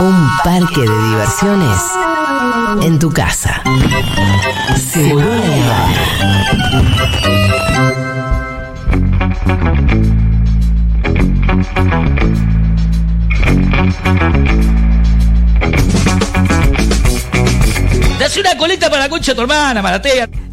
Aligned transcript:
Un 0.00 0.28
parque 0.42 0.80
de 0.80 1.08
diversiones 1.08 1.80
en 2.82 2.98
tu 2.98 3.10
casa. 3.10 3.62
Seguro. 4.76 5.24
Dase 18.18 18.40
una 18.40 18.56
colita 18.56 18.90
para 18.90 19.08
concha 19.08 19.34
tu 19.34 19.42
hermana, 19.42 19.82
Maratea. 19.82 20.43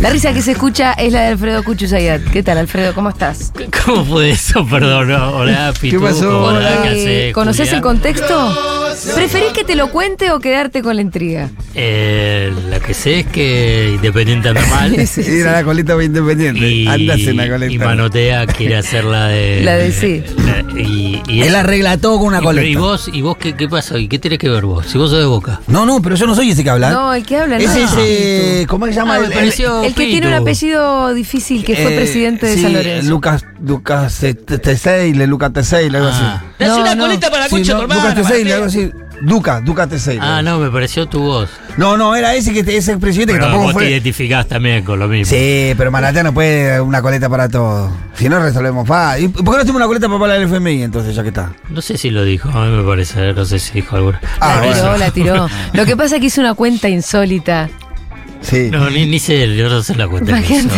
La 0.00 0.08
risa 0.10 0.32
que 0.32 0.40
se 0.42 0.52
escucha 0.52 0.92
es 0.94 1.12
la 1.12 1.20
de 1.22 1.26
Alfredo 1.28 1.62
Cuchusayat. 1.62 2.22
¿Qué 2.32 2.42
tal, 2.42 2.58
Alfredo? 2.58 2.94
¿Cómo 2.94 3.10
estás? 3.10 3.52
¿Cómo 3.84 4.04
fue 4.04 4.30
eso? 4.30 4.66
Perdón, 4.66 5.08
no. 5.08 5.30
Hola, 5.36 5.72
Pitu. 5.78 6.00
pasó? 6.00 6.44
Hola, 6.44 6.80
¿qué 6.82 6.88
Eh, 6.88 6.92
haces, 7.24 7.34
¿Conoces 7.34 7.72
el 7.72 7.80
contexto? 7.82 8.79
¿Preferís 9.14 9.52
que 9.52 9.64
te 9.64 9.74
lo 9.76 9.90
cuente 9.90 10.30
o 10.30 10.40
quedarte 10.40 10.82
con 10.82 10.96
la 10.96 11.02
intriga? 11.02 11.48
Eh, 11.74 12.52
lo 12.70 12.80
que 12.80 12.94
sé 12.94 13.20
es 13.20 13.26
que 13.26 13.92
Independiente 13.94 14.48
anda 14.48 14.64
mal. 14.66 14.94
Sí, 15.06 15.22
sí. 15.22 15.30
Ir 15.30 15.46
a 15.48 15.52
la 15.52 15.64
colita 15.64 15.94
muy 15.94 16.06
independiente. 16.06 16.68
Y, 16.68 16.86
Andas 16.86 17.20
en 17.20 17.36
la 17.36 17.48
colita. 17.48 17.72
y 17.72 17.78
Manotea 17.78 18.46
quiere 18.46 18.76
hacer 18.76 19.04
la 19.04 19.28
de. 19.28 19.62
La 19.62 19.76
de 19.76 19.92
sí. 19.92 20.22
la- 20.44 20.60
y, 20.80 21.22
y 21.28 21.42
Él 21.42 21.54
arregla 21.54 21.96
todo 21.98 22.18
con 22.18 22.28
una 22.28 22.40
y- 22.40 22.42
coleta. 22.42 22.66
¿Y 22.68 22.74
vos, 22.76 23.10
y 23.12 23.22
vos 23.22 23.36
qué, 23.36 23.54
qué 23.54 23.68
pasa? 23.68 23.98
¿Y 23.98 24.08
qué 24.08 24.18
tenés 24.18 24.38
que 24.38 24.48
ver 24.48 24.64
vos? 24.64 24.86
Si 24.86 24.98
vos 24.98 25.10
sos 25.10 25.18
de 25.20 25.24
boca. 25.26 25.60
No, 25.66 25.84
no, 25.86 26.00
pero 26.02 26.16
yo 26.16 26.26
no 26.26 26.34
soy 26.34 26.50
ese 26.50 26.62
que 26.64 26.70
habla. 26.70 26.90
No, 26.90 27.14
el 27.14 27.24
que 27.24 27.36
habla 27.36 27.58
no. 27.58 27.64
es 27.64 27.74
ese. 27.76 28.66
¿Cómo 28.68 28.86
se 28.86 28.92
llama? 28.92 29.14
Ah, 29.16 29.24
el, 29.24 29.32
pareció 29.32 29.82
El 29.84 29.94
que 29.94 30.06
tiene 30.06 30.28
un 30.28 30.34
apellido 30.34 31.12
difícil, 31.14 31.64
que 31.64 31.74
fue 31.76 31.94
eh, 31.94 31.96
presidente 31.96 32.46
de 32.46 32.54
sí, 32.54 32.62
San 32.62 32.72
Lorenzo. 32.72 33.08
Lucas, 33.10 33.44
Lucas 33.64 34.24
Teseile, 34.62 35.26
Lucas 35.26 35.52
Teseile, 35.52 35.98
algo 35.98 36.10
Ah. 36.12 36.34
así. 36.36 36.46
Dase 36.60 36.70
No, 36.72 36.80
una 36.82 36.94
no. 36.94 37.04
colita 37.06 37.30
para 37.30 37.42
la 37.44 37.48
Sí, 37.48 37.56
concha 37.56 37.74
tu 37.76 37.82
hermana. 37.82 38.02
Algo 38.12 38.22
Maratea. 38.22 38.64
así. 38.66 38.92
Duca, 39.22 39.60
Duca 39.60 39.86
Teseile. 39.86 40.20
Ah, 40.24 40.40
no, 40.40 40.58
me 40.58 40.70
pareció 40.70 41.06
tu 41.06 41.20
voz. 41.20 41.50
No, 41.76 41.98
no, 41.98 42.16
era 42.16 42.34
ese 42.34 42.54
que 42.54 42.60
ese 42.76 42.96
presidente 42.96 43.34
que 43.34 43.38
Pero 43.38 43.46
tampoco 43.50 43.64
vos 43.64 43.72
te 43.74 43.80
fue. 43.80 43.90
identificás 43.90 44.46
también 44.48 44.82
con 44.82 44.98
lo 44.98 45.08
mismo. 45.08 45.30
Sí, 45.30 45.74
pero 45.76 45.90
Maratea 45.90 46.22
no 46.22 46.32
puede 46.32 46.80
una 46.80 47.02
coleta 47.02 47.28
para 47.28 47.46
todo. 47.48 47.90
Si 48.14 48.30
no, 48.30 48.40
resolvemos. 48.40 48.88
Pa. 48.88 49.18
¿Y 49.18 49.28
por 49.28 49.44
qué 49.44 49.50
no 49.50 49.56
hacemos 49.58 49.76
una 49.76 49.86
coleta 49.86 50.08
para 50.08 50.36
el 50.36 50.44
FMI 50.44 50.82
entonces, 50.84 51.14
ya 51.14 51.22
que 51.22 51.28
está? 51.28 51.52
No 51.68 51.82
sé 51.82 51.98
si 51.98 52.08
lo 52.08 52.24
dijo, 52.24 52.48
a 52.48 52.64
mí 52.64 52.76
me 52.78 52.82
parece, 52.82 53.34
no 53.34 53.44
sé 53.44 53.58
si 53.58 53.72
dijo 53.74 53.96
alguna. 53.96 54.20
Ah, 54.40 54.62
la 54.64 54.72
tiró, 54.72 54.82
bueno. 54.88 54.98
la 54.98 55.10
tiró. 55.10 55.48
Lo 55.74 55.84
que 55.84 55.96
pasa 55.98 56.14
es 56.16 56.20
que 56.20 56.26
hizo 56.28 56.40
una 56.40 56.54
cuenta 56.54 56.88
insólita. 56.88 57.68
Sí. 58.42 58.68
No, 58.70 58.88
ni, 58.90 59.06
ni 59.06 59.18
sé, 59.18 59.54
yo 59.56 59.68
no 59.68 59.82
sé 59.82 59.94
la 59.94 60.08
cuenta. 60.08 60.40
que 60.42 60.54
hizo. 60.54 60.68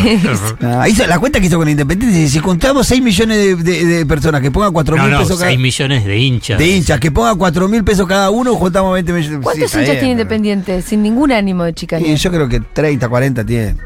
Ah, 0.63 0.89
hizo, 0.89 1.07
la 1.07 1.19
cuenta 1.19 1.41
que 1.41 1.47
hizo 1.47 1.59
con 1.59 1.69
Independiente, 1.69 2.29
si 2.29 2.41
contamos 2.41 2.87
6 2.89 3.01
millones 3.03 3.39
de, 3.39 3.55
de- 3.57 3.85
de 3.85 4.07
personas 4.07 4.41
que 4.41 4.51
pongan 4.51 4.73
4 4.73 4.97
No, 4.97 5.03
mil 5.05 5.13
no, 5.13 5.19
pesos 5.21 5.39
6 5.39 5.49
cada 5.49 5.57
millones 5.63 6.05
de 6.05 6.19
hinchas. 6.19 6.59
de 6.59 6.67
hinchas, 6.67 6.99
que 7.01 7.11
pongan 7.13 7.39
4 7.39 7.69
mil 7.69 7.85
pesos 7.85 8.07
cada 8.09 8.31
uno, 8.31 8.55
juntamos 8.57 8.93
20 8.95 9.13
millones. 9.13 9.37
Sí, 9.39 9.43
¿Cuántos 9.43 9.65
está 9.67 9.79
hinchas 9.81 9.93
bien, 9.95 10.01
tiene 10.01 10.25
pero- 10.25 10.37
Independiente? 10.37 10.83
Sin 10.83 11.03
ningún 11.03 11.31
ánimo 11.33 11.65
de 11.65 11.71
Y 11.71 11.75
chicanía. 11.75 12.15
yo 12.15 12.31
creo 12.31 12.49
que 12.49 12.61
30, 12.61 13.09
40 13.09 13.45
tiene. 13.47 13.77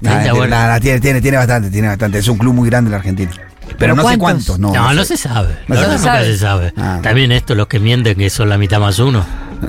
30, 0.00 0.24
Nah, 0.26 0.32
bueno. 0.34 0.56
nah, 0.56 0.66
nah, 0.68 0.80
tiene, 0.80 1.00
tiene, 1.00 1.20
tiene 1.20 1.36
bastante, 1.36 1.70
tiene 1.70 1.88
bastante. 1.88 2.18
Es 2.18 2.28
un 2.28 2.38
club 2.38 2.54
muy 2.54 2.68
grande 2.68 2.88
en 2.88 2.92
la 2.92 2.98
Argentina. 2.98 3.30
Pero, 3.78 3.94
¿Pero 3.94 3.96
no 3.96 4.08
sé 4.08 4.18
cuántos? 4.18 4.58
no. 4.58 4.72
No, 4.72 4.92
no, 4.94 5.04
sé. 5.04 5.16
se 5.16 5.28
sabe. 5.28 5.56
No 5.68 5.74
se 5.76 5.82
sabe. 5.82 5.96
nunca 5.98 6.24
se 6.24 6.38
sabe. 6.38 6.72
Ah. 6.76 7.00
También 7.02 7.32
esto, 7.32 7.54
los 7.54 7.66
que 7.66 7.78
mienten, 7.80 8.16
que 8.16 8.30
son 8.30 8.48
la 8.48 8.58
mitad 8.58 8.78
más 8.80 8.98
uno. 8.98 9.24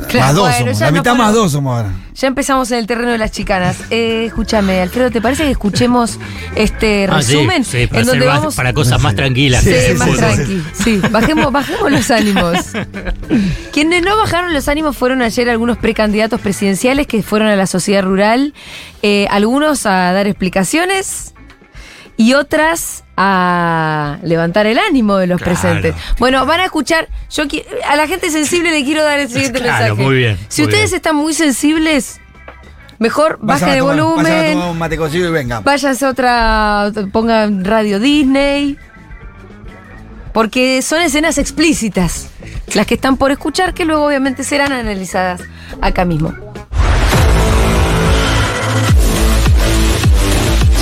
Claro, 0.09 0.25
más 0.25 0.35
dos 0.35 0.43
bueno, 0.49 0.57
somos, 0.65 0.79
ya 0.79 0.85
la 0.87 0.91
no 0.91 0.97
mitad 0.97 1.15
más 1.15 1.33
dos 1.33 1.51
somos 1.53 1.77
ahora. 1.77 1.89
Ya 2.15 2.27
empezamos 2.27 2.69
en 2.71 2.79
el 2.79 2.87
terreno 2.87 3.11
de 3.11 3.17
las 3.17 3.31
chicanas. 3.31 3.77
Eh, 3.91 4.25
escúchame, 4.27 4.81
Alfredo, 4.81 5.09
¿te 5.11 5.21
parece 5.21 5.43
que 5.43 5.51
escuchemos 5.51 6.19
este 6.55 7.07
Ah, 7.09 7.21
sí, 7.21 7.33
resumen? 7.35 7.63
sí, 7.63 7.87
para, 7.87 8.01
en 8.01 8.07
donde 8.07 8.25
más- 8.25 8.37
vamos. 8.39 8.55
para 8.55 8.73
cosas 8.73 9.01
más 9.01 9.15
tranquilas. 9.15 9.63
Sí, 9.63 9.73
el 9.73 9.97
más 9.97 10.11
tranqui. 10.17 10.63
Sí, 10.73 11.01
bajemos, 11.11 11.51
bajemos 11.51 11.91
los 11.91 12.11
ánimos. 12.11 12.57
Quienes 13.71 14.03
no 14.03 14.17
bajaron 14.17 14.53
los 14.53 14.67
ánimos 14.67 14.97
fueron 14.97 15.21
ayer 15.21 15.49
algunos 15.49 15.77
precandidatos 15.77 16.41
presidenciales 16.41 17.07
que 17.07 17.21
fueron 17.23 17.47
a 17.49 17.55
la 17.55 17.67
sociedad 17.67 18.03
rural, 18.03 18.53
eh, 19.01 19.27
algunos 19.29 19.85
a 19.85 20.11
dar 20.11 20.27
explicaciones 20.27 21.33
y 22.17 22.33
otras 22.33 23.03
a 23.17 24.17
levantar 24.23 24.65
el 24.65 24.77
ánimo 24.79 25.17
de 25.17 25.27
los 25.27 25.41
Claro. 25.41 25.59
presentes. 25.59 25.95
Bueno, 26.19 26.45
van 26.45 26.59
a 26.61 26.65
escuchar, 26.65 27.07
yo 27.31 27.43
a 27.87 27.95
la 27.95 28.07
gente 28.07 28.29
sensible 28.29 28.71
le 28.71 28.83
quiero 28.83 29.03
dar 29.03 29.19
el 29.19 29.29
siguiente 29.29 29.59
Claro, 29.59 29.85
mensaje. 29.95 30.03
muy 30.03 30.15
bien, 30.17 30.37
Si 30.47 30.61
muy 30.61 30.67
ustedes 30.69 30.91
bien. 30.91 30.95
están 30.97 31.15
muy 31.15 31.33
sensibles, 31.33 32.19
mejor 32.99 33.37
bajen 33.41 33.69
el 33.69 33.79
tomar- 33.79 33.95
Vayan 33.95 33.99
a 33.99 34.03
volumen. 34.13 34.53
tomar 34.53 34.69
un 34.71 34.77
mate 34.77 34.97
cocido 34.97 35.29
y 35.29 35.31
venga. 35.31 35.59
Váyanse 35.61 36.05
a 36.05 36.09
otra, 36.09 36.91
pongan 37.11 37.63
radio 37.65 37.99
Disney. 37.99 38.77
Porque 40.33 40.81
son 40.81 41.01
escenas 41.01 41.37
explícitas, 41.37 42.27
las 42.73 42.85
que 42.85 42.95
están 42.95 43.15
por 43.15 43.31
escuchar, 43.31 43.73
que 43.73 43.85
luego 43.85 44.05
obviamente 44.05 44.43
serán 44.43 44.73
analizadas 44.73 45.41
acá 45.81 46.03
mismo. 46.03 46.33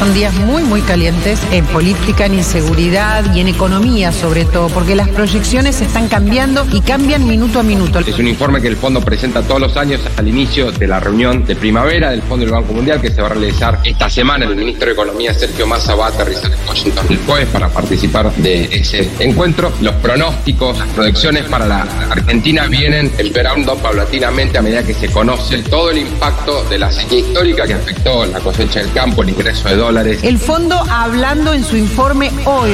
Son 0.03 0.13
días 0.13 0.33
muy, 0.33 0.63
muy 0.63 0.81
calientes 0.81 1.39
en 1.53 1.65
política, 1.67 2.25
en 2.25 2.33
inseguridad 2.33 3.33
y 3.33 3.39
en 3.39 3.47
economía 3.47 4.11
sobre 4.11 4.43
todo, 4.43 4.67
porque 4.67 4.95
las 4.95 5.07
proyecciones 5.07 5.79
están 5.79 6.09
cambiando 6.09 6.65
y 6.73 6.81
cambian 6.81 7.25
minuto 7.25 7.61
a 7.61 7.63
minuto. 7.63 7.99
Es 7.99 8.19
un 8.19 8.27
informe 8.27 8.59
que 8.59 8.67
el 8.67 8.75
fondo 8.75 8.99
presenta 8.99 9.41
todos 9.43 9.61
los 9.61 9.77
años 9.77 10.01
al 10.17 10.27
inicio 10.27 10.73
de 10.73 10.87
la 10.87 10.99
reunión 10.99 11.45
de 11.45 11.55
primavera 11.55 12.11
del 12.11 12.21
Fondo 12.21 12.43
del 12.43 12.53
Banco 12.53 12.73
Mundial 12.73 12.99
que 12.99 13.11
se 13.11 13.21
va 13.21 13.27
a 13.27 13.29
realizar 13.29 13.79
esta 13.85 14.09
semana. 14.09 14.43
El 14.43 14.57
ministro 14.57 14.87
de 14.87 14.91
Economía 14.91 15.33
Sergio 15.33 15.65
Massa 15.65 15.95
va 15.95 16.07
a 16.07 16.09
aterrizar 16.09 16.51
en 16.51 16.67
Washington 16.67 17.05
el 17.09 17.17
jueves 17.19 17.47
para 17.47 17.69
participar 17.69 18.29
de 18.35 18.65
ese 18.75 19.09
encuentro. 19.19 19.71
Los 19.79 19.95
pronósticos, 19.95 20.79
las 20.79 20.89
proyecciones 20.89 21.45
para 21.45 21.65
la 21.65 21.83
Argentina 22.09 22.67
vienen 22.67 23.09
empeorando 23.17 23.77
paulatinamente 23.77 24.57
a 24.57 24.61
medida 24.61 24.83
que 24.83 24.95
se 24.95 25.07
conoce 25.07 25.59
todo 25.59 25.91
el 25.91 25.99
impacto 25.99 26.65
de 26.65 26.77
la 26.77 26.91
sequía 26.91 27.19
histórica 27.19 27.65
que 27.65 27.75
afectó 27.75 28.25
la 28.25 28.41
cosecha 28.41 28.81
del 28.81 28.91
campo, 28.91 29.23
el 29.23 29.29
ingreso 29.29 29.69
de 29.69 29.77
dólares. 29.77 29.92
El 29.97 30.39
fondo 30.39 30.75
hablando 30.89 31.53
en 31.53 31.63
su 31.63 31.77
informe 31.77 32.31
hoy. 32.45 32.71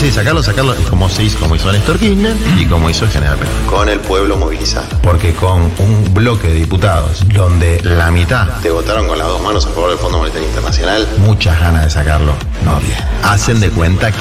Sí, 0.00 0.10
sacarlo, 0.10 0.42
sacarlo, 0.42 0.74
como 0.88 1.08
se 1.10 1.24
hizo, 1.24 1.38
como 1.38 1.54
hizo 1.54 1.70
Néstor 1.70 1.98
Kirchner 1.98 2.34
y 2.58 2.64
como 2.64 2.88
hizo 2.88 3.04
el 3.04 3.10
general 3.10 3.36
Perón. 3.36 3.52
con 3.66 3.88
el 3.90 4.00
pueblo 4.00 4.36
movilizado. 4.38 4.86
Porque 5.02 5.34
con 5.34 5.70
un 5.78 6.14
bloque 6.14 6.48
de 6.48 6.54
diputados 6.54 7.22
donde 7.28 7.80
la 7.82 8.10
mitad, 8.10 8.48
Te 8.62 8.70
votaron 8.70 9.06
con 9.06 9.18
las 9.18 9.26
dos 9.26 9.42
manos 9.42 9.66
a 9.66 9.68
favor 9.68 9.90
del 9.90 9.98
Fondo 9.98 10.16
Monetario 10.18 10.48
Internacional. 10.48 11.06
muchas 11.18 11.60
ganas 11.60 11.84
de 11.84 11.90
sacarlo, 11.90 12.32
no 12.64 12.78
bien. 12.80 12.98
Hacen 13.22 13.60
de 13.60 13.68
cuenta 13.70 14.10
que 14.12 14.18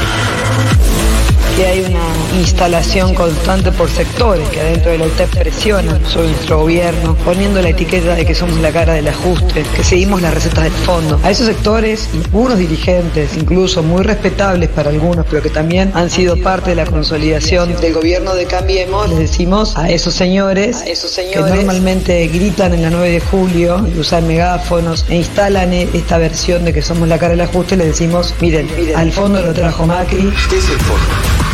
que 1.55 1.65
hay 1.65 1.79
una 1.81 2.37
instalación 2.37 3.13
constante 3.13 3.71
por 3.71 3.89
sectores 3.89 4.47
que 4.49 4.59
adentro 4.59 4.91
de 4.91 4.97
la 4.97 5.05
UTEP 5.05 5.29
presionan 5.37 6.05
sobre 6.05 6.27
nuestro 6.27 6.59
gobierno, 6.59 7.15
poniendo 7.23 7.61
la 7.61 7.69
etiqueta 7.69 8.15
de 8.15 8.25
que 8.25 8.35
somos 8.35 8.59
la 8.59 8.71
cara 8.71 8.93
del 8.93 9.07
ajuste, 9.07 9.63
que 9.73 9.83
seguimos 9.83 10.21
las 10.21 10.33
recetas 10.33 10.65
del 10.65 10.73
fondo. 10.73 11.17
A 11.23 11.31
esos 11.31 11.45
sectores 11.45 12.09
y 12.13 12.17
algunos 12.25 12.57
dirigentes, 12.57 13.37
incluso 13.37 13.83
muy 13.83 14.03
respetables 14.03 14.67
para 14.69 14.89
algunos, 14.89 15.25
pero 15.29 15.41
que 15.41 15.49
también 15.49 15.91
han 15.93 16.09
sido 16.09 16.35
parte 16.35 16.71
de 16.71 16.75
la 16.75 16.85
consolidación 16.85 17.73
del 17.79 17.93
gobierno 17.93 18.35
de 18.35 18.45
Cambiemos, 18.47 19.07
les 19.09 19.19
decimos 19.19 19.77
a 19.77 19.89
esos 19.89 20.13
señores, 20.13 20.81
a 20.81 20.87
esos 20.87 21.11
señores 21.11 21.45
que 21.45 21.55
normalmente 21.55 22.27
gritan 22.27 22.73
en 22.73 22.81
la 22.81 22.89
9 22.89 23.11
de 23.11 23.19
julio, 23.21 23.85
y 23.95 23.99
usan 23.99 24.27
megáfonos 24.27 25.05
e 25.07 25.15
instalan 25.15 25.71
e- 25.71 25.87
esta 25.93 26.17
versión 26.17 26.65
de 26.65 26.73
que 26.73 26.81
somos 26.81 27.07
la 27.07 27.17
cara 27.17 27.31
del 27.31 27.41
ajuste, 27.41 27.77
les 27.77 27.87
decimos, 27.87 28.33
miren, 28.41 28.69
miren, 28.77 28.97
al 28.97 29.11
fondo 29.13 29.41
lo 29.41 29.53
trajo 29.53 29.85
Macri, 29.85 30.33
¿Qué 30.49 30.57
es 30.57 30.69
el 30.69 30.79
fondo? 30.79 31.44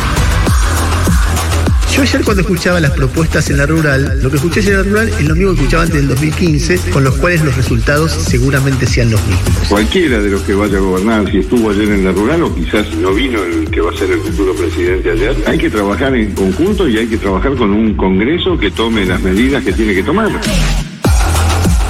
Yo 1.94 2.00
ayer 2.00 2.24
cuando 2.24 2.40
escuchaba 2.40 2.80
las 2.80 2.92
propuestas 2.92 3.50
en 3.50 3.58
la 3.58 3.66
rural, 3.66 4.18
lo 4.22 4.30
que 4.30 4.36
escuché 4.36 4.60
ayer 4.60 4.72
en 4.72 4.78
la 4.78 4.84
rural 4.84 5.08
es 5.10 5.28
lo 5.28 5.34
mismo 5.34 5.50
que 5.52 5.58
escuchaba 5.58 5.82
antes 5.82 5.98
del 5.98 6.08
2015, 6.08 6.90
con 6.90 7.04
los 7.04 7.16
cuales 7.16 7.44
los 7.44 7.54
resultados 7.54 8.12
seguramente 8.12 8.86
sean 8.86 9.10
los 9.10 9.20
mismos. 9.26 9.68
Cualquiera 9.68 10.18
de 10.18 10.30
los 10.30 10.40
que 10.40 10.54
vaya 10.54 10.78
a 10.78 10.80
gobernar, 10.80 11.30
si 11.30 11.40
estuvo 11.40 11.68
ayer 11.68 11.90
en 11.90 12.06
la 12.06 12.12
rural 12.12 12.44
o 12.44 12.54
quizás 12.54 12.86
no 12.94 13.12
vino 13.12 13.42
el 13.44 13.70
que 13.70 13.82
va 13.82 13.90
a 13.90 13.96
ser 13.96 14.10
el 14.10 14.20
futuro 14.20 14.54
presidente 14.54 15.10
ayer, 15.10 15.36
hay 15.46 15.58
que 15.58 15.68
trabajar 15.68 16.16
en 16.16 16.32
conjunto 16.32 16.88
y 16.88 16.96
hay 16.96 17.08
que 17.08 17.18
trabajar 17.18 17.54
con 17.56 17.70
un 17.72 17.94
Congreso 17.94 18.56
que 18.56 18.70
tome 18.70 19.04
las 19.04 19.20
medidas 19.20 19.62
que 19.62 19.74
tiene 19.74 19.94
que 19.94 20.02
tomar. 20.02 20.30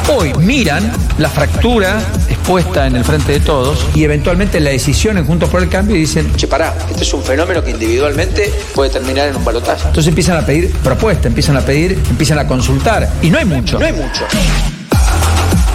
Hoy 0.08 0.32
miran 0.40 0.92
la 1.18 1.28
fractura 1.28 2.00
expuesta 2.42 2.88
en 2.88 2.96
el 2.96 3.04
frente 3.04 3.32
de 3.32 3.40
todos 3.40 3.86
y 3.94 4.02
eventualmente 4.02 4.58
la 4.58 4.70
decisión 4.70 5.16
en 5.16 5.24
Juntos 5.24 5.48
por 5.48 5.62
el 5.62 5.68
Cambio 5.68 5.94
y 5.94 6.00
dicen, 6.00 6.34
che, 6.34 6.48
pará, 6.48 6.74
este 6.90 7.04
es 7.04 7.14
un 7.14 7.22
fenómeno 7.22 7.62
que 7.62 7.70
individualmente 7.70 8.52
puede 8.74 8.90
terminar 8.90 9.28
en 9.28 9.36
un 9.36 9.44
balotaje. 9.44 9.86
Entonces 9.86 10.08
empiezan 10.08 10.38
a 10.38 10.44
pedir 10.44 10.72
propuestas, 10.82 11.26
empiezan 11.26 11.56
a 11.56 11.60
pedir, 11.60 11.96
empiezan 12.10 12.40
a 12.40 12.46
consultar. 12.48 13.08
Y 13.22 13.30
no 13.30 13.38
hay 13.38 13.44
mucho. 13.44 13.78
No 13.78 13.86
hay 13.86 13.92
mucho. 13.92 14.24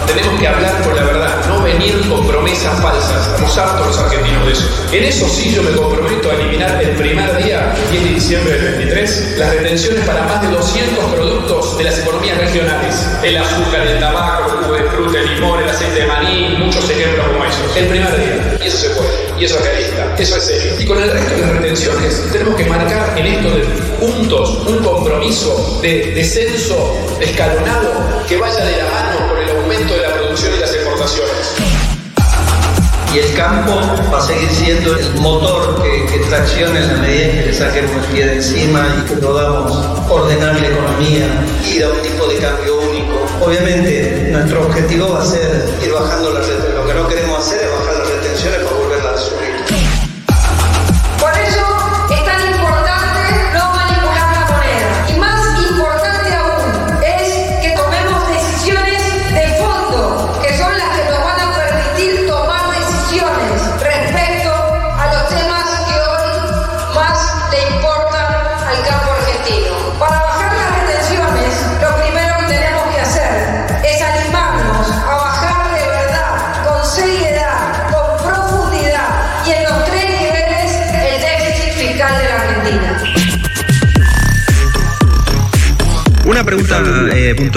Tenemos 0.08 0.40
que 0.40 0.48
hablar 0.48 0.82
con 0.82 0.96
la 0.96 1.02
verdad, 1.02 1.44
no 1.48 1.62
venir 1.62 2.08
con 2.08 2.26
promesas 2.26 2.80
falsas. 2.80 3.28
Estamos 3.28 3.58
hartos 3.58 3.86
los 3.88 3.98
argentinos 3.98 4.46
de 4.46 4.52
eso. 4.52 4.64
En 4.90 5.04
eso 5.04 5.28
sí 5.28 5.54
yo 5.54 5.62
me 5.62 5.70
comprometo 5.72 6.30
a 6.30 6.34
eliminar 6.34 6.82
el 6.82 6.90
primer 6.96 7.36
día, 7.44 7.74
10 7.90 8.04
de 8.04 8.10
diciembre 8.10 8.52
del 8.54 8.74
23, 8.76 9.34
las 9.36 9.54
retenciones 9.54 10.06
para 10.06 10.22
más 10.22 10.40
de 10.40 10.48
200 10.48 11.04
productos 11.12 11.76
de 11.76 11.84
las 11.84 11.98
economías 11.98 12.38
regionales. 12.38 13.06
El 13.22 13.36
azúcar, 13.36 13.86
el 13.86 14.00
tabaco, 14.00 14.50
el 14.50 14.64
jugo 14.64 14.74
de 14.76 14.82
fruta, 14.84 15.18
el 15.18 15.34
limón, 15.34 15.62
el 15.62 15.68
aceite 15.68 16.00
de 16.00 16.06
maní, 16.06 16.56
muchos 16.58 16.88
ejemplos 16.88 17.26
como 17.26 17.44
esos. 17.44 17.76
El 17.76 17.86
primer 17.88 18.16
día. 18.16 18.58
Y 18.64 18.66
eso 18.66 18.78
se 18.78 18.90
puede. 18.90 19.10
Y 19.38 19.44
eso 19.44 19.58
es 19.58 19.64
realista. 19.64 20.14
Eso 20.18 20.36
es 20.36 20.44
serio. 20.44 20.72
Y 20.78 20.86
con 20.86 21.02
el 21.02 21.10
resto 21.10 21.34
de 21.34 21.40
las 21.42 21.50
retenciones 21.50 22.32
tenemos 22.32 22.56
que 22.56 22.64
marcar 22.64 23.18
en 23.18 23.26
esto 23.26 23.50
del 23.50 23.66
juntos 24.00 24.58
un 24.66 24.78
compromiso 24.78 25.80
de 25.82 26.12
descenso 26.14 26.96
escalonado 27.20 28.24
que 28.26 28.36
vaya 28.36 28.64
de 28.64 28.76
la 28.78 28.84
mano 28.84 29.27
aumento 29.78 29.94
de 29.94 30.08
la 30.08 30.14
producción 30.14 30.54
y 30.54 30.60
las 30.60 30.72
exportaciones. 30.72 31.54
Y 33.14 33.18
el 33.18 33.34
campo 33.34 33.80
va 34.12 34.18
a 34.18 34.26
seguir 34.26 34.50
siendo 34.50 34.96
el 34.96 35.14
motor 35.14 35.82
que, 35.82 36.04
que 36.06 36.18
tracciona 36.26 36.78
en 36.78 36.88
la 36.88 36.94
medida 36.94 37.24
en 37.24 37.30
que 37.30 37.46
le 37.46 37.54
saquemos 37.54 37.92
el 37.92 38.12
pie 38.12 38.26
de 38.26 38.34
encima 38.34 38.86
y 38.98 39.08
que 39.08 39.16
podamos 39.16 39.72
ordenar 40.10 40.60
la 40.60 40.68
economía 40.68 41.26
y 41.64 41.78
dar 41.78 41.92
un 41.92 42.02
tipo 42.02 42.26
de 42.26 42.36
cambio 42.38 42.80
único. 42.80 43.26
Obviamente, 43.40 44.28
nuestro 44.30 44.66
objetivo 44.66 45.12
va 45.12 45.22
a 45.22 45.26
ser 45.26 45.64
ir 45.82 45.92
bajando 45.92 46.34
las 46.34 46.46
retenciones. 46.46 46.74
Lo 46.74 46.86
que 46.86 46.94
no 46.94 47.08
queremos 47.08 47.38
hacer 47.38 47.67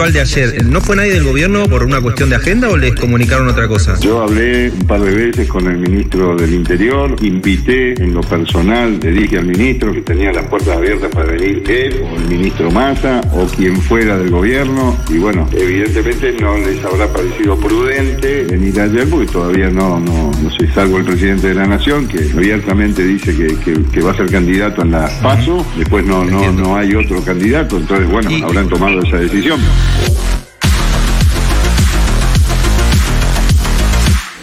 puntual 0.01 0.13
de 0.13 0.21
ayer. 0.21 0.65
¿No 0.65 0.81
fue 0.81 0.95
nadie 0.95 1.13
del 1.13 1.23
gobierno 1.23 1.67
por 1.67 1.83
una 1.83 2.01
cuestión 2.01 2.29
de 2.29 2.35
agenda 2.35 2.69
o 2.69 2.77
les 2.77 2.93
comunicaron 2.95 3.47
otra 3.47 3.67
cosa? 3.67 3.97
Yo 3.99 4.21
hablé 4.21 4.69
un 4.71 4.87
par 4.87 5.01
de 5.01 5.13
veces 5.13 5.47
con 5.47 5.67
el 5.67 5.77
ministro 5.77 6.35
del 6.35 6.53
Interior, 6.53 7.15
invité 7.21 7.93
en 8.01 8.13
lo 8.13 8.21
personal, 8.21 8.99
le 9.01 9.11
dije 9.11 9.37
al 9.37 9.45
ministro 9.45 9.93
que 9.93 10.01
tenía 10.01 10.31
las 10.31 10.45
puertas 10.45 10.77
abiertas 10.77 11.09
para 11.11 11.31
venir 11.31 11.63
él 11.69 12.01
o 12.11 12.15
el 12.17 12.25
ministro 12.27 12.71
Massa 12.71 13.21
o 13.33 13.45
quien 13.47 13.79
fuera 13.81 14.17
del 14.17 14.29
gobierno 14.29 14.97
y 15.09 15.17
bueno, 15.17 15.47
evidentemente 15.53 16.35
no 16.39 16.57
les 16.57 16.83
habrá 16.83 17.07
parecido 17.11 17.57
prudente 17.57 18.43
venir 18.43 18.79
ayer 18.79 19.07
porque 19.09 19.31
todavía 19.31 19.69
no, 19.69 19.99
no, 19.99 20.31
no 20.41 20.49
sé, 20.57 20.67
salvo 20.73 20.97
el 20.97 21.05
presidente 21.05 21.47
de 21.49 21.55
la 21.55 21.67
Nación 21.67 22.07
que 22.07 22.19
abiertamente 22.35 23.03
dice 23.03 23.35
que, 23.35 23.47
que- 23.57 23.81
que 23.91 24.01
va 24.01 24.11
a 24.11 24.15
ser 24.15 24.29
candidato 24.31 24.81
en 24.83 24.91
la 24.91 25.09
PASO, 25.21 25.65
después 25.77 26.05
no, 26.05 26.23
no, 26.25 26.51
no 26.51 26.75
hay 26.75 26.95
otro 26.95 27.21
candidato, 27.23 27.77
entonces 27.77 28.09
bueno, 28.09 28.29
habrán 28.45 28.67
tomado 28.69 29.01
esa 29.01 29.17
decisión. 29.17 29.59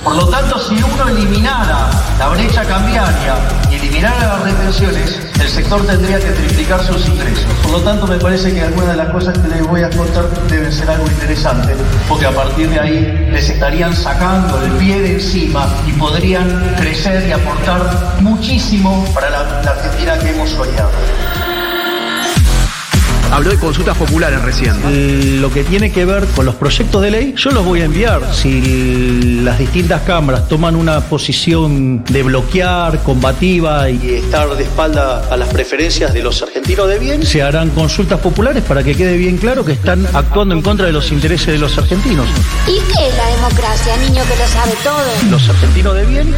Por 0.08 0.16
lo 0.16 0.28
tanto, 0.28 0.58
si 0.58 0.74
uno 0.74 1.08
eliminara 1.08 1.90
la 2.18 2.28
brecha 2.28 2.64
cambiaria 2.64 3.34
y 3.70 3.74
eliminara 3.74 4.26
las 4.26 4.42
retenciones, 4.42 5.20
el 5.40 5.48
sector 5.48 5.86
tendría 5.86 6.18
que 6.18 6.30
triplicar 6.30 6.82
sus 6.82 7.06
ingresos. 7.08 7.44
Por 7.62 7.72
lo 7.72 7.80
tanto, 7.82 8.06
me 8.06 8.16
parece 8.16 8.54
que 8.54 8.62
algunas 8.62 8.90
de 8.90 8.96
las 8.96 9.10
cosas 9.10 9.38
que 9.38 9.48
les 9.48 9.66
voy 9.66 9.82
a 9.82 9.90
contar 9.90 10.28
deben 10.48 10.72
ser 10.72 10.88
algo 10.90 11.06
interesante, 11.06 11.74
porque 12.08 12.24
a 12.24 12.32
partir 12.32 12.70
de 12.70 12.80
ahí 12.80 13.28
les 13.30 13.50
estarían 13.50 13.94
sacando 13.94 14.62
el 14.62 14.72
pie 14.72 14.98
de 15.00 15.12
encima 15.12 15.68
y 15.86 15.92
podrían 15.92 16.74
crecer 16.76 17.28
y 17.28 17.32
aportar 17.32 18.16
muchísimo 18.20 19.04
para 19.14 19.28
la, 19.28 19.62
la 19.62 19.70
Argentina 19.72 20.18
que 20.18 20.30
hemos 20.30 20.48
soñado. 20.50 20.90
Habló 23.30 23.50
de 23.50 23.58
consultas 23.58 23.96
populares 23.96 24.40
recién. 24.42 25.40
Lo 25.42 25.52
que 25.52 25.62
tiene 25.62 25.92
que 25.92 26.04
ver 26.04 26.24
con 26.34 26.46
los 26.46 26.54
proyectos 26.54 27.02
de 27.02 27.10
ley, 27.10 27.34
yo 27.36 27.50
los 27.50 27.64
voy 27.64 27.82
a 27.82 27.84
enviar. 27.84 28.22
Si 28.34 29.40
las 29.42 29.58
distintas 29.58 30.02
cámaras 30.02 30.48
toman 30.48 30.74
una 30.76 31.00
posición 31.00 32.04
de 32.04 32.22
bloquear, 32.22 33.02
combativa 33.02 33.90
y 33.90 34.14
estar 34.14 34.48
de 34.56 34.64
espalda 34.64 35.28
a 35.30 35.36
las 35.36 35.48
preferencias 35.50 36.14
de 36.14 36.22
los 36.22 36.42
argentinos 36.42 36.88
de 36.88 36.98
bien, 36.98 37.22
se 37.24 37.42
harán 37.42 37.70
consultas 37.70 38.20
populares 38.20 38.64
para 38.64 38.82
que 38.82 38.94
quede 38.94 39.16
bien 39.16 39.36
claro 39.36 39.64
que 39.64 39.72
están 39.72 40.06
actuando 40.14 40.54
en 40.54 40.62
contra 40.62 40.86
de 40.86 40.92
los 40.92 41.12
intereses 41.12 41.48
de 41.48 41.58
los 41.58 41.76
argentinos. 41.76 42.26
¿Y 42.66 42.78
qué 42.92 43.08
es 43.08 43.16
la 43.16 43.26
democracia, 43.36 43.96
niño 43.98 44.22
que 44.24 44.36
lo 44.36 44.48
sabe 44.48 44.72
todo? 44.82 45.30
Los 45.30 45.48
argentinos 45.48 45.94
de 45.94 46.06
bien 46.06 46.34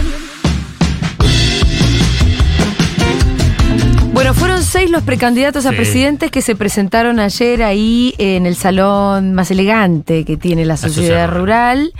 Bueno, 4.20 4.34
fueron 4.34 4.62
seis 4.62 4.90
los 4.90 5.02
precandidatos 5.02 5.64
a 5.64 5.70
Sí. 5.70 5.76
presidentes 5.76 6.30
que 6.30 6.42
se 6.42 6.54
presentaron 6.54 7.18
ayer 7.20 7.62
ahí 7.62 8.14
en 8.18 8.44
el 8.44 8.54
salón 8.54 9.32
más 9.32 9.50
elegante 9.50 10.26
que 10.26 10.36
tiene 10.36 10.66
la 10.66 10.76
sociedad 10.76 11.26
rural 11.30 11.94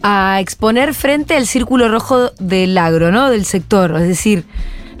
a 0.00 0.38
exponer 0.40 0.94
frente 0.94 1.36
al 1.36 1.44
círculo 1.48 1.88
rojo 1.88 2.30
del 2.38 2.78
agro, 2.78 3.10
¿no? 3.10 3.30
Del 3.30 3.44
sector, 3.44 3.96
es 4.00 4.06
decir, 4.06 4.44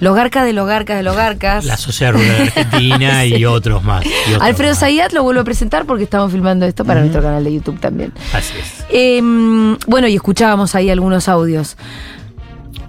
los 0.00 0.16
garcas 0.16 0.44
de 0.44 0.54
los 0.54 0.66
garcas 0.66 0.96
de 0.96 1.04
los 1.04 1.14
garcas. 1.14 1.64
La 1.64 1.76
Sociedad 1.76 2.14
Rural 2.14 2.40
Argentina 2.56 3.24
y 3.26 3.44
otros 3.44 3.84
más. 3.84 4.04
y 4.04 4.08
otros 4.32 4.42
Alfredo. 4.42 4.74
Zayat 4.74 5.12
lo 5.12 5.22
vuelvo 5.22 5.42
a 5.42 5.44
presentar 5.44 5.86
porque 5.86 6.02
estamos 6.02 6.32
filmando 6.32 6.66
esto 6.66 6.84
para 6.84 6.98
nuestro 6.98 7.22
canal 7.22 7.44
de 7.44 7.54
YouTube 7.54 7.78
también. 7.78 8.12
Así 8.32 8.54
es. 8.60 8.84
Em, 8.90 9.76
bueno, 9.86 10.08
y 10.08 10.16
escuchábamos 10.16 10.74
ahí 10.74 10.90
algunos 10.90 11.28
audios. 11.28 11.76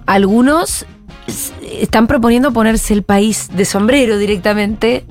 Algunos 0.04 0.84
están 1.62 2.06
proponiendo 2.06 2.52
ponerse 2.52 2.94
el 2.94 3.02
país 3.02 3.48
de 3.52 3.64
sombrero 3.64 4.18
directamente. 4.18 5.04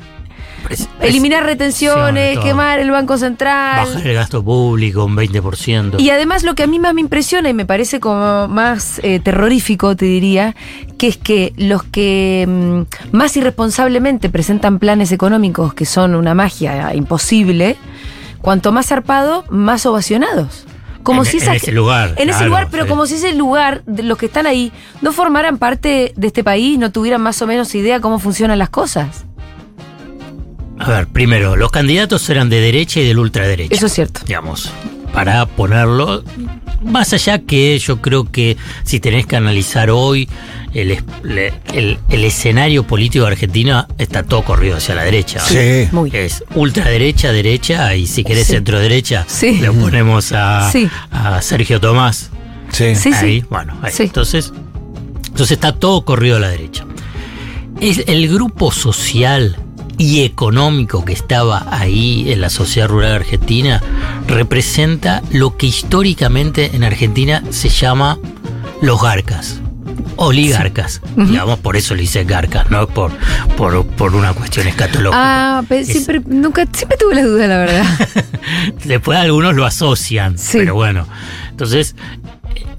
Eliminar 1.00 1.46
retenciones, 1.46 2.40
quemar 2.40 2.80
el 2.80 2.92
Banco 2.92 3.18
Central. 3.18 3.88
Bajar 3.88 4.08
el 4.08 4.16
gasto 4.16 4.44
público 4.44 5.06
un 5.06 5.16
20%. 5.16 6.00
Y 6.00 6.10
además 6.10 6.44
lo 6.44 6.56
que 6.56 6.64
a 6.64 6.68
mí 6.68 6.78
más 6.78 6.94
me 6.94 7.02
impresiona 7.02 7.50
y 7.50 7.54
me 7.54 7.66
parece 7.66 8.00
como 8.02 8.48
más 8.50 9.00
eh, 9.04 9.19
terrorífico, 9.19 9.96
te 9.96 10.06
diría, 10.06 10.56
que 10.98 11.08
es 11.08 11.18
que 11.18 11.54
los 11.56 11.84
que 11.84 12.46
mm, 12.48 13.16
más 13.16 13.38
irresponsablemente 13.38 14.30
presentan 14.30 14.80
planes 14.80 15.12
económicos 15.13 15.74
que 15.74 15.86
son 15.86 16.16
una 16.16 16.34
magia 16.34 16.94
imposible, 16.96 17.78
cuanto 18.42 18.74
más 18.74 18.88
zarpado, 18.88 19.46
más 19.50 19.86
ovacionados. 19.86 20.66
Como 21.07 21.21
En- 21.24 21.25
si 21.31 21.38
en 21.38 21.44
esa- 21.44 21.56
ese 21.56 21.71
lugar, 21.71 22.15
En 22.18 22.30
ese 22.30 22.44
lugar, 22.44 22.68
pero 22.69 22.83
sí. 22.83 22.89
como 22.89 23.06
si 23.06 23.15
ese 23.15 23.33
lugar, 23.33 23.81
de 23.86 24.04
los 24.04 24.18
que 24.18 24.25
están 24.25 24.45
ahí, 24.45 24.74
no 25.01 25.13
formaran 25.13 25.57
parte 25.57 26.12
de 26.18 26.27
este 26.27 26.44
país, 26.44 26.77
no 26.77 26.92
tuvieran 26.92 27.21
más 27.21 27.42
o 27.42 27.48
menos 27.48 27.74
idea 27.75 28.01
cómo 28.01 28.19
funcionan 28.19 28.59
las 28.59 28.68
cosas. 28.69 29.24
A 30.80 30.89
ver, 30.89 31.07
primero, 31.07 31.56
los 31.56 31.71
candidatos 31.71 32.29
eran 32.29 32.50
de 32.50 32.60
derecha 32.60 33.00
y 33.00 33.08
del 33.08 33.20
ultraderecha. 33.20 33.74
Eso 33.74 33.86
es 33.86 33.93
cierto. 33.93 34.20
Digamos, 34.25 34.70
para 35.13 35.46
ponerlo. 35.46 36.24
Más 36.84 37.13
allá 37.13 37.39
que 37.39 37.79
yo 37.79 38.01
creo 38.01 38.29
que 38.29 38.58
si 38.84 39.00
tenés 39.00 39.25
que 39.25 39.36
analizar 39.38 39.89
hoy 39.89 40.27
el, 40.77 40.98
el, 41.74 42.00
el 42.10 42.24
escenario 42.24 42.84
político 42.86 43.25
de 43.25 43.31
Argentina, 43.31 43.88
está 43.98 44.24
todo 44.24 44.43
corrido 44.43 44.77
hacia 44.77 44.96
la 44.96 45.03
derecha. 45.03 45.39
Sí. 45.39 45.88
Muy. 45.91 46.10
Es 46.13 46.43
ultraderecha, 46.55 47.31
derecha, 47.31 47.96
y 47.96 48.07
si 48.07 48.24
querés 48.24 48.48
Sí. 48.48 48.53
centro 48.53 48.79
derecha, 48.79 49.25
Sí. 49.27 49.60
le 49.60 49.72
ponemos 49.72 50.31
a, 50.34 50.72
Sí. 50.72 50.89
a 51.12 51.41
Sergio 51.41 51.79
Tomás. 51.79 52.29
Sí. 52.72 52.96
Sí, 52.96 53.12
ahí, 53.13 53.41
sí. 53.41 53.46
bueno, 53.50 53.77
ahí. 53.81 53.91
Sí. 53.91 54.03
Entonces, 54.03 54.51
entonces 55.27 55.51
está 55.51 55.72
todo 55.74 56.03
corrido 56.05 56.38
a 56.38 56.39
la 56.39 56.50
derecha. 56.50 56.86
Es 57.79 58.03
el 58.07 58.27
grupo 58.27 58.72
social 58.72 59.57
y 60.00 60.22
económico 60.24 61.03
que 61.05 61.13
estaba 61.13 61.65
ahí 61.72 62.31
en 62.31 62.41
la 62.41 62.50
sociedad 62.51 62.88
rural 62.88 63.13
argentina 63.13 63.81
representa 64.27 65.24
lo 65.31 65.57
que 65.57 65.67
históricamente 65.67 66.72
en 66.75 66.84
Argentina 66.84 67.43
se 67.50 67.69
llama 67.69 68.19
los 68.81 69.01
garcas. 69.01 69.60
Oligarcas, 70.18 71.01
digamos, 71.16 71.60
por 71.60 71.75
eso 71.75 71.94
le 71.96 72.01
dice 72.01 72.24
garcas, 72.24 72.70
no 72.72 72.88
por, 72.88 73.12
por, 73.56 73.86
por 73.86 74.16
una 74.16 74.34
cuestión 74.34 74.68
escatológica. 74.68 75.58
Ah, 75.60 75.63
pe- 75.68 75.80
Es- 75.82 75.88
siempre, 75.89 76.22
nunca, 76.25 76.66
siempre 76.74 76.98
tuve 76.98 77.16
la 77.16 77.24
duda, 77.24 77.48
la 77.48 77.58
verdad. 77.58 77.86
Después 78.86 79.18
algunos 79.18 79.56
lo 79.56 79.66
asocian, 79.66 80.36
pero 80.51 80.75
bueno. 80.75 81.08
Entonces, 81.50 81.96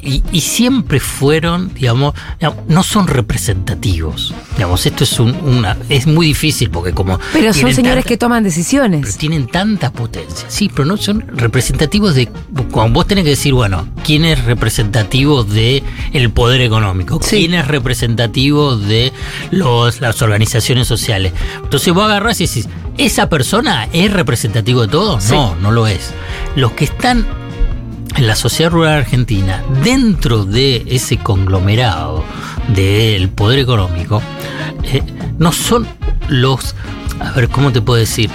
y, 0.00 0.22
y 0.32 0.40
siempre 0.42 1.00
fueron, 1.00 1.72
digamos, 1.74 2.14
digamos, 2.38 2.64
no 2.68 2.82
son 2.82 3.06
representativos. 3.08 4.34
Digamos, 4.56 4.84
esto 4.86 5.04
es 5.04 5.18
un- 5.20 5.34
una. 5.44 5.76
Es 5.88 6.06
muy 6.06 6.26
difícil 6.26 6.70
porque 6.70 6.92
como. 6.92 7.18
Pero 7.32 7.52
son 7.52 7.72
señores 7.74 7.96
tanta- 8.04 8.08
que 8.08 8.16
toman 8.16 8.44
decisiones. 8.44 9.00
pero 9.02 9.14
tienen 9.14 9.46
tanta 9.48 9.90
potencia. 9.92 10.46
Sí, 10.48 10.70
pero 10.72 10.84
no 10.84 10.96
son 10.96 11.24
representativos 11.34 12.14
de. 12.14 12.28
Cuando 12.70 12.94
vos 12.94 13.06
tenés 13.06 13.24
que 13.24 13.30
decir, 13.30 13.54
bueno, 13.54 13.88
¿quién 14.04 14.24
es 14.24 14.44
representativo 14.44 15.44
de 15.44 15.82
el 16.12 16.30
poder 16.30 16.60
económico? 16.60 17.18
¿Quién 17.20 17.54
es 17.54 17.66
representativo 17.66 18.76
de 18.76 19.12
los, 19.50 20.00
las 20.00 20.22
organizaciones 20.22 20.86
sociales? 20.86 21.32
Entonces 21.62 21.92
vos 21.92 22.04
agarrás 22.04 22.40
y 22.40 22.46
decís, 22.46 22.68
¿esa 22.98 23.28
persona 23.28 23.88
es 23.92 24.12
representativo 24.12 24.82
de 24.82 24.88
todo? 24.88 25.20
Sí. 25.20 25.32
No, 25.32 25.54
no 25.56 25.70
lo 25.72 25.86
es. 25.86 26.12
Los 26.56 26.72
que 26.72 26.84
están 26.84 27.26
la 28.16 28.34
sociedad 28.34 28.70
rural 28.70 28.94
argentina, 28.94 29.62
dentro 29.84 30.44
de 30.44 30.84
ese 30.88 31.18
conglomerado 31.18 32.24
del 32.74 33.28
poder 33.28 33.58
económico, 33.58 34.22
eh, 34.82 35.02
no 35.38 35.52
son 35.52 35.86
los 36.28 36.74
a 37.20 37.32
ver, 37.32 37.48
¿cómo 37.48 37.72
te 37.72 37.80
puedo 37.80 37.98
decir? 37.98 38.30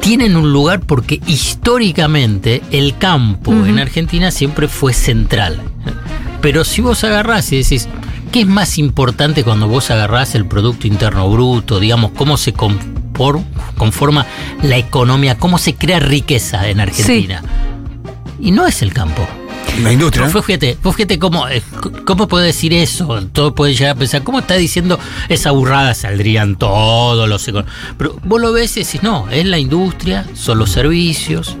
Tienen 0.00 0.36
un 0.36 0.52
lugar 0.52 0.80
porque 0.80 1.20
históricamente 1.26 2.62
el 2.70 2.96
campo 2.96 3.52
en 3.52 3.78
Argentina 3.78 4.30
siempre 4.30 4.66
fue 4.66 4.92
central. 4.92 5.60
Pero 6.40 6.64
si 6.64 6.80
vos 6.80 7.04
agarrás 7.04 7.52
y 7.52 7.58
decís, 7.58 7.86
¿qué 8.32 8.40
es 8.40 8.46
más 8.46 8.78
importante 8.78 9.44
cuando 9.44 9.68
vos 9.68 9.90
agarrás 9.90 10.34
el 10.34 10.46
Producto 10.46 10.86
Interno 10.86 11.30
Bruto? 11.30 11.78
Digamos, 11.78 12.12
cómo 12.12 12.38
se 12.38 12.54
conforma 12.54 14.26
la 14.62 14.78
economía, 14.78 15.36
cómo 15.36 15.58
se 15.58 15.74
crea 15.74 16.00
riqueza 16.00 16.66
en 16.68 16.80
Argentina. 16.80 17.42
Y 18.40 18.50
no 18.50 18.66
es 18.66 18.82
el 18.82 18.92
campo. 18.92 19.26
La 19.82 19.92
industria. 19.92 20.28
Vos 20.28 20.44
fíjate, 20.44 20.76
vos 20.82 20.94
fíjate 20.94 21.18
cómo, 21.18 21.48
eh, 21.48 21.62
cómo 22.04 22.28
puede 22.28 22.46
decir 22.46 22.72
eso. 22.72 23.22
Todo 23.32 23.54
puede 23.54 23.74
llegar 23.74 23.96
a 23.96 23.98
pensar, 23.98 24.22
¿cómo 24.22 24.40
está 24.40 24.54
diciendo 24.56 24.98
esa 25.28 25.52
burrada? 25.52 25.94
Saldrían 25.94 26.56
todos 26.56 27.28
los 27.28 27.50
Pero 27.96 28.18
vos 28.24 28.40
lo 28.40 28.52
ves 28.52 28.76
y 28.76 28.80
decís, 28.80 29.02
no, 29.02 29.28
es 29.30 29.46
la 29.46 29.58
industria, 29.58 30.26
son 30.34 30.58
los 30.58 30.70
servicios, 30.70 31.56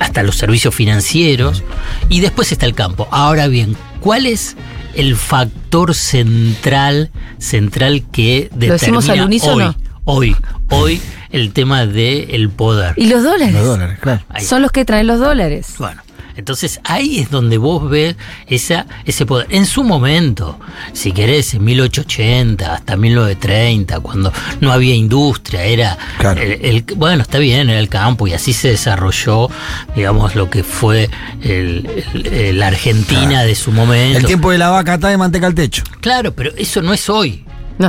hasta 0.00 0.22
los 0.22 0.36
servicios 0.36 0.74
financieros, 0.74 1.62
y 2.08 2.20
después 2.20 2.52
está 2.52 2.66
el 2.66 2.74
campo. 2.74 3.08
Ahora 3.10 3.46
bien, 3.46 3.76
¿cuál 4.00 4.26
es 4.26 4.56
el 4.94 5.16
factor 5.16 5.94
central, 5.94 7.10
central 7.38 8.04
que 8.12 8.50
¿Lo 8.52 8.58
decimos 8.58 9.04
determina 9.04 9.22
al 9.22 9.28
unísono? 9.28 9.76
hoy, 10.04 10.36
hoy, 10.68 10.96
hoy 10.98 11.00
el 11.32 11.52
tema 11.52 11.86
del 11.86 12.50
poder? 12.50 12.94
¿Y 12.96 13.06
los 13.06 13.22
dólares? 13.22 13.54
Los 13.54 13.66
dólares, 13.66 13.98
claro. 14.00 14.22
Ahí 14.28 14.44
Son 14.44 14.62
los 14.62 14.72
que 14.72 14.84
traen 14.84 15.06
los 15.06 15.18
dólares. 15.20 15.74
bueno, 15.78 16.02
entonces 16.36 16.80
ahí 16.84 17.18
es 17.18 17.30
donde 17.30 17.58
vos 17.58 17.90
ves 17.90 18.16
esa, 18.46 18.86
ese 19.04 19.26
poder. 19.26 19.46
En 19.50 19.66
su 19.66 19.84
momento, 19.84 20.58
si 20.94 21.12
querés, 21.12 21.52
en 21.54 21.64
1880 21.64 22.74
hasta 22.74 22.96
1930, 22.96 24.00
cuando 24.00 24.32
no 24.60 24.72
había 24.72 24.94
industria, 24.94 25.64
era 25.64 25.98
el, 26.40 26.64
el- 26.64 26.84
bueno, 26.96 27.22
está 27.22 27.38
bien, 27.38 27.68
era 27.68 27.78
el 27.78 27.88
campo 27.90 28.26
y 28.26 28.32
así 28.32 28.52
se 28.52 28.68
desarrolló, 28.68 29.48
digamos, 29.94 30.34
lo 30.34 30.48
que 30.48 30.62
fue 30.64 31.10
el- 31.42 32.58
la 32.58 32.68
Argentina 32.68 33.42
de 33.42 33.54
su 33.54 33.70
momento. 33.72 34.18
El 34.18 34.24
tiempo 34.24 34.50
de 34.50 34.58
la 34.58 34.70
vaca 34.70 34.94
está 34.94 35.08
de 35.08 35.16
manteca 35.18 35.46
al 35.46 35.54
techo. 35.54 35.82
Claro, 36.00 36.32
pero 36.34 36.52
eso 36.56 36.80
no 36.82 36.92
es 36.94 37.08
hoy. 37.10 37.44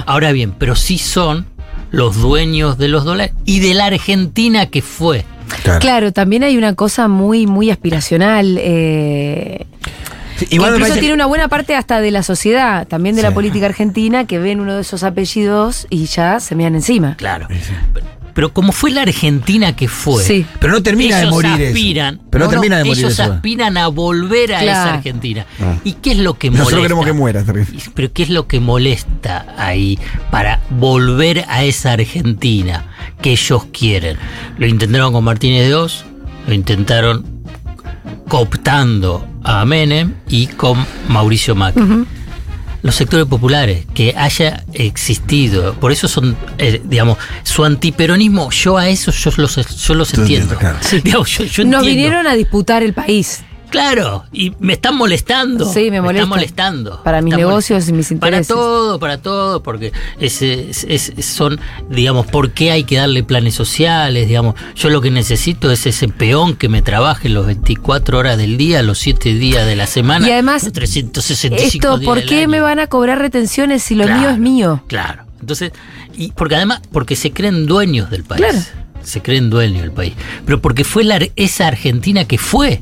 Ahora 0.06 0.32
bien, 0.32 0.54
pero 0.58 0.74
sí 0.76 0.98
son 0.98 1.46
los 1.92 2.16
dueños 2.22 2.78
de 2.78 2.88
los 2.88 3.04
dólares 3.06 3.34
y 3.46 3.60
de 3.60 3.74
la 3.74 3.86
Argentina 3.86 4.66
que 4.68 4.82
fue. 4.82 5.26
Claro. 5.80 6.14
también 6.14 6.44
hay 6.44 6.58
una 6.58 6.76
cosa 6.76 7.08
muy, 7.08 7.46
muy 7.46 7.70
aspiracional. 7.70 8.58
eh, 8.60 9.66
que 10.40 10.48
incluso 10.56 10.80
parece- 10.80 11.00
tiene 11.00 11.14
una 11.14 11.26
buena 11.28 11.50
parte 11.50 11.76
hasta 11.76 12.02
de 12.02 12.10
la 12.10 12.24
sociedad, 12.24 12.88
también 12.88 13.16
de 13.16 13.22
la 13.22 13.32
política 13.34 13.68
argentina, 13.68 14.26
que 14.26 14.40
ven 14.40 14.60
uno 14.60 14.74
de 14.76 14.82
esos 14.82 15.04
apellidos 15.04 15.86
y 15.92 16.06
ya 16.06 16.40
se 16.40 16.56
mean 16.56 16.74
encima. 16.74 17.16
Claro. 17.18 17.48
Pero 18.34 18.54
como 18.54 18.72
fue 18.72 18.92
la 18.92 19.02
Argentina 19.02 19.76
que 19.76 19.88
fue. 19.88 20.24
Sí. 20.24 20.46
Pero 20.60 20.74
no 20.74 20.84
termina 20.84 21.18
de 21.20 21.28
morir 21.28 21.52
eso. 21.62 21.68
aspiran, 21.68 22.22
Pero 22.30 22.46
no 22.46 22.50
termina 22.52 22.78
de 22.78 22.84
morir 22.86 23.00
Ellos 23.00 23.14
eso. 23.14 23.24
aspiran 23.24 23.78
a 23.78 23.88
volver 23.88 24.54
a 24.56 24.60
Claro. 24.60 24.80
esa 24.90 24.94
Argentina. 24.96 25.46
Ah. 25.60 25.78
¿Y 25.84 25.94
qué 25.94 26.12
es 26.12 26.18
lo 26.18 26.38
que 26.38 26.50
molesta? 26.50 26.64
Nosotros 26.64 26.82
queremos 26.84 27.06
que 27.06 27.14
muera. 27.14 27.44
Pero 27.94 28.14
¿qué 28.14 28.24
es 28.24 28.30
lo 28.30 28.48
que 28.48 28.60
molesta 28.60 29.46
ahí 29.58 29.98
para 30.32 30.60
volver 30.70 31.46
a 31.48 31.64
esa 31.64 31.94
Argentina 31.94 32.86
que 33.22 33.32
ellos 33.32 33.66
quieren? 33.72 34.18
Lo 34.58 34.68
intentaron 34.68 35.14
con 35.14 35.24
Martínez 35.24 35.68
de 35.68 35.76
Oz, 35.76 36.06
lo 36.48 36.54
intentaron 36.54 37.26
cooptando 38.28 39.28
a 39.44 39.66
Menem 39.66 40.14
y 40.30 40.48
con 40.48 40.86
Mauricio 41.10 41.56
Macri. 41.56 42.06
Los 42.84 42.96
sectores 42.96 43.28
populares, 43.28 43.86
que 43.94 44.16
haya 44.18 44.64
existido, 44.74 45.74
por 45.76 45.92
eso 45.92 46.08
son, 46.08 46.36
eh, 46.58 46.82
digamos, 46.84 47.18
su 47.44 47.64
antiperonismo, 47.64 48.50
yo 48.52 48.78
a 48.78 48.90
eso 48.90 49.12
yo 49.12 49.32
los, 49.38 49.56
yo 49.86 49.94
los 49.94 50.14
entiendo. 50.16 50.58
Digamos, 51.04 51.30
yo, 51.30 51.44
yo 51.44 51.64
Nos 51.64 51.82
entiendo. 51.82 51.82
vinieron 51.84 52.28
a 52.28 52.34
disputar 52.34 52.82
el 52.84 52.94
país. 52.94 53.44
Claro, 53.72 54.26
y 54.34 54.54
me 54.60 54.74
están 54.74 54.96
molestando. 54.98 55.66
Sí, 55.66 55.90
me 55.90 56.02
molesta. 56.02 56.24
están 56.24 56.30
molestando. 56.30 57.04
Para 57.04 57.22
mis 57.22 57.36
negocios 57.36 57.88
y 57.88 57.94
mis 57.94 58.08
Para 58.08 58.16
intereses. 58.38 58.48
todo, 58.50 59.00
para 59.00 59.18
todo, 59.20 59.64
porque 59.64 59.92
es, 60.20 60.42
es- 60.42 60.84
es- 60.84 61.14
son, 61.26 61.60
digamos, 61.90 62.28
¿por 62.28 62.52
qué 62.52 62.72
hay 62.72 62.84
que 62.84 62.98
darle 62.98 63.24
planes 63.24 63.56
sociales? 63.56 64.28
Digamos, 64.28 64.56
yo 64.76 64.90
lo 64.90 65.00
que 65.02 65.10
necesito 65.10 65.72
es 65.72 65.86
ese 65.88 66.08
peón 66.10 66.56
que 66.56 66.68
me 66.70 66.82
trabaje 66.82 67.30
los 67.30 67.46
24 67.48 68.20
horas 68.20 68.38
del 68.38 68.58
día, 68.58 68.84
los 68.84 69.00
7 69.00 69.34
días 69.34 69.66
de 69.66 69.76
la 69.76 69.88
semana. 69.88 70.28
Y 70.28 70.32
además, 70.32 70.64
los 70.66 70.74
365 70.74 71.88
Esto, 71.88 71.98
días 71.98 72.08
¿por 72.08 72.18
del 72.20 72.28
qué 72.30 72.40
año. 72.42 72.50
me 72.50 72.60
van 72.62 72.80
a 72.80 72.88
cobrar 72.88 73.20
retenciones 73.20 73.82
si 73.84 73.96
lo 73.96 74.04
Claro. 74.04 74.20
mío 74.20 74.30
es 74.32 74.38
mío? 74.38 74.84
Claro. 74.88 75.24
Entonces, 75.40 75.72
y 76.16 76.32
porque 76.34 76.56
además, 76.56 76.82
porque 76.92 77.16
se 77.16 77.32
creen 77.32 77.66
dueños 77.66 78.10
del 78.12 78.24
país. 78.26 78.42
Claro. 78.42 78.60
Se 79.02 79.22
creen 79.22 79.50
dueños 79.50 79.82
del 79.82 79.92
país. 79.92 80.14
Pero 80.46 80.62
porque 80.62 80.84
fue 80.84 81.04
la, 81.04 81.20
esa 81.36 81.68
Argentina 81.68 82.26
que 82.26 82.38
fue. 82.38 82.82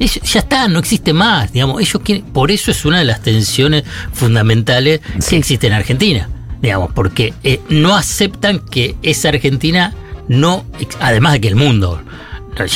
Ellos- 0.00 0.20
ya 0.22 0.40
está, 0.40 0.66
no 0.66 0.80
existe 0.80 1.12
más. 1.12 1.52
Digamos, 1.52 1.80
ellos 1.80 2.02
quieren, 2.02 2.24
por 2.24 2.50
eso 2.50 2.72
es 2.72 2.84
una 2.84 2.98
de 2.98 3.04
las 3.04 3.22
tensiones 3.22 3.84
fundamentales 4.12 5.00
que 5.28 5.36
existe 5.36 5.68
en 5.68 5.74
Argentina. 5.74 6.28
Digamos, 6.60 6.90
porque 6.92 7.32
eh, 7.44 7.60
no 7.68 7.94
aceptan 7.96 8.58
que 8.58 8.96
esa 9.02 9.28
Argentina 9.28 9.94
no, 10.28 10.64
además 11.00 11.32
de 11.34 11.40
que 11.40 11.48
el 11.48 11.56
mundo 11.56 12.02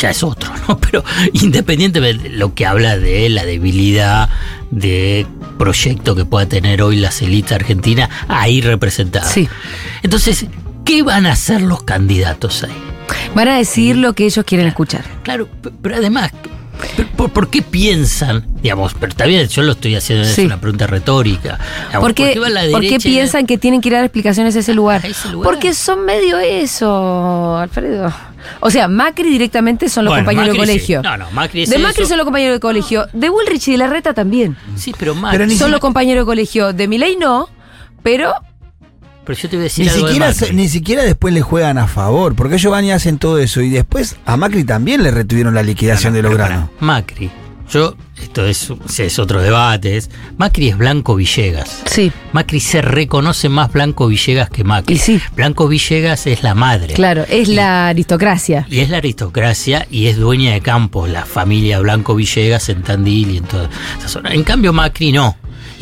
ya 0.01 0.11
es 0.11 0.23
otro, 0.23 0.51
¿no? 0.69 0.79
Pero 0.91 1.05
independientemente 1.35 2.29
de 2.31 2.37
lo 2.37 2.55
que 2.55 2.65
habla 2.65 2.97
de 2.97 3.29
la 3.29 3.45
debilidad 3.45 4.31
de 4.71 5.27
proyecto 5.59 6.15
que 6.17 6.25
pueda 6.25 6.47
tener 6.49 6.81
hoy 6.83 6.97
las 6.97 7.21
élites 7.23 7.53
argentinas 7.53 8.09
ahí 8.29 8.61
representadas. 8.63 9.33
Sí. 9.33 9.49
Entonces, 10.03 10.47
¿qué 10.85 11.03
van 11.03 11.27
a 11.27 11.33
hacer 11.33 11.61
los 11.61 11.83
candidatos 11.83 12.65
ahí? 12.65 12.73
Van 13.35 13.49
a 13.49 13.59
decir 13.59 13.97
lo 13.97 14.15
que 14.15 14.25
ellos 14.25 14.45
quieren 14.47 14.67
escuchar. 14.67 15.05
Claro, 15.23 15.49
pero 15.83 15.97
además, 15.97 16.31
¿por, 17.17 17.31
por 17.33 17.51
qué 17.51 17.63
piensan? 17.63 18.45
Digamos, 18.63 18.95
pero 18.95 19.11
está 19.11 19.27
bien, 19.27 19.47
yo 19.49 19.63
lo 19.63 19.73
estoy 19.73 19.95
haciendo, 19.95 20.25
Sí. 20.25 20.43
es 20.43 20.47
una 20.47 20.61
pregunta 20.61 20.87
retórica. 20.87 21.59
Digamos, 21.89 22.01
¿Por 22.09 22.15
qué, 22.15 22.41
por 22.71 23.03
piensan 23.03 23.47
que 23.47 23.59
tienen 23.59 23.81
que 23.81 23.89
ir 23.89 23.95
a 23.95 23.99
dar 23.99 24.05
explicaciones 24.07 24.57
a 24.57 24.61
ese 24.61 24.75
lugar? 24.75 25.03
lugar? 25.31 25.51
Porque 25.51 25.75
son 25.75 26.05
medio 26.05 26.39
eso, 26.39 27.57
Alfredo. 27.59 28.13
O 28.61 28.71
sea, 28.71 28.89
Macri 28.89 29.31
directamente 29.31 29.89
son 29.89 30.05
los 30.05 30.13
Bueno, 30.13 30.27
compañeros 30.27 30.57
Macri 30.59 30.67
de 30.75 30.81
sí. 30.81 30.93
colegio. 30.95 31.03
No, 31.03 31.17
no, 31.17 31.31
Macri 31.31 31.63
es 31.63 31.71
de 31.71 31.79
Macri 31.79 32.03
eso. 32.03 32.09
son 32.11 32.19
los 32.19 32.25
compañeros 32.25 32.57
de 32.57 32.61
colegio. 32.61 33.07
De 33.13 33.29
Bullrich 33.31 33.69
y 33.69 33.73
de 33.73 33.79
Larreta 33.79 34.13
también. 34.13 34.57
Sí, 34.77 34.93
pero 34.99 35.15
Macri. 35.15 35.39
Pero 35.39 35.51
son 35.59 35.71
los 35.71 35.81
compañeros 35.81 36.23
de 36.23 36.27
colegio. 36.27 36.73
De 36.75 36.87
Milei 36.89 37.17
no, 37.17 37.49
pero 38.03 38.35
Pero 39.25 39.39
yo 39.39 39.49
te 39.49 39.57
voy 39.57 39.63
a 39.63 39.65
decir 39.65 39.85
Ni 39.87 39.91
algo 39.91 40.07
de 40.07 40.13
siquiera, 40.13 40.35
Macri. 40.35 40.57
ni 40.57 40.69
siquiera 40.69 41.03
después 41.05 41.33
le 41.35 41.41
juegan 41.41 41.79
a 41.79 41.87
favor, 41.87 42.35
porque 42.35 42.57
ellos 42.57 42.71
van 42.71 42.85
y 42.85 42.93
hacen 42.93 43.19
todo 43.19 43.39
eso. 43.39 43.61
Y 43.63 43.71
después 43.71 44.17
a 44.27 44.37
Macri 44.37 44.65
también 44.65 45.03
le 45.03 45.11
retuvieron 45.11 45.55
la 45.55 45.63
liquidación 45.63 46.13
de 46.13 46.23
los 46.23 46.33
granos. 46.35 46.69
Macri. 46.81 47.31
Yo, 47.71 47.97
esto 48.23 48.45
es, 48.45 48.71
es 48.99 49.19
otro 49.19 49.41
debate. 49.41 49.97
Es, 49.97 50.11
Macri 50.37 50.69
es 50.69 50.77
Blanco 50.77 51.17
Villegas. 51.17 51.81
Sí. 51.87 52.13
Macri 52.33 52.61
se 52.61 52.83
reconoce 52.83 53.49
más 53.49 53.73
Blanco 53.73 54.07
Villegas 54.07 54.51
que 54.51 54.65
Macri. 54.65 54.97
Y 54.97 54.99
sí. 54.99 55.19
Blanco 55.35 55.71
Zillegas 55.71 56.27
es 56.27 56.43
la 56.43 56.55
madre. 56.55 56.93
claro, 56.93 57.25
es 57.27 57.49
la 57.49 57.89
aristocracia. 57.89 58.67
Y 58.69 58.81
es 58.81 58.91
la 58.91 58.99
aristocracia 58.99 59.87
y 59.91 60.09
es 60.09 60.19
dueña 60.19 60.53
de 60.53 60.61
campos, 60.61 61.09
la 61.09 61.25
familia 61.25 61.81
Blanco 61.81 62.15
Villegas 62.15 62.69
en 62.69 62.83
Tandil 62.83 63.31
y 63.31 63.37
en 63.39 63.45
toda 63.45 63.71
esa 63.99 64.09
zona. 64.09 64.35
En 64.35 64.45
cambio, 64.45 64.75
Macri 64.75 65.11
no. 65.13 65.35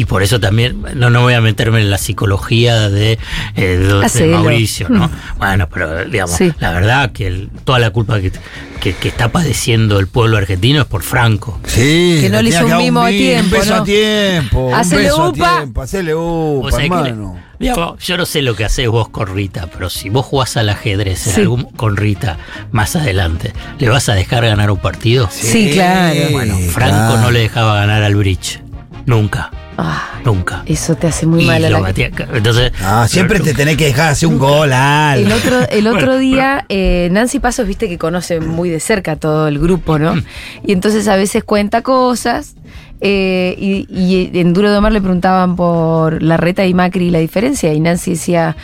Y 0.02 0.04
por 0.04 0.24
eso 0.24 0.40
también, 0.40 0.82
no, 0.96 1.10
no 1.10 1.22
voy 1.22 1.34
a 1.34 1.40
meterme 1.40 1.80
en 1.80 1.88
la 1.88 1.96
psicología 1.96 2.88
de, 2.88 3.12
eh, 3.12 3.18
de- 3.54 3.78
de 3.78 4.04
Hacelo. 4.04 4.38
Mauricio, 4.40 4.88
¿no? 4.88 5.06
Mm. 5.06 5.10
Bueno, 5.38 5.68
pero 5.72 6.04
digamos, 6.06 6.34
Sí. 6.36 6.52
la 6.58 6.72
verdad 6.72 7.12
que 7.12 7.28
el- 7.28 7.50
toda 7.64 7.78
la 7.78 7.90
culpa 7.90 8.20
que, 8.20 8.32
que- 8.80 8.94
que 8.94 9.06
está 9.08 9.28
padeciendo 9.30 10.00
el 10.00 10.08
pueblo 10.08 10.38
argentino 10.38 10.80
es 10.80 10.86
por 10.88 11.04
Franco. 11.04 11.60
Sí. 11.66 12.18
Que 12.20 12.28
no 12.30 12.42
le 12.42 12.48
hizo 12.48 12.66
un 12.66 12.76
mimo 12.78 13.02
a 13.02 13.10
tiempo, 13.10 13.44
Un 13.54 13.60
beso 13.60 13.76
¿no? 13.76 13.82
a 13.82 13.84
tiempo. 13.84 14.58
Un 14.70 14.74
Hacele 14.74 15.02
beso 15.04 15.28
upa. 15.28 15.54
a 15.54 15.56
tiempo. 15.58 15.82
Hacele 15.82 16.14
O 16.14 16.58
upa, 16.58 16.70
sea 16.72 16.78
que 16.80 16.88
le- 16.88 16.94
hermano. 17.10 17.38
digamos, 17.60 18.04
yo 18.04 18.16
no 18.16 18.26
sé 18.26 18.42
lo 18.42 18.56
que 18.56 18.64
haces 18.64 18.88
vos 18.88 19.08
con 19.08 19.28
Rita, 19.32 19.68
pero 19.72 19.88
si 19.88 20.08
vos 20.08 20.26
jugás 20.26 20.56
al 20.56 20.68
ajedrez 20.68 21.28
en 21.28 21.34
Sí. 21.36 21.40
algún- 21.42 21.62
con 21.76 21.96
Rita 21.96 22.38
más 22.72 22.96
adelante, 22.96 23.52
¿le 23.78 23.88
vas 23.88 24.08
a 24.08 24.14
dejar 24.14 24.44
ganar 24.44 24.68
un 24.72 24.78
partido? 24.78 25.28
Sí, 25.30 25.70
claro. 25.74 26.18
Bueno, 26.32 26.56
Franco 26.72 26.96
claro. 26.96 27.20
no 27.20 27.30
le 27.30 27.38
dejaba 27.38 27.76
ganar 27.76 28.02
al 28.02 28.16
bridge. 28.16 28.60
Nunca. 29.06 29.50
Ah, 29.78 30.20
Nunca. 30.24 30.62
eso 30.66 30.94
te 30.96 31.06
hace 31.08 31.26
muy 31.26 31.42
Y 31.44 31.46
mal 31.46 31.64
a 31.64 31.70
lo 31.70 31.78
la 31.80 31.88
batía- 31.90 32.10
Entonces, 32.34 32.72
Ah, 32.82 33.06
siempre 33.08 33.40
te 33.40 33.54
tenés 33.54 33.76
que 33.76 33.86
dejar 33.86 34.10
hacer 34.10 34.28
un 34.28 34.38
gol, 34.38 34.72
Al. 34.72 35.20
El 35.20 35.32
otro, 35.32 35.60
el 35.70 35.86
otro 35.86 36.06
Bueno, 36.06 36.18
día, 36.18 36.64
eh, 36.68 37.08
Nancy 37.10 37.40
Pasos, 37.40 37.66
viste 37.66 37.88
que 37.88 37.98
conoce 37.98 38.40
muy 38.40 38.68
de 38.68 38.80
cerca 38.80 39.16
todo 39.16 39.48
el 39.48 39.58
grupo, 39.58 39.98
¿no? 39.98 40.14
Mm. 40.16 40.24
Y 40.66 40.72
entonces 40.72 41.08
a 41.08 41.16
veces 41.16 41.42
cuenta 41.44 41.82
cosas. 41.82 42.54
eh, 43.00 43.56
y, 43.58 43.86
y 43.90 44.30
en 44.38 44.52
Duro 44.52 44.70
de 44.70 44.76
Omar 44.76 44.92
le 44.92 45.00
preguntaban 45.00 45.56
por 45.56 46.22
la 46.22 46.36
reta 46.36 46.64
y 46.66 46.72
Macri 46.74 47.06
y 47.06 47.10
la 47.10 47.18
diferencia. 47.18 47.72
Y 47.74 47.80
Nancy 47.80 48.12
decía: 48.12 48.56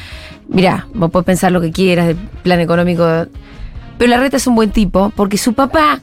Mirá, 0.48 0.86
vos 0.94 1.10
podés 1.10 1.26
pensar 1.26 1.50
lo 1.50 1.60
que 1.60 1.72
quieras 1.72 2.06
del 2.06 2.16
plan 2.16 2.60
económico. 2.60 3.26
Pero 3.98 4.10
la 4.10 4.18
reta 4.20 4.36
es 4.36 4.46
un 4.46 4.54
buen 4.54 4.70
tipo 4.70 5.10
porque 5.16 5.38
su 5.38 5.54
papá 5.54 6.00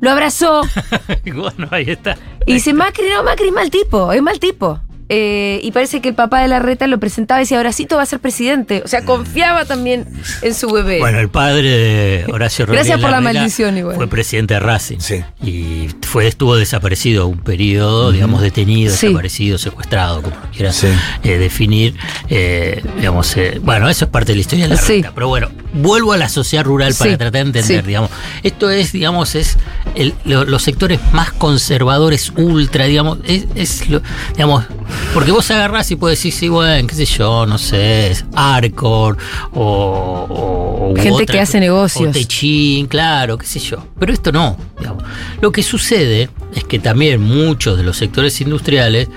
lo 0.00 0.10
abrazó. 0.10 0.62
bueno, 1.34 1.68
ahí 1.70 1.84
está. 1.90 2.16
Y 2.46 2.54
dice: 2.54 2.72
Macri, 2.72 3.08
no, 3.08 3.22
Macri 3.22 3.48
es 3.48 3.52
mal 3.52 3.70
tipo, 3.70 4.12
es 4.12 4.22
mal 4.22 4.38
tipo. 4.38 4.80
Eh, 5.14 5.60
y 5.62 5.72
parece 5.72 6.00
que 6.00 6.08
el 6.08 6.14
papá 6.14 6.40
de 6.40 6.48
la 6.48 6.58
reta 6.58 6.86
lo 6.86 6.98
presentaba 6.98 7.38
y 7.38 7.44
decía, 7.44 7.58
Horacito 7.60 7.96
va 7.96 8.02
a 8.02 8.06
ser 8.06 8.18
presidente. 8.18 8.80
O 8.82 8.88
sea, 8.88 9.04
confiaba 9.04 9.66
también 9.66 10.06
en 10.40 10.54
su 10.54 10.70
bebé. 10.70 11.00
Bueno, 11.00 11.18
el 11.18 11.28
padre 11.28 11.68
de 11.68 12.24
Horacio 12.32 12.64
Rodríguez 12.64 12.86
Gracias 12.86 13.02
por 13.02 13.10
la 13.10 13.20
maldición 13.20 13.76
igual. 13.76 13.96
Fue 13.96 14.08
presidente 14.08 14.54
de 14.54 14.60
Racing. 14.60 14.96
Y 15.44 15.88
fue, 16.00 16.26
estuvo 16.26 16.56
desaparecido 16.56 17.26
un 17.26 17.38
periodo, 17.40 18.10
digamos, 18.10 18.40
detenido, 18.40 18.90
Sí. 18.94 19.08
desaparecido, 19.08 19.58
secuestrado, 19.58 20.22
como 20.22 20.34
quieras 20.56 20.82
eh, 20.82 20.96
definir. 21.38 21.94
eh, 22.30 22.82
digamos, 22.96 23.36
eh, 23.36 23.60
bueno, 23.62 23.90
eso 23.90 24.06
es 24.06 24.10
parte 24.10 24.32
de 24.32 24.36
la 24.36 24.40
historia 24.40 24.64
de 24.66 24.74
la 24.76 24.80
Sí. 24.80 24.94
reta. 25.02 25.12
Pero 25.14 25.28
bueno, 25.28 25.50
vuelvo 25.74 26.14
a 26.14 26.16
la 26.16 26.30
sociedad 26.30 26.64
rural 26.64 26.94
para 26.98 27.10
Sí, 27.10 27.16
tratar 27.18 27.32
de 27.32 27.38
entender, 27.50 27.82
sí. 27.82 27.86
digamos. 27.86 28.10
Esto 28.42 28.70
es, 28.70 28.92
digamos, 28.92 29.34
es 29.34 29.58
el- 29.94 30.14
lo- 30.24 30.46
los 30.46 30.62
sectores 30.62 31.00
más 31.12 31.32
conservadores, 31.32 32.32
ultra, 32.36 32.86
digamos, 32.86 33.18
es, 33.26 33.44
es 33.54 33.90
lo, 33.90 34.00
digamos, 34.34 34.64
porque 35.14 35.30
vos 35.30 35.50
agarrás 35.50 35.90
y 35.90 35.96
puedes 35.96 36.18
decir, 36.18 36.32
sí, 36.32 36.48
bueno, 36.48 36.86
qué 36.88 36.94
sé 36.94 37.04
yo, 37.04 37.44
no 37.46 37.58
sé, 37.58 38.10
es 38.12 38.24
Arcor 38.34 39.18
o, 39.52 40.26
o- 40.28 40.94
Gente 40.96 41.22
otra- 41.22 41.26
que 41.26 41.40
hace 41.40 41.60
negocios. 41.60 42.08
o 42.10 42.12
Techín, 42.12 42.86
claro, 42.86 43.36
qué 43.38 43.46
sé 43.46 43.58
yo. 43.58 43.86
Pero 43.98 44.12
esto 44.12 44.32
no. 44.32 44.56
digamos. 44.78 45.04
Lo 45.40 45.52
que 45.52 45.62
sucede 45.62 46.28
es 46.54 46.64
que 46.64 46.78
también 46.78 47.20
muchos 47.22 47.76
de 47.76 47.82
los 47.84 47.96
sectores 47.96 48.40
industriales, 48.40 49.08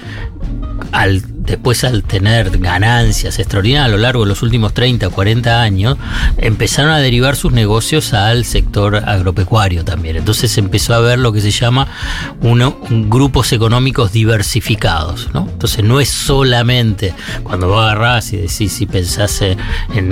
al, 0.91 1.21
después 1.45 1.83
al 1.83 2.03
tener 2.03 2.57
ganancias 2.57 3.37
extraordinarias 3.39 3.85
a 3.85 3.89
lo 3.89 3.97
largo 3.97 4.23
de 4.23 4.29
los 4.29 4.41
últimos 4.43 4.73
30 4.73 5.07
o 5.07 5.11
40 5.11 5.61
años, 5.61 5.97
empezaron 6.37 6.91
a 6.91 6.99
derivar 6.99 7.35
sus 7.35 7.51
negocios 7.51 8.13
al 8.13 8.45
sector 8.45 8.95
agropecuario 8.95 9.83
también. 9.83 10.15
Entonces 10.17 10.57
empezó 10.57 10.93
a 10.93 10.99
ver 10.99 11.19
lo 11.19 11.31
que 11.33 11.41
se 11.41 11.51
llama 11.51 11.87
uno, 12.41 12.77
un 12.89 13.09
grupos 13.09 13.51
económicos 13.51 14.11
diversificados. 14.11 15.29
¿no? 15.33 15.47
Entonces 15.51 15.83
no 15.83 15.99
es 15.99 16.09
solamente 16.09 17.13
cuando 17.43 17.67
vos 17.67 17.81
agarrás 17.81 18.31
y 18.33 18.37
decís 18.37 18.71
si 18.71 18.85
pensás 18.85 19.41
en, 19.41 19.57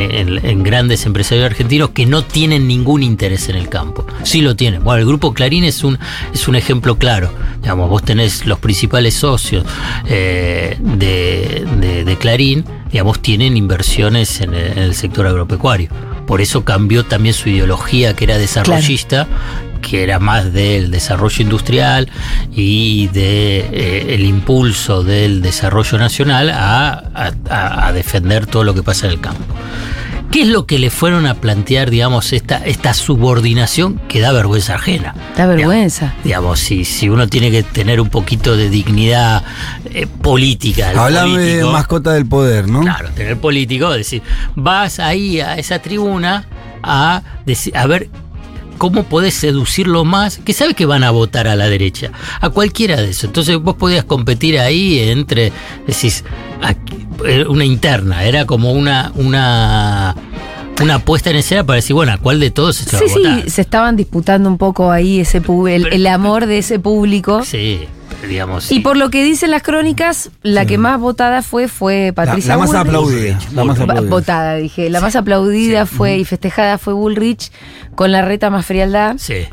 en- 0.02 0.44
en 0.46 0.64
grandes 0.64 1.06
empresarios 1.06 1.46
argentinos 1.46 1.90
que 1.92 2.06
no 2.06 2.24
tienen 2.24 2.68
ningún 2.68 3.04
interés 3.04 3.48
en 3.50 3.56
el 3.56 3.70
campo. 3.70 4.06
Sí 4.24 4.42
lo 4.42 4.56
tienen. 4.56 4.84
Bueno, 4.84 5.00
el 5.02 5.06
grupo 5.08 5.34
Clarín 5.34 5.64
es 5.64 5.84
un, 5.84 5.98
es 6.34 6.48
un 6.48 6.56
ejemplo 6.56 6.98
claro. 6.98 7.32
Digamos, 7.62 7.90
vos 7.90 8.04
tenés 8.04 8.46
los 8.46 8.60
principales 8.60 9.14
socios 9.14 9.66
eh, 10.08 10.23
de, 10.28 11.66
de- 11.80 12.04
de 12.06 12.18
Clarín, 12.18 12.66
digamos, 12.92 13.22
tienen 13.22 13.58
inversiones 13.58 14.42
en 14.42 14.54
el, 14.54 14.72
en 14.74 14.78
el 14.80 14.96
sector 14.96 15.26
agropecuario. 15.28 15.90
Por 16.28 16.42
eso 16.42 16.64
cambió 16.64 17.04
también 17.06 17.34
su 17.34 17.50
ideología, 17.50 18.16
que 18.16 18.24
era 18.26 18.38
desarrollista, 18.38 19.28
que 19.82 20.04
era 20.04 20.20
más 20.20 20.54
del 20.54 20.92
desarrollo 20.92 21.42
industrial 21.44 22.10
y 22.54 23.08
de 23.08 23.60
eh, 23.72 24.16
impulso 24.24 25.04
del 25.04 25.42
desarrollo 25.42 25.98
nacional 25.98 26.50
a, 26.50 26.90
a- 27.14 27.34
a- 27.50 27.88
a 27.88 27.94
defender 27.94 28.46
todo 28.46 28.64
lo 28.64 28.74
que 28.74 28.84
pasa 28.84 29.08
en 29.08 29.14
el 29.14 29.20
campo. 29.20 29.44
¿Qué 30.34 30.42
es 30.42 30.48
lo 30.48 30.66
que 30.66 30.80
le 30.80 30.90
fueron 30.90 31.28
a 31.28 31.36
plantear, 31.36 31.92
digamos, 31.92 32.34
esta, 32.34 32.58
esta 32.66 32.96
subordinación 32.96 34.02
que 34.08 34.20
da 34.20 34.32
vergüenza 34.32 34.74
ajena? 34.74 35.14
Da 35.38 35.46
vergüenza. 35.46 36.16
Digamos, 36.24 36.60
si, 36.60 36.86
si 36.86 37.08
uno 37.08 37.28
tiene 37.28 37.52
que 37.52 37.62
tener 37.62 38.02
un 38.02 38.10
poquito 38.10 38.58
de 38.58 38.68
dignidad 38.68 39.44
eh, 39.92 40.08
política. 40.08 40.90
Hablame 40.96 41.40
de 41.40 41.64
mascota 41.66 42.14
del 42.14 42.26
poder, 42.26 42.68
¿no? 42.68 42.82
Claro, 42.82 43.12
tener 43.12 43.40
político, 43.40 43.92
es 43.92 43.98
decir, 43.98 44.24
vas 44.56 44.98
ahí 44.98 45.40
a 45.40 45.54
esa 45.60 45.78
tribuna 45.78 46.48
a, 46.82 47.22
a 47.76 47.86
ver 47.86 48.10
cómo 48.84 49.04
podés 49.04 49.36
seducirlo 49.36 50.04
más, 50.04 50.40
que 50.40 50.52
sabes 50.52 50.76
que 50.76 50.86
van 50.86 51.06
a 51.06 51.12
votar 51.12 51.48
a 51.48 51.56
la 51.56 51.70
derecha, 51.70 52.12
a 52.42 52.50
cualquiera 52.50 52.98
de 53.02 53.12
esos. 53.12 53.24
Entonces 53.24 53.58
vos 53.58 53.76
podías 53.76 54.04
competir 54.04 54.60
ahí 54.60 55.00
entre, 55.00 55.54
decís, 55.88 56.26
aquí- 56.62 57.08
era 57.26 57.50
una 57.50 57.64
interna, 57.64 58.26
era 58.26 58.46
como 58.46 58.74
una, 58.74 59.14
una, 59.16 60.14
una 60.82 61.00
puesta 61.00 61.30
en 61.30 61.38
escena 61.38 61.64
para 61.64 61.76
decir, 61.78 61.94
bueno, 61.94 62.12
¿a 62.12 62.18
cuál 62.18 62.42
de 62.42 62.52
todos 62.52 62.76
se 62.76 62.92
va 62.98 63.00
Sí, 63.00 63.06
a 63.10 63.18
votar? 63.18 63.44
sí, 63.46 63.50
se 63.52 63.62
estaban 63.62 63.96
disputando 63.96 64.50
un 64.50 64.58
poco 64.58 64.92
ahí 64.92 65.22
ese 65.22 65.40
el, 65.70 65.86
el 65.94 66.06
amor 66.08 66.46
de 66.46 66.58
ese 66.58 66.78
público. 66.78 67.42
Sí, 67.46 67.88
digamos. 68.28 68.72
Y 68.72 68.80
por 68.80 68.98
lo 68.98 69.10
que 69.10 69.24
dicen 69.24 69.52
las 69.52 69.62
crónicas, 69.64 70.30
la 70.42 70.66
que 70.66 70.78
más 70.78 71.00
votada 71.00 71.42
fue 71.42 71.68
fue 71.68 72.12
Patricia 72.16 72.54
la 72.54 72.58
más 72.58 72.70
Bullrich. 72.70 72.88
aplaudida, 72.88 73.40
la 73.54 73.64
más 73.64 73.80
aplaudida. 73.80 74.10
Votada, 74.10 74.56
dije. 74.56 74.90
La 74.90 75.02
más 75.02 75.16
aplaudida 75.16 75.86
fue 75.86 76.18
y 76.18 76.26
festejada 76.26 76.78
fue 76.78 76.94
Bullrich 76.94 77.52
con 77.96 78.12
la 78.12 78.22
reta 78.22 78.50
más 78.50 78.66
frialdad. 78.66 79.16
Sí. 79.18 79.46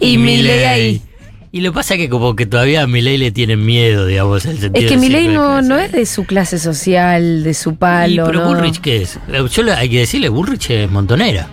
Y 0.00 0.18
Milei 0.18 0.64
ahí. 0.64 1.02
Y 1.52 1.60
lo 1.60 1.70
que 1.70 1.76
pasa 1.76 1.94
es 1.94 2.00
que 2.00 2.08
como 2.08 2.34
que 2.34 2.46
todavía 2.46 2.82
a 2.82 2.86
Milei 2.88 3.16
le 3.16 3.30
tienen 3.30 3.64
miedo, 3.64 4.06
digamos, 4.06 4.44
el 4.44 4.58
sentido 4.58 4.86
Es 4.86 4.90
que 4.90 4.98
Milei 4.98 5.28
no, 5.28 5.62
no 5.62 5.78
es 5.78 5.92
de 5.92 6.04
su 6.04 6.24
clase 6.24 6.58
social, 6.58 7.44
de 7.44 7.54
su 7.54 7.70
Y, 7.70 7.74
palo. 7.74 8.24
pero 8.26 8.40
¿no? 8.40 8.48
Bullrich, 8.48 8.80
¿qué 8.80 9.02
es? 9.02 9.20
Yo 9.52 9.62
le- 9.62 9.72
hay 9.72 9.88
que 9.88 10.00
decirle, 10.00 10.28
Bullrich 10.30 10.70
es 10.70 10.90
montonera. 10.90 11.46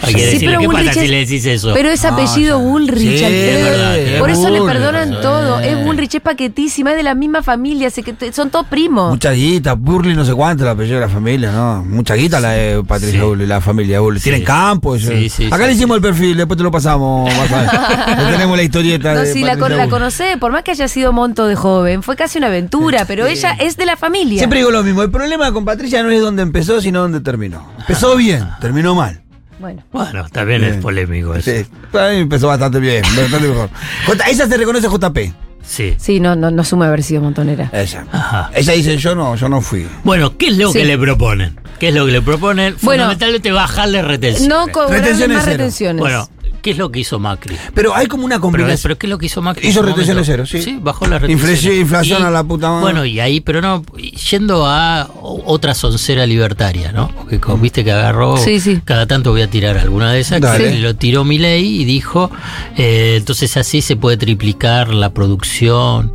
Hay 0.00 0.14
que 0.14 0.20
Sí, 0.20 0.26
decirle, 0.26 0.46
pero 0.48 0.60
¿qué 0.60 0.66
Bullrich 0.66 0.86
pasa 0.88 1.00
si 1.00 1.04
es- 1.06 1.10
le 1.10 1.16
decís 1.18 1.46
eso? 1.46 1.70
Pero 1.74 1.88
es 1.90 2.04
apellido 2.04 2.58
Bullrich, 2.60 3.18
Sí, 3.18 3.24
Alfredo. 3.24 3.58
es 3.58 3.64
verdad, 3.64 3.94
tiene 3.96 4.18
Por 4.18 4.30
eso 4.30 4.48
le 4.50 4.60
Bullrich, 4.60 4.72
perdonan 4.78 5.12
eh. 5.12 5.16
todo. 5.20 5.60
Es 5.60 5.84
Bullrich, 5.84 6.14
es 6.14 6.20
paquetísima, 6.20 6.90
es 6.92 6.96
de 6.96 7.02
la 7.02 7.14
misma 7.14 7.42
familia, 7.42 7.90
sé 7.90 8.02
que 8.02 8.14
son 8.32 8.50
todos 8.50 8.66
primos. 8.66 9.10
Mucha 9.10 9.32
guita, 9.32 9.72
Burley 9.74 10.14
no 10.14 10.24
sé 10.24 10.32
cuánto, 10.34 10.62
el 10.64 10.70
apellido 10.70 11.00
de 11.00 11.06
la 11.06 11.12
familia, 11.12 11.50
¿no? 11.52 11.84
Mucha 11.84 12.14
guita 12.14 12.38
la 12.40 12.50
de 12.50 12.82
Patricia 12.84 13.24
Burley, 13.24 13.46
la 13.46 13.60
familia 13.60 14.00
Burley. 14.00 14.22
Tienen 14.22 14.44
campo. 14.44 14.94
eso. 14.94 15.10
Sí, 15.10 15.28
sí, 15.28 15.46
Acá 15.46 15.58
sí, 15.58 15.62
le 15.66 15.72
hicimos 15.72 15.96
el 15.96 16.02
perfil, 16.02 16.36
después 16.36 16.56
te 16.56 16.62
lo 16.62 16.70
pasamos. 16.70 17.28
tenemos 18.30 18.56
la 18.56 18.62
historieta 18.62 19.14
No, 19.14 19.20
de 19.20 19.32
sí, 19.32 19.40
la, 19.40 19.52
Patricia 19.56 19.68
con- 19.68 19.76
la 19.76 19.88
conocé, 19.88 20.36
por 20.38 20.52
más 20.52 20.62
que 20.62 20.70
haya 20.72 20.88
sido 20.88 21.12
monto 21.12 21.46
de 21.46 21.56
joven, 21.56 22.02
fue 22.02 22.16
casi 22.16 22.38
una 22.38 22.46
aventura, 22.48 23.04
pero 23.06 23.26
ella 23.26 23.52
es 23.58 23.76
de 23.76 23.86
la 23.86 23.96
familia. 23.96 24.38
Siempre 24.38 24.60
digo 24.60 24.70
lo 24.70 24.82
mismo, 24.82 25.02
el 25.02 25.10
problema 25.10 25.52
con 25.52 25.64
Patricia 25.64 26.02
no 26.02 26.10
es 26.10 26.20
dónde 26.20 26.42
empezó, 26.42 26.80
sino 26.80 27.00
dónde 27.00 27.20
terminó. 27.20 27.66
Empezó 27.80 28.16
bien, 28.16 28.46
terminó 28.60 28.94
mal. 28.94 29.22
Bueno. 29.58 29.82
Bueno, 29.92 30.26
también 30.30 30.62
es 30.64 30.76
polémico 30.76 31.34
eso. 31.34 31.50
Sí, 31.50 31.66
para 31.92 32.10
mí 32.10 32.18
empezó 32.18 32.48
bastante 32.48 32.78
bien, 32.80 33.02
bastante 33.02 33.48
mejor. 33.48 33.70
J- 34.06 34.24
ella 34.30 34.46
se 34.46 34.56
reconoce 34.56 34.88
JP. 34.88 35.18
Sí. 35.62 35.94
Sí, 35.98 36.18
no, 36.20 36.34
no, 36.34 36.50
no 36.50 36.62
asume 36.62 36.86
haber 36.86 37.02
sido 37.02 37.20
montonera. 37.20 37.68
Ella. 37.72 38.06
Ella 38.54 38.72
dice, 38.72 38.96
yo 38.96 39.14
no, 39.14 39.34
yo 39.36 39.48
no 39.48 39.60
fui. 39.60 39.86
Bueno, 40.04 40.36
¿qué 40.38 40.48
es 40.48 40.56
lo 40.56 40.72
Sí. 40.72 40.78
que 40.78 40.84
le 40.86 40.96
proponen? 40.96 41.60
¿Qué 41.78 41.88
es 41.88 41.94
lo 41.94 42.06
que 42.06 42.12
le 42.12 42.22
proponen? 42.22 42.74
Bueno, 42.82 43.02
Fundamentalmente 43.04 43.52
bajarle 43.52 44.00
retención. 44.02 44.48
No 44.48 44.68
cobrarle 44.68 45.00
Retenciones 45.00 45.36
más 45.36 45.44
cero. 45.44 45.56
retenciones. 45.58 46.00
Bueno, 46.00 46.28
¿qué 46.68 46.72
es 46.72 46.76
lo 46.78 46.90
que 46.92 47.00
hizo 47.00 47.18
Macri? 47.18 47.56
Pero 47.72 47.94
hay 47.96 48.06
como 48.08 48.26
una 48.26 48.38
combinación. 48.40 48.78
pero 48.82 48.98
¿qué 48.98 49.06
es 49.06 49.10
lo 49.10 49.16
que 49.16 49.24
hizo 49.24 49.40
Macri? 49.40 49.66
Hizo 49.68 49.80
retenciones 49.80 50.26
cero, 50.26 50.44
sí. 50.44 50.78
bajó 50.82 51.06
las 51.06 51.22
retenciones. 51.22 51.64
Inflación- 51.64 51.80
inflación 51.80 52.22
Y- 52.22 52.24
a 52.26 52.30
la 52.30 52.44
puta 52.44 52.68
madre. 52.68 52.82
Bueno, 52.82 53.04
y 53.06 53.20
ahí, 53.20 53.40
pero 53.40 53.62
no, 53.62 53.82
yendo 54.30 54.66
a 54.66 55.08
otra 55.22 55.74
soncera 55.74 56.26
libertaria, 56.26 56.92
¿no? 56.92 57.08
Porque 57.16 57.40
como 57.40 57.56
viste 57.56 57.84
que 57.84 57.92
agarró, 57.92 58.36
Sí, 58.36 58.60
sí. 58.60 58.82
cada 58.84 59.06
tanto 59.06 59.30
voy 59.30 59.40
a 59.40 59.48
tirar 59.48 59.78
alguna 59.78 60.12
de 60.12 60.20
esas, 60.20 60.42
Dale. 60.42 60.72
que 60.72 60.78
lo 60.80 60.94
tiró 60.94 61.24
Milei 61.24 61.80
y 61.80 61.84
dijo, 61.86 62.30
eh, 62.76 63.14
entonces 63.16 63.56
así 63.56 63.80
se 63.80 63.96
puede 63.96 64.18
triplicar 64.18 64.92
la 64.92 65.14
producción. 65.14 66.12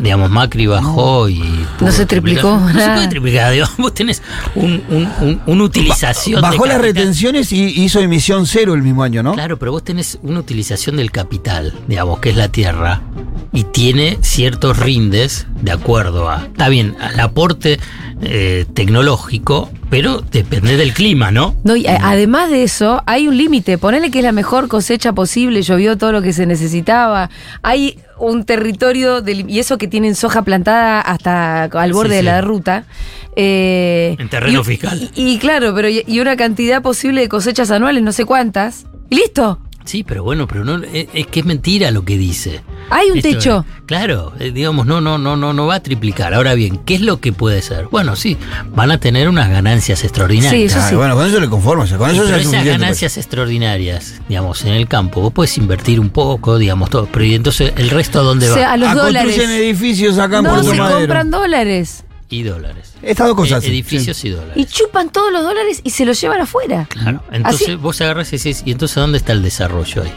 Digamos, 0.00 0.30
Macri 0.30 0.66
bajó 0.66 1.28
y... 1.28 1.42
No 1.80 1.90
se 1.90 2.06
triplicó 2.06 2.56
No 2.56 2.68
se 2.80 2.88
puede 2.90 3.08
triplicar, 3.08 3.52
digamos, 3.52 3.76
vos 3.76 3.92
tenés 3.94 4.22
un, 4.54 4.82
un- 4.88 5.08
un- 5.20 5.40
una 5.46 5.64
utilización 5.64 6.40
Bajó 6.40 6.66
las 6.66 6.80
retenciones 6.80 7.52
y 7.52 7.82
hizo 7.82 8.00
emisión 8.00 8.46
cero 8.46 8.74
el 8.74 8.82
mismo 8.82 9.02
año, 9.02 9.22
¿no? 9.22 9.34
Claro, 9.34 9.58
pero 9.58 9.72
vos 9.72 9.82
tenés 9.84 10.18
una 10.22 10.38
utilización 10.40 10.96
del 10.96 11.10
capital, 11.10 11.74
digamos, 11.88 12.20
que 12.20 12.30
es 12.30 12.36
la 12.36 12.48
tierra, 12.48 13.02
y 13.52 13.64
tiene 13.64 14.18
ciertos 14.22 14.78
rindes 14.78 15.46
de 15.60 15.72
acuerdo 15.72 16.30
a, 16.30 16.42
está 16.46 16.68
bien, 16.68 16.96
al 17.00 17.18
aporte 17.20 17.78
eh, 18.22 18.64
tecnológico, 18.74 19.70
pero 19.90 20.20
depende 20.20 20.76
del 20.76 20.94
clima, 20.94 21.30
¿no? 21.32 21.54
No, 21.64 21.76
y 21.76 21.86
además 21.86 22.50
de 22.50 22.62
eso, 22.62 23.02
hay 23.04 23.26
un 23.28 23.36
límite. 23.36 23.78
Ponele 23.78 24.10
que 24.10 24.20
es 24.20 24.24
la 24.24 24.32
mejor 24.32 24.68
cosecha 24.68 25.12
posible, 25.12 25.60
llovió 25.62 25.98
todo 25.98 26.12
lo 26.12 26.22
que 26.22 26.32
se 26.32 26.46
necesitaba. 26.46 27.28
Hay 27.62 27.98
un 28.30 28.44
territorio, 28.44 29.20
del- 29.20 29.48
y 29.50 29.58
eso 29.58 29.78
que 29.78 29.88
tienen 29.88 30.14
soja 30.14 30.42
plantada 30.42 31.00
hasta 31.00 31.64
al 31.64 31.92
borde 31.92 32.10
Sí, 32.10 32.16
de 32.16 32.22
la 32.22 32.40
ruta. 32.40 32.84
eh, 33.36 34.16
En 34.18 34.28
terreno 34.28 34.60
y- 34.60 34.64
fiscal. 34.64 35.10
Y, 35.14 35.32
y 35.34 35.38
claro, 35.38 35.74
pero 35.74 35.88
y, 35.88 36.04
y 36.06 36.20
una 36.20 36.36
cantidad 36.36 36.82
posible 36.82 37.20
de 37.22 37.28
cosechas 37.28 37.70
anuales, 37.70 38.02
no 38.02 38.12
sé 38.12 38.24
cuántas. 38.24 38.84
Y 39.10 39.16
listo. 39.16 39.58
Sí, 39.84 40.04
pero 40.04 40.22
bueno, 40.22 40.46
pero 40.46 40.64
no 40.64 40.76
es, 40.84 41.08
es 41.12 41.26
que 41.26 41.40
es 41.40 41.46
mentira 41.46 41.90
lo 41.90 42.04
que 42.04 42.16
dice. 42.16 42.60
Hay 42.90 43.10
un 43.10 43.18
Esto, 43.18 43.28
techo. 43.30 43.64
eh, 43.68 43.82
claro, 43.86 44.32
eh, 44.38 44.50
digamos, 44.52 44.86
no, 44.86 45.00
no, 45.00 45.18
no, 45.18 45.36
no, 45.36 45.52
no 45.52 45.66
va 45.66 45.76
a 45.76 45.82
triplicar. 45.82 46.34
Ahora 46.34 46.54
bien, 46.54 46.78
¿qué 46.84 46.94
es 46.94 47.00
lo 47.00 47.20
que 47.20 47.32
puede 47.32 47.62
ser? 47.62 47.86
Bueno, 47.90 48.14
sí, 48.16 48.36
van 48.74 48.90
a 48.90 48.98
tener 48.98 49.28
unas 49.28 49.50
ganancias 49.50 50.04
extraordinarias. 50.04 50.74
Ah, 50.76 50.90
Bueno, 50.94 51.14
con 51.16 51.26
eso 51.26 51.40
le 51.40 51.48
conformo, 51.48 51.82
o 51.82 51.86
sea, 51.86 51.98
con 51.98 52.10
eso 52.10 52.22
Pero 52.24 52.36
esas 52.36 52.52
pues. 52.52 52.64
ganancias 52.64 53.16
extraordinarias, 53.16 54.20
digamos, 54.28 54.64
en 54.64 54.72
el 54.74 54.88
campo, 54.88 55.20
vos 55.20 55.32
puedes 55.32 55.56
invertir 55.58 56.00
un 56.00 56.10
poco, 56.10 56.58
digamos, 56.58 56.90
todo, 56.90 57.08
pero 57.10 57.24
¿y 57.24 57.34
entonces 57.34 57.72
el 57.76 57.90
resto 57.90 58.20
a 58.20 58.22
dónde 58.22 58.46
O 58.48 58.52
va? 58.52 58.56
sea, 58.58 58.72
a 58.72 58.76
los 58.76 58.88
Ah, 58.90 58.94
dólares. 58.94 59.34
construyen 59.34 59.50
edificios 59.62 60.18
acá 60.18 60.42
No, 60.42 60.50
Puerto 60.50 60.70
se 60.70 60.76
Madero. 60.76 60.98
compran 60.98 61.30
dólares. 61.30 62.04
Y 62.32 62.42
dólares. 62.44 62.94
Estas 63.02 63.26
dos 63.26 63.36
cosas. 63.36 63.62
Eh, 63.64 63.68
edificios 63.68 64.24
y 64.24 64.30
dólares. 64.30 64.54
Y 64.56 64.64
chupan 64.64 65.10
todos 65.10 65.30
los 65.30 65.42
dólares 65.42 65.80
y 65.84 65.90
se 65.90 66.06
los 66.06 66.18
llevan 66.18 66.40
afuera. 66.40 66.86
Claro. 66.88 67.22
Entonces 67.30 67.68
Así- 67.68 67.74
vos 67.76 68.00
agarras 68.00 68.32
y 68.32 68.38
decís, 68.38 68.62
¿y 68.64 68.72
entonces 68.72 68.94
dónde 68.96 69.18
está 69.18 69.32
el 69.32 69.42
desarrollo 69.42 70.02
ahí? 70.02 70.12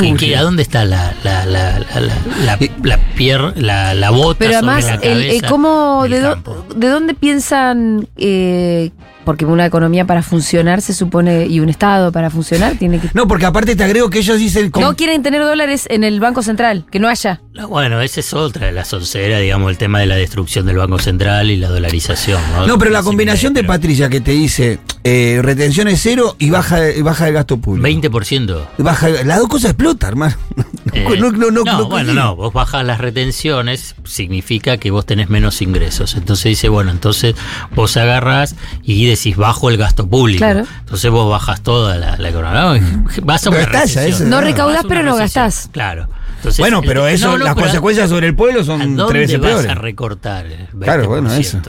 ¿Qué- 0.00 0.14
qué- 0.16 0.36
¿A 0.36 0.42
dónde 0.42 0.62
está 0.62 0.84
la, 0.84 1.12
la, 1.24 1.44
la, 1.46 1.80
la, 1.80 2.00
la, 2.00 2.58
la, 2.82 2.98
la 3.22 3.52
la, 3.56 3.94
la 3.94 4.10
bota 4.10 4.38
Pero 4.38 4.52
además, 4.58 4.84
sobre 4.84 4.96
la 4.98 5.02
el, 5.12 5.22
cabeza? 5.26 5.48
¿cómo? 5.48 6.04
¿de 6.06 6.88
dónde 6.88 7.14
piensan? 7.14 8.08
eh, 8.16 8.90
porque 9.24 9.44
una 9.44 9.66
economía 9.66 10.06
para 10.06 10.22
funcionar 10.22 10.80
se 10.80 10.94
supone, 10.94 11.44
y 11.46 11.60
un 11.60 11.68
Estado 11.68 12.12
para 12.12 12.30
funcionar 12.30 12.76
tiene 12.78 12.98
que... 12.98 13.10
No, 13.12 13.28
porque 13.28 13.44
aparte 13.44 13.76
te 13.76 13.84
agrego 13.84 14.08
que 14.08 14.20
ellos 14.20 14.38
dicen... 14.38 14.70
con- 14.70 14.82
No 14.82 14.96
quieren 14.96 15.22
tener 15.22 15.42
dólares 15.42 15.86
en 15.90 16.02
el 16.02 16.18
Banco 16.18 16.42
Central, 16.42 16.86
que 16.90 16.98
no 16.98 17.08
haya. 17.08 17.42
No, 17.58 17.68
Bueno, 17.68 18.00
esa 18.00 18.20
es 18.20 18.32
otra 18.34 18.66
de 18.66 18.72
las 18.72 18.92
onceras, 18.92 19.40
digamos, 19.40 19.70
el 19.70 19.76
tema 19.78 19.98
de 19.98 20.06
la 20.06 20.14
destrucción 20.14 20.64
del 20.64 20.76
Banco 20.76 20.98
Central 20.98 21.50
y 21.50 21.56
la 21.56 21.68
dolarización. 21.68 22.40
No, 22.52 22.66
No, 22.66 22.78
pero 22.78 22.90
la 22.92 23.02
combinación 23.02 23.52
de 23.52 23.64
Patricia 23.64 24.08
que 24.08 24.20
te 24.20 24.30
dice 24.30 24.78
eh, 25.02 25.40
retención 25.42 25.88
es 25.88 26.00
cero 26.02 26.36
y 26.38 26.50
baja, 26.50 26.90
y 26.90 27.02
baja 27.02 27.26
el 27.26 27.34
gasto 27.34 27.58
público. 27.58 27.88
20%. 27.88 28.64
Baja, 28.78 29.08
las 29.24 29.38
dos 29.38 29.48
cosas 29.48 29.70
explotan, 29.72 30.10
hermano. 30.10 30.36
Eh, 30.94 31.04
no, 31.20 31.30
no, 31.30 31.50
no, 31.50 31.64
no, 31.64 31.78
no 31.80 31.88
bueno, 31.90 32.14
no, 32.14 32.34
vos 32.34 32.50
bajas 32.54 32.82
las 32.82 32.98
retenciones, 32.98 33.94
significa 34.04 34.78
que 34.78 34.90
vos 34.90 35.04
tenés 35.04 35.28
menos 35.28 35.60
ingresos. 35.60 36.14
Entonces 36.16 36.44
dice, 36.44 36.70
bueno, 36.70 36.90
entonces 36.90 37.34
vos 37.74 37.94
agarrás 37.98 38.54
y 38.82 39.04
decís, 39.06 39.36
bajo 39.36 39.68
el 39.68 39.76
gasto 39.76 40.08
público. 40.08 40.38
Claro. 40.38 40.64
Entonces 40.80 41.10
vos 41.10 41.30
bajas 41.30 41.60
toda 41.60 41.98
la, 41.98 42.16
la 42.16 42.28
economía. 42.30 42.80
No, 42.80 43.06
Vas 43.22 43.46
a 43.46 43.50
una 43.50 43.58
Gastás 43.58 43.92
ya, 43.94 44.00
recesión. 44.00 44.06
eso, 44.08 44.24
No 44.30 44.40
¿no? 44.40 44.46
recaudás, 44.46 44.84
pero 44.88 45.02
no 45.02 45.14
gastás. 45.14 45.68
Claro. 45.72 46.08
Entonces, 46.36 46.58
Bueno, 46.60 46.80
el- 46.80 46.86
pero 46.86 47.06
eso, 47.08 47.26
no, 47.32 47.38
no, 47.38 47.44
las 47.44 47.54
pero 47.54 47.66
consecuencias 47.66 48.08
sobre 48.10 48.26
el 48.28 48.34
pueblo 48.36 48.60
¿A 48.60 48.64
son 48.64 48.96
dónde 48.96 49.12
tres 49.12 49.28
veces 49.28 49.40
vas 49.40 49.50
peores. 49.52 49.70
a 49.70 49.74
recortar 49.74 50.46
el 50.46 50.66
20%? 50.68 50.78
Claro, 50.84 51.08
bueno, 51.08 51.34
eso. 51.34 51.60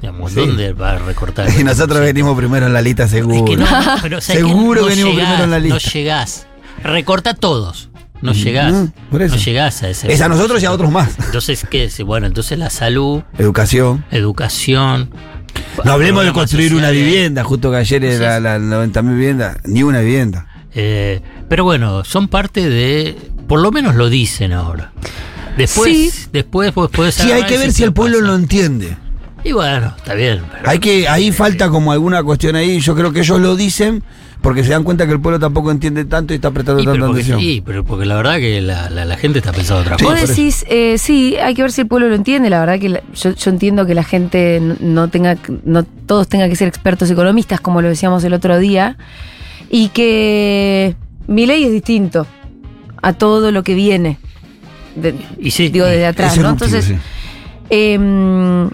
Digamos, 0.00 0.32
Sí. 0.32 0.40
¿Dónde 0.40 0.72
vas 0.72 1.00
a 1.00 1.04
recortar? 1.04 1.48
el 1.48 1.60
Y 1.60 1.64
nosotros 1.64 1.98
20%? 2.00 2.02
venimos 2.04 2.36
primero 2.38 2.66
en 2.66 2.72
la 2.72 2.82
lista 2.82 3.08
seguro. 3.08 3.36
Es 3.36 3.50
que 3.50 3.56
no, 3.56 3.66
pero 4.02 4.20
seguro 4.20 4.80
No 4.82 4.86
venimos 4.88 5.12
llegás, 5.12 5.26
primero 5.28 5.44
en 5.44 5.50
la 5.50 5.58
lista. 5.58 5.74
No 5.86 5.92
llegás. 5.92 6.46
Recorta 6.82 7.34
todos. 7.34 7.88
No 8.22 8.32
Mm, 8.32 8.34
llegás. 8.34 8.72
no, 8.72 8.92
por 9.10 9.20
eso. 9.22 9.34
No 9.36 9.40
llegás 9.42 9.82
a 9.82 9.88
ese. 9.90 10.10
Es 10.12 10.20
a 10.22 10.28
nosotros 10.28 10.62
y 10.62 10.66
a 10.66 10.72
otros 10.72 10.90
más. 10.90 11.10
Entonces, 11.18 11.66
¿qué 11.70 11.84
es? 11.84 12.00
Bueno, 12.02 12.26
entonces 12.26 12.58
la 12.58 12.70
salud, 12.70 13.22
Educación. 13.38 14.04
educación. 14.10 15.10
No 15.84 15.92
hablemos 15.92 16.24
de 16.24 16.32
construir 16.32 16.74
una 16.74 16.90
vivienda, 16.90 17.44
justo 17.44 17.70
que 17.70 17.76
ayer 17.76 18.04
era 18.04 18.40
la 18.40 18.58
90.000 18.58 19.14
viviendas, 19.14 19.58
ni 19.64 19.82
una 19.82 20.00
vivienda. 20.00 20.46
Eh, 20.74 21.20
pero 21.48 21.64
bueno, 21.64 22.02
son 22.04 22.28
parte 22.28 22.68
de. 22.68 23.16
Por 23.46 23.60
lo 23.60 23.70
menos 23.70 23.94
lo 23.94 24.08
dicen 24.10 24.52
ahora. 24.52 24.92
Después, 25.56 25.92
Sí. 26.12 26.28
después 26.32 26.72
Sí, 27.12 27.30
hay 27.30 27.44
que 27.44 27.58
ver 27.58 27.72
si 27.72 27.82
el 27.84 27.90
¿qué 27.90 27.94
pueblo 27.94 28.18
pasa? 28.18 28.28
lo 28.30 28.34
entiende. 28.36 28.96
Y 29.44 29.52
bueno, 29.52 29.92
está 29.96 30.14
bien. 30.14 30.40
pero- 30.50 30.70
Hay 30.70 30.78
que, 30.78 31.06
ahí 31.06 31.30
falta 31.30 31.68
como 31.68 31.92
alguna 31.92 32.22
cuestión 32.22 32.56
ahí. 32.56 32.80
Yo 32.80 32.94
creo 32.94 33.12
que 33.12 33.20
ellos 33.20 33.38
lo 33.40 33.54
dicen 33.56 34.02
porque 34.40 34.64
se 34.64 34.70
dan 34.70 34.82
cuenta 34.84 35.06
que 35.06 35.12
el 35.12 35.20
pueblo 35.20 35.38
tampoco 35.38 35.70
entiende 35.70 36.04
tanto 36.06 36.32
y 36.32 36.36
está 36.36 36.50
prestando 36.50 36.82
Y, 36.82 36.84
tanta 36.86 36.98
porque, 37.06 37.20
atención. 37.20 37.40
sí, 37.40 37.62
pero 37.64 37.84
porque 37.84 38.04
la 38.06 38.14
verdad 38.16 38.36
que 38.38 38.60
la, 38.62 38.88
la- 38.90 39.04
la 39.04 39.16
gente 39.18 39.38
está 39.38 39.52
pensando 39.52 39.82
otra 39.82 39.96
Sí, 39.98 40.04
Vos 40.04 40.14
cosa. 40.14 40.26
decís, 40.26 40.64
eh, 40.68 40.96
sí, 40.98 41.36
hay 41.36 41.54
que 41.54 41.62
ver 41.62 41.72
si 41.72 41.82
el 41.82 41.86
pueblo 41.86 42.08
lo 42.08 42.14
entiende. 42.14 42.48
La 42.50 42.58
verdad 42.60 42.78
que 42.80 42.88
la- 42.88 43.02
yo, 43.14 43.34
yo 43.34 43.50
entiendo 43.50 43.84
que 43.86 43.94
la 43.94 44.02
gente 44.04 44.60
no, 44.60 44.76
no 44.80 45.08
tenga, 45.08 45.36
no 45.64 45.82
todos 45.84 46.26
tengan 46.28 46.48
que 46.50 46.56
ser 46.56 46.66
expertos 46.68 47.10
economistas, 47.10 47.60
como 47.60 47.80
lo 47.82 47.88
decíamos 47.88 48.24
el 48.24 48.32
otro 48.32 48.58
día, 48.58 48.96
y 49.70 49.88
que 49.90 50.96
mi 51.26 51.46
ley 51.46 51.64
es 51.64 51.70
distinto 51.72 52.26
a 53.06 53.12
todo 53.12 53.50
lo 53.52 53.62
que 53.62 53.74
viene. 53.74 54.18
de- 54.96 55.14
Y 55.38 55.50
sí, 55.50 55.68
digo, 55.70 55.86
desde 55.86 56.06
atrás, 56.06 56.38
¿no? 56.38 56.50
Entonces, 56.50 56.84
sí. 56.84 56.94
Em, 57.70 58.70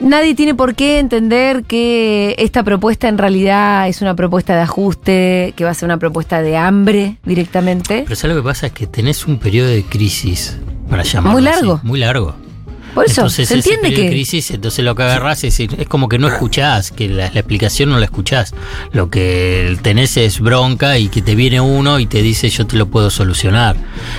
nadie 0.00 0.34
tiene 0.34 0.54
por 0.54 0.74
qué 0.74 0.98
entender 0.98 1.64
que 1.64 2.34
esta 2.38 2.62
propuesta 2.64 3.08
en 3.08 3.18
realidad 3.18 3.86
es 3.88 4.00
una 4.02 4.14
propuesta 4.16 4.54
de 4.56 4.62
ajuste, 4.62 5.54
que 5.56 5.64
va 5.64 5.70
a 5.70 5.74
ser 5.74 5.86
una 5.86 5.98
propuesta 5.98 6.42
de 6.42 6.56
hambre 6.56 7.18
directamente. 7.24 8.02
Pero 8.04 8.16
¿sabes 8.16 8.36
lo 8.36 8.42
que 8.42 8.46
pasa? 8.48 8.66
Es 8.66 8.72
que 8.72 8.86
tenés 8.86 9.26
un 9.26 9.38
periodo 9.38 9.68
de 9.68 9.84
crisis, 9.84 10.58
para 10.88 11.02
llamarlo 11.02 11.38
Muy 11.40 11.48
así, 11.48 11.56
largo. 11.60 11.80
muy 11.84 12.00
largo. 12.00 12.34
Por 12.94 13.06
eso, 13.06 13.22
entonces, 13.22 13.48
se 13.48 13.54
entiende 13.54 13.94
que. 13.94 14.08
Crisis, 14.10 14.50
entonces 14.50 14.84
lo 14.84 14.94
que 14.94 15.02
agarrás 15.02 15.44
es, 15.44 15.60
es 15.60 15.88
como 15.88 16.08
que 16.08 16.18
no 16.18 16.26
ah. 16.26 16.32
escuchás, 16.32 16.90
que 16.90 17.08
la, 17.08 17.30
la, 17.32 17.40
explicación 17.40 17.90
no 17.90 17.98
la 17.98 18.04
escuchás. 18.04 18.54
Lo 18.92 19.10
que 19.10 19.76
tenés 19.82 20.16
es 20.16 20.40
bronca 20.40 20.98
y 20.98 21.08
que 21.08 21.22
te 21.22 21.34
viene 21.34 21.60
uno 21.60 22.00
y 22.00 22.06
te 22.06 22.22
dice 22.22 22.48
yo 22.48 22.66
te 22.66 22.76
lo 22.76 22.86
puedo 22.86 23.10
solucionar. 23.10 23.76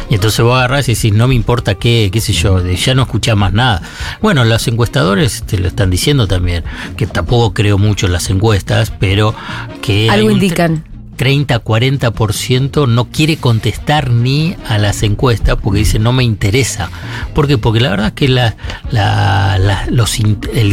Y 0.09 0.15
entonces 0.15 0.43
vos 0.43 0.55
agarrás 0.55 0.87
y 0.89 0.95
decís 0.95 1.13
no 1.13 1.27
me 1.27 1.35
importa 1.35 1.75
qué, 1.75 2.09
qué 2.11 2.21
sé 2.21 2.33
yo, 2.33 2.65
ya 2.65 2.95
no 2.95 3.03
escuchás 3.03 3.35
más 3.35 3.53
nada. 3.53 3.81
Bueno, 4.21 4.43
los 4.45 4.67
encuestadores 4.67 5.43
te 5.43 5.57
lo 5.57 5.67
están 5.67 5.89
diciendo 5.89 6.27
también, 6.27 6.63
que 6.97 7.07
tampoco 7.07 7.53
creo 7.53 7.77
mucho 7.77 8.05
en 8.05 8.13
las 8.13 8.29
encuestas, 8.29 8.91
pero 8.99 9.35
que. 9.81 10.09
Algo 10.09 10.31
indican. 10.31 10.90
30, 11.21 11.63
40% 11.63 12.87
no 12.87 13.05
quiere 13.09 13.37
contestar 13.37 14.09
ni 14.09 14.55
a 14.67 14.79
las 14.79 15.03
encuestas 15.03 15.55
porque 15.61 15.77
dice 15.77 15.99
no 15.99 16.13
me 16.13 16.23
interesa. 16.23 16.89
¿Por 17.35 17.47
qué? 17.47 17.59
Porque 17.59 17.79
la 17.79 17.91
verdad 17.91 18.07
es 18.07 18.13
que 18.13 18.25
el 18.25 18.39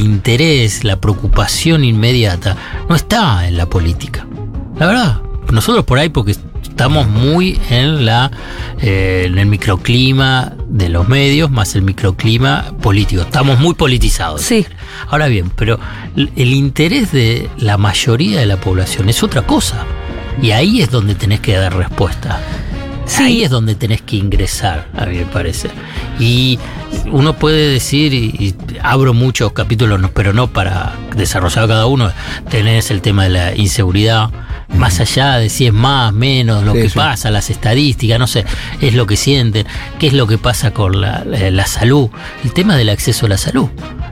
interés, 0.01 0.85
la 0.85 0.99
preocupación 1.03 1.85
inmediata 1.85 2.57
no 2.89 2.97
está 2.97 3.47
en 3.47 3.59
la 3.59 3.67
política. 3.67 4.27
La 4.79 4.87
verdad, 4.87 5.21
nosotros 5.53 5.85
por 5.85 5.99
ahí 5.99 6.09
porque 6.09 6.35
estamos 6.63 7.07
muy 7.09 7.61
en 7.69 8.07
la 8.07 8.31
eh, 8.81 9.25
en 9.27 9.37
el 9.37 9.49
microclima 9.49 10.55
de 10.67 10.89
los 10.89 11.11
medios 11.11 11.51
más 11.51 11.75
el 11.75 11.83
microclima 11.83 12.73
político. 12.81 13.21
Estamos 13.21 13.61
muy 13.61 13.75
politizados. 13.75 14.41
Sí. 14.41 14.65
Ahora 15.09 15.27
bien, 15.27 15.51
pero 15.51 15.79
el 16.17 16.55
interés 16.55 17.13
de 17.13 17.51
la 17.59 17.77
mayoría 17.77 18.41
de 18.41 18.47
la 18.47 18.57
población 18.57 19.11
es 19.11 19.23
otra 19.23 19.43
cosa. 19.43 19.85
Y 20.43 20.51
ahí 20.53 20.81
es 20.83 20.91
donde 20.91 21.15
tenés 21.15 21.41
que 21.41 21.55
dar 21.57 21.75
respuesta. 21.77 22.41
Ahí 23.19 23.43
es 23.43 23.51
donde 23.51 23.75
tenés 23.75 24.03
que 24.03 24.17
ingresar, 24.17 24.87
a 24.97 25.07
mí 25.07 25.17
me 25.17 25.25
parece. 25.25 25.71
Y 26.21 26.59
uno 27.11 27.35
puede 27.37 27.69
decir, 27.73 28.13
y, 28.13 28.27
y 28.39 28.55
abro 28.83 29.15
muchos 29.15 29.53
capítulos, 29.53 29.99
no- 29.99 30.11
pero 30.11 30.33
no 30.35 30.47
para 30.49 30.93
desarrollar 31.17 31.67
cada 31.67 31.87
uno, 31.87 32.13
tenés 32.51 32.91
el 32.91 33.01
tema 33.01 33.25
de 33.25 33.31
la 33.31 33.57
inseguridad, 33.57 34.29
más 34.77 35.01
allá 35.01 35.37
de 35.39 35.49
si 35.49 35.67
es 35.67 35.73
más, 35.73 36.13
menos, 36.13 36.63
lo 36.65 36.75
Sí, 36.75 36.83
que 36.83 36.89
sí. 36.91 36.95
pasa, 36.99 37.31
las 37.31 37.49
estadísticas, 37.49 38.19
no 38.19 38.27
sé, 38.27 38.45
es 38.83 38.95
lo 38.95 39.07
que 39.07 39.17
sienten, 39.17 39.67
qué 39.99 40.09
es 40.09 40.13
lo 40.13 40.27
que 40.27 40.37
pasa 40.37 40.73
con 40.73 41.01
la, 41.01 41.25
la- 41.25 41.51
la 41.51 41.67
salud, 41.67 42.11
el 42.45 42.53
tema 42.53 42.77
del 42.77 42.91
acceso 42.91 43.25
a 43.25 43.31
la 43.31 43.39
salud, 43.39 43.69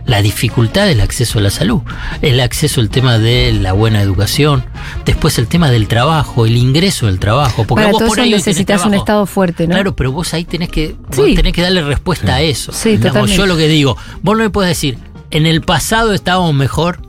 la 0.07 0.23
dificultad 0.23 0.87
del 0.87 1.01
acceso 1.01 1.41
a 1.41 1.43
la 1.43 1.51
salud, 1.51 1.81
el 2.23 2.41
acceso 2.41 2.81
al 2.81 2.89
tema 2.91 3.19
de 3.19 3.53
la 3.53 3.73
buena 3.73 4.01
educación, 4.01 4.65
después 5.05 5.37
el 5.39 5.49
tema 5.49 5.71
del 5.71 5.89
trabajo, 5.89 6.47
el 6.47 6.57
ingreso 6.57 7.07
del 7.07 7.19
trabajo, 7.19 7.65
porque 7.65 7.83
Para 7.83 7.93
vos 7.93 7.99
todo 7.99 8.09
por 8.09 8.19
eso 8.19 8.25
ahí 8.25 8.31
necesitas 8.31 8.85
un 8.87 8.95
estado 8.95 9.27
fuerte, 9.27 9.67
¿no? 9.67 9.75
Claro, 9.75 9.97
pero 9.97 10.13
vos 10.13 10.33
ahí 10.33 10.45
tenés 10.45 10.69
que, 10.69 10.95
vos 11.15 11.27
Sí. 11.27 11.35
tenés 11.35 11.53
que 11.53 11.63
darle 11.63 11.83
respuesta 11.83 12.37
a 12.37 12.41
eso. 12.41 12.73
Sí, 12.73 12.91
Digamos, 12.91 13.07
totalmente. 13.09 13.37
yo 13.37 13.47
lo 13.47 13.57
que 13.57 13.69
digo, 13.69 13.97
vos 14.23 14.37
no 14.37 14.45
me 14.45 14.51
puedes 14.51 14.69
decir, 14.71 14.97
en 15.33 15.45
el 15.45 15.61
pasado 15.63 16.13
estábamos 16.15 16.55
mejor, 16.55 17.01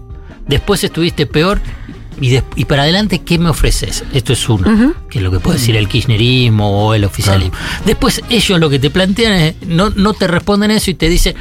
después 0.48 0.84
estuviste 0.84 1.28
peor, 1.28 1.62
y, 2.22 2.40
y 2.56 2.66
para 2.66 2.84
adelante, 2.84 3.20
¿qué 3.20 3.38
me 3.40 3.50
ofreces? 3.50 4.04
Esto 4.14 4.34
es 4.34 4.50
uno, 4.50 4.94
que 5.10 5.20
es 5.20 5.24
lo 5.24 5.32
que 5.32 5.40
puede 5.40 5.58
decir 5.60 5.76
el 5.76 5.88
kirchnerismo 5.88 6.88
o 6.88 6.94
el 6.94 7.04
oficialismo. 7.06 7.54
Después 7.86 8.22
ellos 8.30 8.60
lo 8.60 8.70
que 8.70 8.80
te 8.80 8.90
plantean 8.90 9.34
es, 9.34 9.56
no, 9.68 9.90
no 9.92 10.14
te 10.14 10.28
responden 10.28 10.72
eso 10.72 10.90
y 10.92 10.94
te 10.96 11.10
dicen, 11.10 11.36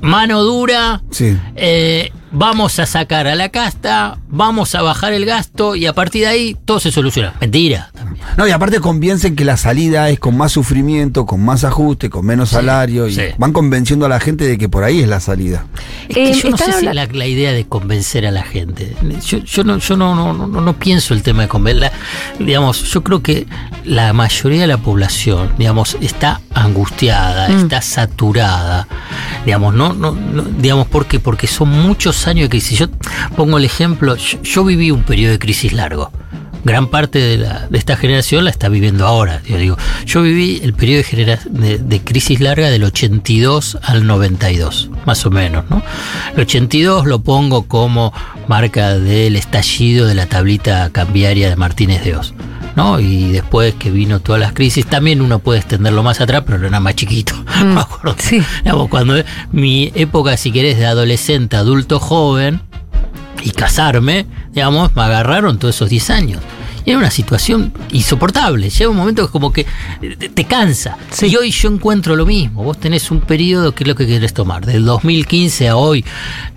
mano 0.00 0.42
dura, 0.42 1.02
Sí. 1.10 1.36
eh, 1.56 2.10
vamos 2.32 2.78
a 2.78 2.86
sacar 2.86 3.26
a 3.26 3.34
la 3.34 3.48
casta, 3.48 4.18
vamos 4.28 4.74
a 4.74 4.82
bajar 4.82 5.12
el 5.12 5.24
gasto 5.24 5.74
y 5.76 5.86
a 5.86 5.92
partir 5.92 6.22
de 6.22 6.26
ahí 6.28 6.56
todo 6.64 6.80
se 6.80 6.92
soluciona. 6.92 7.34
Mentira. 7.40 7.90
No, 8.36 8.46
y 8.46 8.50
aparte 8.50 8.80
convencen 8.80 9.34
que 9.36 9.44
la 9.44 9.56
salida 9.56 10.08
es 10.10 10.18
con 10.18 10.36
más 10.36 10.52
sufrimiento, 10.52 11.26
con 11.26 11.44
más 11.44 11.64
ajuste, 11.64 12.10
con 12.10 12.26
menos 12.26 12.50
salario. 12.50 13.06
Y 13.08 13.14
sí. 13.14 13.22
van 13.38 13.52
convenciendo 13.52 14.06
a 14.06 14.08
la 14.08 14.20
gente 14.20 14.46
de 14.46 14.58
que 14.58 14.68
por 14.68 14.84
ahí 14.84 15.00
es 15.00 15.08
la 15.08 15.20
salida. 15.20 15.66
Es 16.08 16.14
que 16.14 16.30
Eh, 16.30 16.40
yo 16.42 16.50
no 16.50 16.56
sé 16.58 16.72
si 16.72 16.84
la, 16.86 17.06
la 17.06 17.26
idea 17.26 17.52
de 17.52 17.66
convencer 17.66 18.26
a 18.26 18.30
la 18.30 18.42
gente. 18.42 18.94
Yo, 19.24 19.38
yo 19.38 19.64
no, 19.64 19.78
yo 19.78 19.96
no, 19.96 20.14
no, 20.14 20.32
no, 20.34 20.46
no 20.60 20.72
pienso 20.78 21.14
el 21.14 21.22
tema 21.22 21.42
de 21.42 21.48
convencer. 21.48 21.90
Digamos, 22.38 22.82
yo 22.92 23.02
creo 23.02 23.22
que 23.22 23.46
la 23.84 24.12
mayoría 24.12 24.60
de 24.62 24.66
la 24.66 24.78
población, 24.78 25.50
digamos, 25.58 25.96
está 26.00 26.40
angustiada, 26.54 27.48
Mm. 27.48 27.58
está 27.58 27.80
saturada. 27.82 28.86
Digamos, 29.44 29.74
no, 29.74 29.92
no, 29.92 30.12
no- 30.12 30.42
digamos, 30.42 30.86
¿por 30.88 31.06
qué? 31.06 31.20
Porque 31.20 31.46
son 31.46 31.68
muchos 31.68 32.26
años 32.26 32.44
de 32.44 32.48
crisis. 32.50 32.78
Yo 32.78 32.86
pongo 33.36 33.58
el 33.58 33.64
ejemplo, 33.64 34.16
yo, 34.16 34.42
yo 34.42 34.64
viví 34.64 34.90
un 34.90 35.02
periodo 35.02 35.32
de 35.32 35.38
crisis 35.38 35.72
largo. 35.72 36.10
Gran 36.66 36.88
parte 36.88 37.20
de, 37.20 37.38
la- 37.38 37.68
de 37.70 37.78
esta 37.78 37.96
generación 37.96 38.42
la 38.44 38.50
está 38.50 38.68
viviendo 38.68 39.06
ahora. 39.06 39.40
Yo 39.48 39.56
digo, 39.56 39.76
yo 40.04 40.22
viví 40.22 40.60
el 40.64 40.74
periodo 40.74 40.98
de, 40.98 41.04
genera- 41.04 41.38
de- 41.48 41.78
de 41.78 42.00
crisis 42.00 42.40
larga 42.40 42.70
del 42.70 42.82
82 42.82 43.78
al 43.84 44.04
92, 44.04 44.90
más 45.06 45.24
o 45.26 45.30
menos, 45.30 45.64
¿no? 45.70 45.80
El 46.34 46.40
82 46.40 47.06
lo 47.06 47.20
pongo 47.20 47.68
como 47.68 48.12
marca 48.48 48.98
del 48.98 49.36
estallido 49.36 50.06
de 50.06 50.16
la 50.16 50.26
tablita 50.26 50.90
cambiaria 50.90 51.48
de 51.48 51.54
Martínez 51.54 52.02
de 52.02 52.16
Oz. 52.16 52.34
¿no? 52.74 52.98
Y 53.00 53.30
después 53.32 53.72
que 53.74 53.90
vino 53.92 54.18
todas 54.20 54.38
las 54.40 54.52
crisis, 54.52 54.84
también 54.86 55.22
uno 55.22 55.38
puede 55.38 55.60
extenderlo 55.60 56.02
más 56.02 56.20
atrás, 56.20 56.42
pero 56.44 56.66
era 56.66 56.78
más 56.80 56.94
chiquito. 56.96 57.32
Me 57.64 57.80
acuerdo. 57.80 58.14
Digamos, 58.64 58.88
cuando 58.90 59.14
mi 59.52 59.90
época, 59.94 60.36
si 60.36 60.50
querés, 60.52 60.76
de 60.78 60.84
adolescente, 60.84 61.56
adulto 61.56 61.98
joven, 62.00 62.60
y 63.42 63.50
casarme, 63.52 64.26
digamos, 64.52 64.94
me 64.96 65.02
agarraron 65.02 65.58
todos 65.58 65.76
esos 65.76 65.88
10 65.88 66.10
años. 66.10 66.40
Era 66.86 66.98
una 66.98 67.10
situación 67.10 67.72
insoportable. 67.90 68.70
Llega 68.70 68.88
un 68.88 68.96
momento 68.96 69.26
que 69.26 69.32
como 69.32 69.52
que 69.52 69.66
te, 70.00 70.28
te 70.28 70.44
cansa. 70.44 70.96
Y 71.20 71.34
hoy 71.34 71.50
yo 71.50 71.68
encuentro 71.68 72.14
lo 72.14 72.24
mismo. 72.24 72.62
Vos 72.62 72.78
tenés 72.78 73.10
un 73.10 73.20
periodo 73.20 73.74
que 73.74 73.82
es 73.82 73.88
lo 73.88 73.96
que 73.96 74.06
querés 74.06 74.32
tomar. 74.32 74.64
Del 74.64 74.84
2015 74.84 75.68
a 75.68 75.76
hoy, 75.76 76.04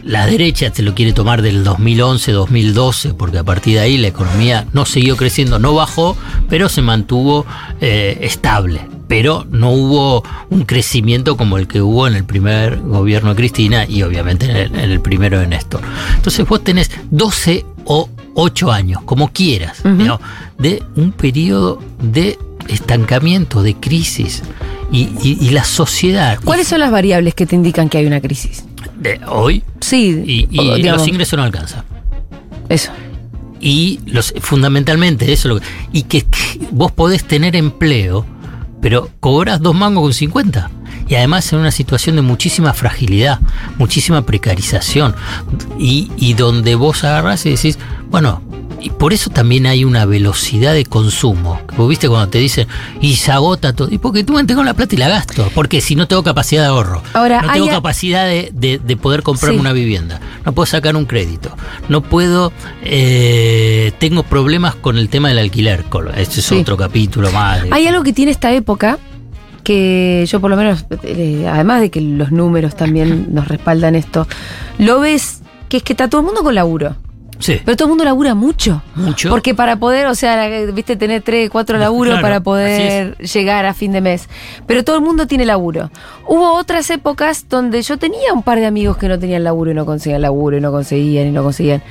la 0.03 0.27
derecha 0.27 0.69
te 0.69 0.83
lo 0.83 0.93
quiere 0.93 1.13
tomar 1.13 1.41
del 1.41 1.63
2011, 1.63 2.31
2012, 2.31 3.15
porque 3.15 3.39
a 3.39 3.43
partir 3.43 3.75
de 3.75 3.79
ahí 3.79 3.97
la 3.97 4.07
economía 4.07 4.67
no 4.71 4.85
siguió 4.85 5.17
creciendo, 5.17 5.57
no 5.57 5.73
bajó, 5.73 6.15
pero 6.47 6.69
se 6.69 6.83
mantuvo 6.83 7.47
eh, 7.81 8.19
estable. 8.21 8.87
Pero 9.07 9.47
no 9.49 9.71
hubo 9.71 10.23
un 10.51 10.65
crecimiento 10.65 11.37
como 11.37 11.57
el 11.57 11.67
que 11.67 11.81
hubo 11.81 12.07
en 12.07 12.13
el 12.13 12.23
primer 12.23 12.79
gobierno 12.79 13.31
de 13.31 13.35
Cristina 13.35 13.85
y 13.87 14.03
obviamente 14.03 14.45
en 14.45 14.55
el, 14.55 14.75
en 14.75 14.91
el 14.91 15.01
primero 15.01 15.39
de 15.39 15.47
Néstor. 15.47 15.81
Entonces 16.15 16.47
vos 16.47 16.63
tenés 16.63 16.91
12 17.09 17.65
o 17.85 18.07
8 18.35 18.71
años, 18.71 19.01
como 19.05 19.29
quieras, 19.31 19.83
¿no? 19.85 20.19
de 20.57 20.83
un 20.95 21.11
periodo 21.11 21.79
de 22.01 22.37
estancamiento, 22.67 23.63
de 23.63 23.75
crisis. 23.75 24.43
Y, 24.91 25.09
y- 25.21 25.37
y 25.39 25.49
la 25.51 25.63
sociedad 25.63 26.39
¿Cuáles 26.43 26.67
son 26.67 26.79
las 26.79 26.89
variables 26.91 27.35
que 27.35 27.45
te 27.45 27.55
indican 27.55 27.89
que 27.89 27.99
hay 27.99 28.05
una 28.07 28.21
crisis? 28.21 28.63
de 28.97 29.19
hoy 29.27 29.63
Sí, 29.81 30.23
y, 30.25 30.47
y 30.79 30.81
los 30.83 31.07
ingresos 31.07 31.37
no 31.37 31.43
alcanzan. 31.43 31.83
Eso. 32.69 32.91
Y 33.61 33.99
los, 34.05 34.33
fundamentalmente 34.41 35.31
eso. 35.31 35.47
es 35.49 35.53
lo 35.55 35.59
que- 35.59 35.65
y 35.93 36.03
que, 36.03 36.21
que 36.23 36.67
vos 36.71 36.91
podés 36.91 37.23
tener 37.25 37.55
empleo, 37.55 38.25
pero 38.81 39.09
cobras 39.19 39.61
dos 39.61 39.75
mangos 39.75 40.01
con 40.03 40.13
50. 40.13 40.71
Y 41.09 41.15
además 41.15 41.51
en 41.51 41.59
una 41.59 41.71
situación 41.71 42.15
de 42.15 42.21
muchísima 42.21 42.73
fragilidad, 42.73 43.39
muchísima 43.77 44.21
precarización. 44.21 45.15
Y, 45.77 46.11
y 46.17 46.33
donde 46.35 46.75
vos 46.75 47.03
agarrás 47.03 47.45
y 47.45 47.49
decís, 47.51 47.77
bueno, 48.09 48.41
y 48.81 48.91
por 48.91 49.11
eso 49.11 49.29
también 49.29 49.65
hay 49.65 49.83
una 49.83 50.05
velocidad 50.05 50.73
de 50.73 50.85
consumo. 50.85 51.59
Vos 51.75 51.89
viste 51.89 52.07
cuando 52.07 52.29
te 52.29 52.37
dicen, 52.37 52.67
y 53.01 53.15
se 53.17 53.31
agota 53.31 53.73
todo. 53.73 53.89
Y 53.91 53.97
porque 53.97 54.23
tú 54.23 54.31
me 54.33 54.43
tengo 54.45 54.63
la 54.63 54.73
plata 54.73 54.95
y 54.95 54.97
la 54.99 55.09
gasto. 55.09 55.51
Porque 55.53 55.81
si 55.81 55.95
no 55.95 56.07
tengo 56.07 56.23
capacidad 56.23 56.61
de 56.61 56.67
ahorro. 56.69 57.01
Ahora, 57.13 57.41
no 57.41 57.51
tengo 57.51 57.67
a- 57.67 57.71
capacidad 57.71 58.25
de, 58.25 58.51
de- 58.53 58.77
de 58.79 58.95
poder 58.95 59.21
comprarme 59.23 59.57
Sí. 59.57 59.59
una 59.61 59.73
vivienda. 59.73 60.21
No 60.45 60.53
puedo 60.53 60.65
sacar 60.67 60.95
un 60.95 61.05
crédito. 61.05 61.53
No 61.89 62.01
puedo. 62.01 62.53
eh, 62.83 63.91
tengo 63.99 64.23
problemas 64.23 64.75
con 64.75 64.97
el 64.97 65.09
tema 65.09 65.27
del 65.29 65.39
alquiler. 65.39 65.83
Con- 65.85 66.07
Este 66.17 66.39
es 66.39 66.45
Sí. 66.45 66.55
otro 66.55 66.77
capítulo 66.77 67.31
más. 67.31 67.63
Hay 67.71 67.85
algo 67.87 68.03
que 68.03 68.13
tiene 68.13 68.31
esta 68.31 68.51
época 68.53 68.97
que 69.59 70.25
yo 70.27 70.39
por 70.39 70.49
lo 70.49 70.57
menos, 70.57 70.85
eh, 71.03 71.47
además 71.51 71.81
de 71.81 71.89
que 71.89 72.01
los 72.01 72.31
números 72.31 72.75
también 72.75 73.27
nos 73.33 73.47
respaldan 73.47 73.95
esto, 73.95 74.27
lo 74.77 74.99
ves 74.99 75.41
que 75.69 75.77
es 75.77 75.83
que 75.83 75.93
está 75.93 76.09
todo 76.09 76.21
el 76.21 76.25
mundo 76.25 76.43
con 76.43 76.55
laburo. 76.55 76.95
Sí. 77.39 77.61
Pero 77.63 77.77
todo 77.77 77.87
el 77.87 77.89
mundo 77.89 78.03
labura 78.03 78.35
mucho. 78.35 78.83
Mucho. 78.95 79.29
Porque 79.29 79.55
para 79.55 79.77
poder, 79.77 80.07
o 80.07 80.15
sea, 80.15 80.49
viste, 80.73 80.97
tener 80.97 81.21
tres, 81.21 81.49
cuatro 81.49 81.77
laburos 81.77 82.15
Claro, 82.15 82.21
para 82.21 82.43
poder 82.43 83.17
llegar 83.17 83.65
a 83.65 83.73
fin 83.73 83.93
de 83.93 84.01
mes. 84.01 84.27
Pero 84.67 84.83
todo 84.83 84.97
el 84.97 85.01
mundo 85.01 85.25
tiene 85.25 85.45
laburo. 85.45 85.89
Hubo 86.27 86.53
otras 86.53 86.89
épocas 86.89 87.47
donde 87.49 87.81
yo 87.81 87.97
tenía 87.97 88.33
un 88.33 88.43
par 88.43 88.59
de 88.59 88.65
amigos 88.65 88.97
que 88.97 89.07
no 89.07 89.17
tenían 89.17 89.45
laburo 89.45 89.71
y 89.71 89.73
no 89.73 89.85
conseguían 89.85 90.21
laburo 90.21 90.57
y 90.57 90.61
no 90.61 90.71
conseguían 90.71 91.27
y 91.27 91.31
no 91.31 91.43
conseguían. 91.43 91.81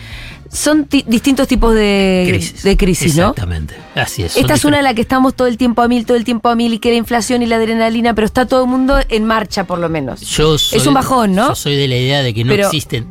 Son 0.51 0.85
ti- 0.87 1.05
distintos 1.07 1.47
tipos 1.47 1.75
de 1.75 2.25
crisis, 2.29 2.63
de 2.63 2.77
crisis 2.77 3.17
¿no? 3.17 3.23
Exactamente. 3.31 3.75
Así 3.95 4.23
es. 4.23 4.37
Esta 4.37 4.55
es 4.55 4.65
una 4.65 4.79
en 4.79 4.81
diferentes. 4.81 4.83
la 4.85 4.95
que 4.95 5.03
estamos 5.03 5.35
todo 5.35 5.47
el 5.49 5.57
tiempo 5.59 5.83
a 5.83 5.89
mil, 5.89 6.07
todo 6.07 6.17
el 6.17 6.25
tiempo 6.25 6.49
a 6.49 6.55
mil 6.57 6.73
y 6.73 6.79
que 6.79 6.91
la 6.91 6.97
inflación 6.97 7.43
y 7.43 7.47
la 7.47 7.57
adrenalina, 7.57 8.15
pero 8.15 8.25
está 8.27 8.47
todo 8.47 8.65
el 8.65 8.71
mundo 8.71 8.99
en 9.09 9.25
marcha 9.25 9.65
por 9.65 9.79
lo 9.79 9.89
menos. 9.89 10.21
Yo 10.23 10.57
soy- 10.59 10.79
es 10.79 10.87
un 10.87 10.95
bajón, 10.95 11.35
¿no? 11.35 11.49
Yo 11.49 11.55
soy 11.55 11.77
de 11.77 11.89
la 11.89 11.97
idea 11.97 12.23
de 12.23 12.33
que 12.33 12.45
no 12.45 12.53
Pero- 12.53 12.67
existen 12.67 13.07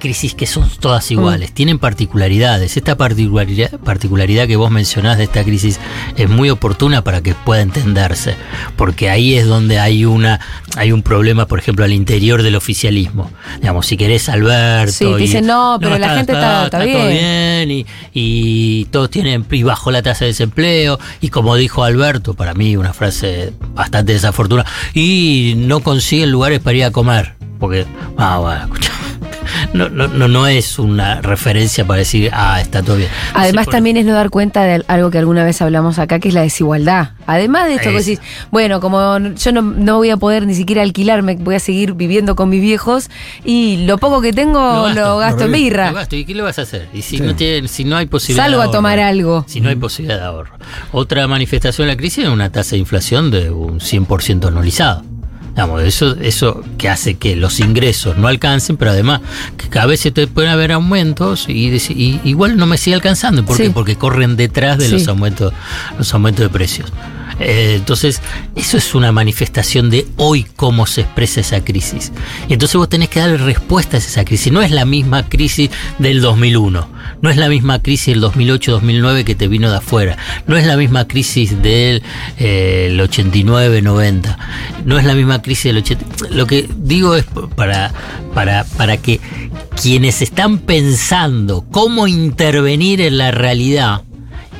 crisis 0.00 0.34
que 0.34 0.46
son 0.46 0.68
todas 0.80 1.08
iguales, 1.12 1.50
Mm. 1.50 1.54
tienen 1.54 1.78
particularidades. 1.78 2.76
Esta 2.76 2.96
particularidad, 2.96 3.70
particularidad 3.78 4.48
que 4.48 4.56
vos 4.56 4.70
mencionás 4.72 5.18
de 5.18 5.24
esta 5.24 5.44
crisis 5.44 5.78
es 6.16 6.28
muy 6.28 6.50
oportuna 6.50 7.04
para 7.04 7.20
que 7.22 7.34
pueda 7.36 7.62
entenderse, 7.62 8.34
porque 8.76 9.08
ahí 9.10 9.36
es 9.36 9.46
donde 9.46 9.78
hay 9.78 10.04
una 10.04 10.40
hay 10.76 10.92
un 10.92 11.02
problema, 11.02 11.46
por 11.46 11.58
ejemplo, 11.58 11.84
al 11.84 11.92
interior 11.92 12.42
del 12.42 12.54
oficialismo. 12.56 13.30
Digamos, 13.60 13.86
si 13.86 13.96
querés 13.96 14.28
Alberto 14.28 14.92
Sí, 14.92 15.04
y- 15.04 15.16
dicen, 15.26 15.46
no, 15.46 15.78
pero 15.80 15.98
la 15.98 16.16
gente 16.16 16.32
está- 16.32 16.64
está 16.64 16.78
todo 16.78 16.86
bien". 16.86 17.08
bien 17.10 17.70
y, 17.70 17.86
y 18.14 18.84
todos 18.86 19.10
tienen 19.10 19.44
y 19.50 19.62
bajo 19.62 19.90
la 19.90 20.02
tasa 20.02 20.24
de 20.24 20.30
desempleo 20.30 20.98
y 21.20 21.28
como 21.28 21.54
dijo 21.56 21.84
Alberto, 21.84 22.34
para 22.34 22.54
mí 22.54 22.76
una 22.76 22.92
frase 22.92 23.52
bastante 23.74 24.12
desafortunada, 24.12 24.68
y 24.94 25.54
no 25.56 25.80
consiguen 25.80 26.30
lugares 26.30 26.60
para 26.60 26.76
ir 26.76 26.84
a 26.84 26.90
comer, 26.90 27.34
porque 27.58 27.84
ah, 28.16 28.38
bueno, 28.38 28.62
escucha, 28.64 28.92
no, 29.72 29.88
no, 29.88 30.08
no, 30.08 30.28
no 30.28 30.46
es 30.46 30.78
una 30.78 31.20
referencia 31.20 31.86
para 31.86 31.98
decir, 31.98 32.30
ah, 32.32 32.60
está 32.60 32.82
todo 32.82 32.96
bien. 32.96 33.10
Además 33.34 33.66
Sí, 33.66 33.72
también 33.72 33.96
es 33.96 34.04
no 34.06 34.14
dar 34.14 34.30
cuenta 34.30 34.62
de 34.64 34.84
algo 34.88 35.10
que 35.10 35.18
alguna 35.18 35.44
vez 35.44 35.60
hablamos 35.62 35.98
acá, 35.98 36.18
que 36.18 36.28
es 36.28 36.34
la 36.34 36.42
desigualdad. 36.42 37.10
Además 37.26 37.66
de 37.66 37.74
esto 37.74 37.90
que 37.90 37.96
Eso. 37.98 38.10
decís, 38.10 38.20
bueno, 38.50 38.80
como 38.80 39.18
yo 39.18 39.52
no, 39.52 39.62
no 39.62 39.96
voy 39.98 40.10
a 40.10 40.16
poder 40.16 40.46
ni 40.46 40.54
siquiera 40.54 40.82
alquilarme, 40.82 41.36
voy 41.36 41.54
a 41.54 41.60
seguir 41.60 41.94
viviendo 41.94 42.34
con 42.34 42.48
mis 42.48 42.60
viejos 42.60 43.10
y 43.44 43.84
lo 43.86 43.98
poco 43.98 44.20
que 44.20 44.32
tengo 44.32 44.88
lo 44.88 45.18
gasto, 45.18 45.44
en 45.44 45.52
birra. 45.52 45.90
Lo 45.90 45.96
gasto, 45.96 46.16
¿Y 46.16 46.24
qué 46.24 46.34
le 46.34 46.42
vas 46.42 46.58
a 46.58 46.62
hacer? 46.62 46.88
Y 46.92 47.02
si, 47.02 47.20
no, 47.20 47.34
tiene, 47.36 47.68
si 47.68 47.84
no 47.84 47.96
hay 47.96 48.06
posibilidad 48.06 48.44
Salgo 48.44 48.58
de 48.58 48.62
a 48.62 48.66
ahorro, 48.66 48.78
tomar 48.78 48.98
algo. 48.98 49.44
Si 49.46 49.60
no 49.60 49.68
hay 49.68 49.76
posibilidad 49.76 50.18
de 50.18 50.24
ahorro. 50.26 50.54
Otra 50.92 51.26
manifestación 51.28 51.86
de 51.86 51.94
la 51.94 51.96
crisis 51.96 52.24
es 52.24 52.30
una 52.30 52.50
tasa 52.50 52.72
de 52.72 52.78
inflación 52.78 53.30
de 53.30 53.50
un 53.50 53.80
100% 53.80 54.48
anualizado. 54.48 55.04
Digamos, 55.50 55.82
eso, 55.82 56.16
eso 56.20 56.62
que 56.78 56.88
hace 56.88 57.14
que 57.14 57.36
los 57.36 57.60
ingresos 57.60 58.16
no 58.16 58.28
alcancen, 58.28 58.76
pero 58.76 58.92
además 58.92 59.20
que 59.56 59.68
cada 59.68 59.86
vez 59.86 60.00
se 60.00 60.10
te 60.10 60.26
pueden 60.26 60.50
haber 60.50 60.72
aumentos 60.72 61.46
y, 61.48 62.20
igual 62.24 62.56
no 62.56 62.66
me 62.66 62.78
sigue 62.78 62.94
alcanzando. 62.94 63.44
¿Por 63.44 63.56
qué? 63.56 63.70
Porque 63.70 63.96
corren 63.96 64.36
detrás 64.36 64.78
de 64.78 64.86
Sí. 64.86 64.92
los 64.92 65.08
aumentos, 65.08 65.52
los 65.98 66.12
aumentos 66.14 66.44
de 66.44 66.48
precios. 66.50 66.90
Eh, 67.40 67.76
entonces, 67.76 68.20
eso 68.54 68.76
es 68.76 68.94
una 68.94 69.12
manifestación 69.12 69.90
de 69.90 70.06
hoy 70.16 70.46
cómo 70.56 70.86
se 70.86 71.00
expresa 71.00 71.40
esa 71.40 71.64
crisis. 71.64 72.12
Y 72.48 72.52
entonces 72.52 72.76
vos 72.76 72.88
tenés 72.88 73.08
que 73.08 73.20
darle 73.20 73.38
respuestas 73.38 74.04
a 74.04 74.08
esa 74.08 74.24
crisis. 74.24 74.52
No 74.52 74.62
es 74.62 74.70
la 74.70 74.84
misma 74.84 75.28
crisis 75.28 75.70
del 75.98 76.20
2001, 76.20 76.88
no 77.22 77.30
es 77.30 77.36
la 77.36 77.48
misma 77.48 77.80
crisis 77.82 78.14
del 78.14 78.22
2008-2009 78.22 79.24
que 79.24 79.34
te 79.34 79.48
vino 79.48 79.70
de 79.70 79.78
afuera, 79.78 80.18
no 80.46 80.56
es 80.56 80.66
la 80.66 80.76
misma 80.76 81.08
crisis 81.08 81.62
del 81.62 82.02
eh, 82.38 82.88
el 82.90 83.00
89-90, 83.00 84.36
no 84.84 84.98
es 84.98 85.04
la 85.04 85.14
misma 85.14 85.40
crisis 85.40 85.64
del 85.64 85.78
80. 85.78 86.06
Lo 86.30 86.46
que 86.46 86.68
digo 86.76 87.14
es 87.14 87.24
para, 87.56 87.92
para, 88.34 88.64
para 88.64 88.96
que 88.98 89.20
quienes 89.80 90.20
están 90.20 90.58
pensando 90.58 91.64
cómo 91.70 92.06
intervenir 92.06 93.00
en 93.00 93.16
la 93.18 93.30
realidad, 93.30 94.02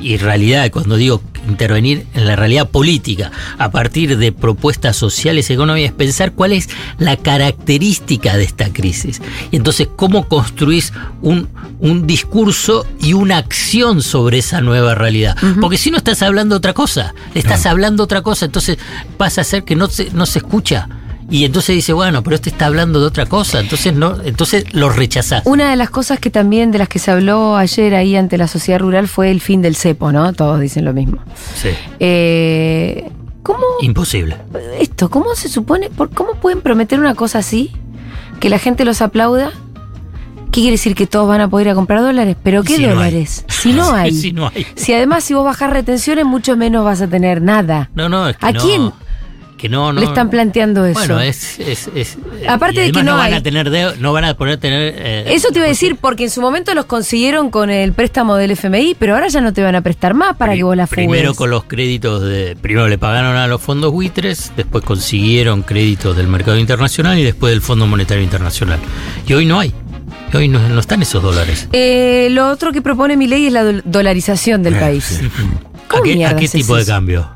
y 0.01 0.17
realidad, 0.17 0.69
cuando 0.71 0.95
digo 0.95 1.21
intervenir 1.47 2.05
en 2.13 2.27
la 2.27 2.35
realidad 2.35 2.69
política 2.69 3.31
a 3.57 3.71
partir 3.71 4.17
de 4.17 4.31
propuestas 4.31 4.95
sociales 4.95 5.49
y 5.49 5.53
económicas, 5.53 5.91
es 5.91 5.95
pensar 5.95 6.33
cuál 6.33 6.53
es 6.53 6.69
la 6.97 7.17
característica 7.17 8.37
de 8.37 8.43
esta 8.43 8.71
crisis. 8.71 9.21
Y 9.51 9.55
entonces, 9.55 9.87
cómo 9.95 10.27
construís 10.27 10.93
un, 11.21 11.49
un 11.79 12.07
discurso 12.07 12.85
y 13.01 13.13
una 13.13 13.37
acción 13.37 14.01
sobre 14.01 14.39
esa 14.39 14.61
nueva 14.61 14.95
realidad. 14.95 15.35
Porque 15.59 15.77
si 15.77 15.91
no 15.91 15.97
estás 15.97 16.21
hablando 16.21 16.55
otra 16.55 16.73
cosa, 16.73 17.13
estás 17.33 17.65
hablando 17.65 18.03
otra 18.03 18.21
cosa, 18.21 18.45
entonces 18.45 18.77
pasa 19.17 19.41
a 19.41 19.43
ser 19.43 19.63
que 19.63 19.75
no 19.75 19.87
se, 19.87 20.11
no 20.11 20.25
se 20.25 20.39
escucha. 20.39 20.87
Y 21.31 21.45
entonces 21.45 21.75
dice, 21.75 21.93
bueno, 21.93 22.21
pero 22.23 22.35
este 22.35 22.49
está 22.49 22.65
hablando 22.67 22.99
de 22.99 23.07
otra 23.07 23.25
cosa, 23.25 23.59
entonces 23.61 23.93
no, 23.95 24.17
entonces 24.23 24.65
lo 24.73 24.89
rechazás. 24.89 25.43
Una 25.45 25.69
de 25.71 25.77
las 25.77 25.89
cosas 25.89 26.19
que 26.19 26.29
también 26.29 26.71
de 26.71 26.77
las 26.77 26.89
que 26.89 26.99
se 26.99 27.09
habló 27.09 27.55
ayer 27.55 27.95
ahí 27.95 28.15
ante 28.17 28.37
la 28.37 28.47
sociedad 28.49 28.79
rural 28.79 29.07
fue 29.07 29.31
el 29.31 29.39
fin 29.41 29.61
del 29.61 29.75
cepo, 29.77 30.11
¿no? 30.11 30.33
Todos 30.33 30.59
dicen 30.59 30.83
lo 30.85 30.93
mismo. 30.93 31.19
Sí, 31.55 31.69
Eh, 31.99 33.09
¿Cómo 33.43 33.63
imposible. 33.81 34.37
esto? 34.79 35.09
¿Cómo 35.09 35.33
se 35.33 35.49
supone? 35.49 35.89
por- 35.89 36.09
¿Cómo 36.11 36.35
pueden 36.35 36.61
prometer 36.61 36.99
una 36.99 37.15
cosa 37.15 37.39
así? 37.39 37.71
Que 38.39 38.49
la 38.49 38.59
gente 38.59 38.85
los 38.85 39.01
aplauda. 39.01 39.51
¿Qué 40.51 40.59
quiere 40.59 40.71
decir 40.71 40.95
que 40.95 41.07
todos 41.07 41.27
van 41.29 41.39
a 41.41 41.49
poder 41.49 41.67
ir 41.67 41.71
a 41.71 41.75
comprar 41.75 42.01
dólares? 42.01 42.35
¿Pero 42.43 42.61
qué 42.63 42.75
Si 42.75 42.81
no 42.81 42.89
hay. 42.89 42.93
dólares? 42.95 43.45
Si 43.47 43.71
no 43.73 43.91
hay. 43.93 44.11
Si 44.13 44.31
no 44.33 44.47
hay. 44.53 44.67
Si 44.75 44.93
además 44.93 45.23
si 45.23 45.33
vos 45.33 45.45
bajás 45.45 45.69
retenciones, 45.71 46.25
mucho 46.25 46.57
menos 46.57 46.83
vas 46.83 47.01
a 47.01 47.07
tener 47.07 47.41
nada. 47.41 47.89
No, 47.95 48.09
no, 48.09 48.27
es 48.27 48.35
que 48.37 48.45
¿A 48.45 48.51
no, 48.51 48.59
quién 48.61 48.91
Que 49.61 49.69
no, 49.69 49.93
no. 49.93 49.99
le 49.99 50.07
están 50.07 50.31
planteando 50.31 50.85
eso? 50.87 50.97
Bueno, 50.99 51.19
es. 51.19 51.59
es, 51.59 51.87
es- 51.93 52.17
Aparte 52.49 52.79
de 52.79 52.91
que 52.91 52.97
además 52.99 53.05
no 53.05 53.17
van 53.17 53.27
hay. 53.27 53.33
a 53.35 53.43
tener. 53.43 53.69
de- 53.69 53.95
no 53.99 54.11
van 54.11 54.23
a 54.25 54.33
poder 54.33 54.57
tener. 54.57 54.95
eh, 54.97 55.25
Eso 55.27 55.49
te 55.49 55.59
iba 55.59 55.65
a 55.65 55.69
decir, 55.69 55.97
porque 56.01 56.23
en 56.23 56.29
su 56.31 56.41
momento 56.41 56.73
los 56.73 56.85
consiguieron 56.85 57.51
con 57.51 57.69
el 57.69 57.93
préstamo 57.93 58.37
del 58.37 58.49
FMI, 58.51 58.95
pero 58.97 59.13
ahora 59.13 59.27
ya 59.27 59.39
no 59.39 59.53
te 59.53 59.61
van 59.61 59.75
a 59.75 59.81
prestar 59.81 60.15
más 60.15 60.35
para 60.35 60.55
que 60.55 60.63
vos 60.63 60.75
la 60.75 60.87
fugues. 60.87 61.05
Primero 61.05 61.35
con 61.35 61.51
los 61.51 61.65
créditos 61.65 62.23
de. 62.23 62.57
Primero 62.59 62.87
le 62.87 62.97
pagaron 62.97 63.35
a 63.37 63.45
los 63.45 63.61
fondos 63.61 63.91
buitres, 63.91 64.51
después 64.57 64.83
consiguieron 64.83 65.61
créditos 65.61 66.17
del 66.17 66.27
mercado 66.27 66.57
internacional 66.57 67.19
y 67.19 67.23
después 67.23 67.51
del 67.53 67.61
Fondo 67.61 67.85
Monetario 67.85 68.23
Internacional. 68.23 68.79
Y 69.27 69.33
hoy 69.33 69.45
no 69.45 69.59
hay. 69.59 69.75
Hoy 70.33 70.47
no, 70.47 70.59
no 70.69 70.79
están 70.79 71.03
esos 71.03 71.21
dólares. 71.21 71.67
Eh, 71.71 72.29
lo 72.31 72.49
otro 72.49 72.71
que 72.71 72.81
propone 72.81 73.15
mi 73.15 73.27
ley 73.27 73.45
es 73.45 73.53
la 73.53 73.63
dol- 73.63 73.81
dolarización 73.85 74.63
del 74.63 74.75
país. 74.77 75.21
¿A 75.21 75.87
¿Cómo 75.87 76.03
qué, 76.03 76.25
a 76.25 76.35
qué 76.35 76.47
tipo 76.47 76.75
de 76.75 76.85
cambio? 76.85 77.29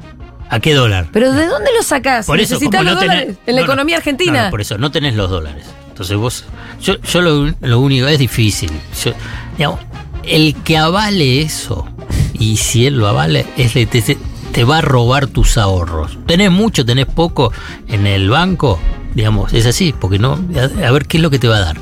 ¿A 0.50 0.60
qué 0.60 0.74
dólar? 0.74 1.08
¿Pero 1.12 1.32
de 1.34 1.48
dónde 1.48 1.70
lo 1.76 1.84
sacás? 1.84 2.26
Por 2.28 2.40
eso, 2.40 2.54
¿Necesitas 2.56 2.84
los 2.84 2.94
no 2.96 3.00
tenés- 3.02 3.08
dólares 3.08 3.38
en 3.46 3.56
la 3.56 3.62
no, 3.62 3.68
no. 3.68 3.74
economía 3.74 3.98
argentina? 3.98 4.46
No, 4.46 4.52
por 4.52 4.62
eso, 4.62 4.78
no 4.78 4.92
tenés 4.92 5.16
los 5.16 5.30
dólares. 5.30 5.66
Entonces 5.90 6.18
vos. 6.18 6.46
Yo, 6.82 6.96
yo 7.02 7.22
lo, 7.22 7.54
lo 7.62 7.80
único. 7.80 8.08
Es 8.08 8.20
difícil. 8.20 8.70
Yo, 9.04 9.14
digamos, 9.58 9.80
el 10.24 10.56
que 10.64 10.78
avale 10.78 11.42
eso 11.42 11.88
y 12.34 12.58
si 12.58 12.86
él 12.86 12.98
lo 12.98 13.08
avala, 13.08 13.44
es 13.58 13.74
te, 13.74 13.86
te- 13.86 14.64
va 14.66 14.78
a 14.80 14.82
robar 14.82 15.28
tus 15.28 15.58
ahorros. 15.58 16.18
Tenés 16.28 16.52
mucho, 16.52 16.86
tenés 16.86 17.06
poco 17.08 17.52
en 17.88 18.08
el 18.08 18.30
banco, 18.30 18.80
digamos, 19.14 19.52
es 19.54 19.66
así, 19.66 19.94
porque 20.00 20.18
no, 20.20 20.40
a, 20.56 20.88
a 20.88 20.92
ver 20.92 21.06
qué 21.08 21.18
es 21.18 21.24
lo 21.24 21.30
que 21.30 21.40
te 21.40 21.48
va 21.48 21.58
a 21.58 21.62
dar. 21.62 21.78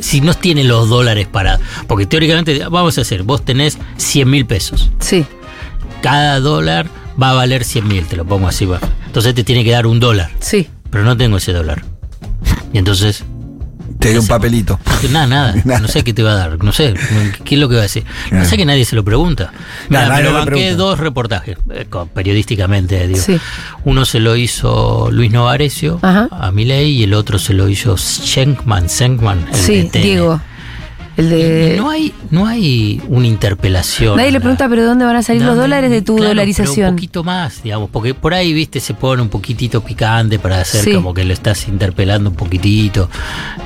Si 0.00 0.20
no 0.20 0.32
tiene 0.34 0.62
los 0.64 0.88
dólares 0.88 1.26
para. 1.26 1.58
Porque 1.88 2.06
teóricamente, 2.06 2.66
vamos 2.70 2.96
a 2.98 3.00
hacer, 3.00 3.24
vos 3.24 3.44
tenés 3.44 3.78
100 3.96 4.30
mil 4.30 4.46
pesos. 4.46 4.90
Sí. 5.00 5.26
Cada 6.02 6.38
dólar 6.40 6.86
va 7.20 7.30
a 7.30 7.34
valer 7.34 7.64
100 7.64 7.88
mil, 7.88 8.06
te 8.06 8.16
lo 8.16 8.24
pongo 8.24 8.48
así. 8.48 8.64
va. 8.66 8.78
Entonces 9.06 9.34
te 9.34 9.44
tiene 9.44 9.64
que 9.64 9.70
dar 9.72 9.86
un 9.86 10.00
dólar. 10.00 10.30
Sí. 10.40 10.68
Pero 10.90 11.04
no 11.04 11.16
tengo 11.16 11.36
ese 11.38 11.52
dólar. 11.52 11.82
Y 12.72 12.78
entonces 12.78 13.24
Te 13.98 14.10
dio 14.10 14.20
un 14.20 14.26
papelito. 14.26 14.80
Nada, 15.10 15.26
nada. 15.26 15.54
No 15.80 15.86
sé 15.88 16.02
qué 16.02 16.12
te 16.12 16.22
va 16.22 16.32
a 16.32 16.34
dar. 16.34 16.64
No 16.64 16.72
sé. 16.72 16.94
¿Qué 17.44 17.54
es 17.54 17.60
lo 17.60 17.68
que 17.68 17.74
va 17.76 17.80
a 17.80 17.84
decir? 17.84 18.04
No 18.32 18.44
sé 18.44 18.56
que 18.56 18.64
nadie 18.64 18.84
se 18.84 18.96
lo 18.96 19.04
pregunta. 19.04 19.52
Mira, 19.88 20.08
nadie 20.08 20.24
me 20.24 20.28
lo 20.30 20.34
banqué 20.34 20.50
pregunta. 20.50 20.76
dos 20.76 20.98
reportajes, 20.98 21.56
eh, 21.72 21.86
periodísticamente, 22.14 23.06
digo. 23.06 23.20
Sí. 23.20 23.38
Uno 23.84 24.04
se 24.04 24.18
lo 24.20 24.34
hizo 24.36 25.08
Luis 25.12 25.30
Novarecio 25.30 25.98
Ajá. 26.02 26.28
a 26.32 26.50
Milei 26.50 26.90
y 26.92 27.02
el 27.04 27.14
otro 27.14 27.38
se 27.38 27.52
lo 27.52 27.68
hizo 27.68 27.96
Schenkman, 27.96 28.88
Schenkman, 28.88 29.46
el 29.52 29.54
Sí. 29.54 29.90
Diego. 29.92 30.40
El 31.16 31.28
de. 31.30 31.74
No 31.76 31.90
hay, 31.90 32.12
no 32.30 32.46
hay 32.46 33.02
una 33.08 33.26
interpelación. 33.26 34.16
Nadie 34.16 34.32
le 34.32 34.40
pregunta, 34.40 34.68
pero 34.68 34.84
¿dónde 34.84 35.04
van 35.04 35.16
a 35.16 35.22
salir 35.22 35.42
los 35.42 35.56
dólares 35.56 35.90
de 35.90 36.00
tu 36.02 36.16
claro, 36.16 36.28
dolarización? 36.30 36.74
pero 36.76 36.88
un 36.88 36.94
poquito 36.96 37.24
más, 37.24 37.62
digamos, 37.62 37.90
porque 37.90 38.14
por 38.14 38.32
ahí, 38.34 38.52
viste, 38.52 38.80
se 38.80 38.94
pone 38.94 39.20
un 39.20 39.28
poquitito 39.28 39.82
picante 39.82 40.38
para 40.38 40.60
hacer 40.60 40.82
Sí. 40.84 40.92
como 40.94 41.12
que 41.12 41.24
lo 41.24 41.32
estás 41.32 41.68
interpelando 41.68 42.30
un 42.30 42.36
poquitito. 42.36 43.10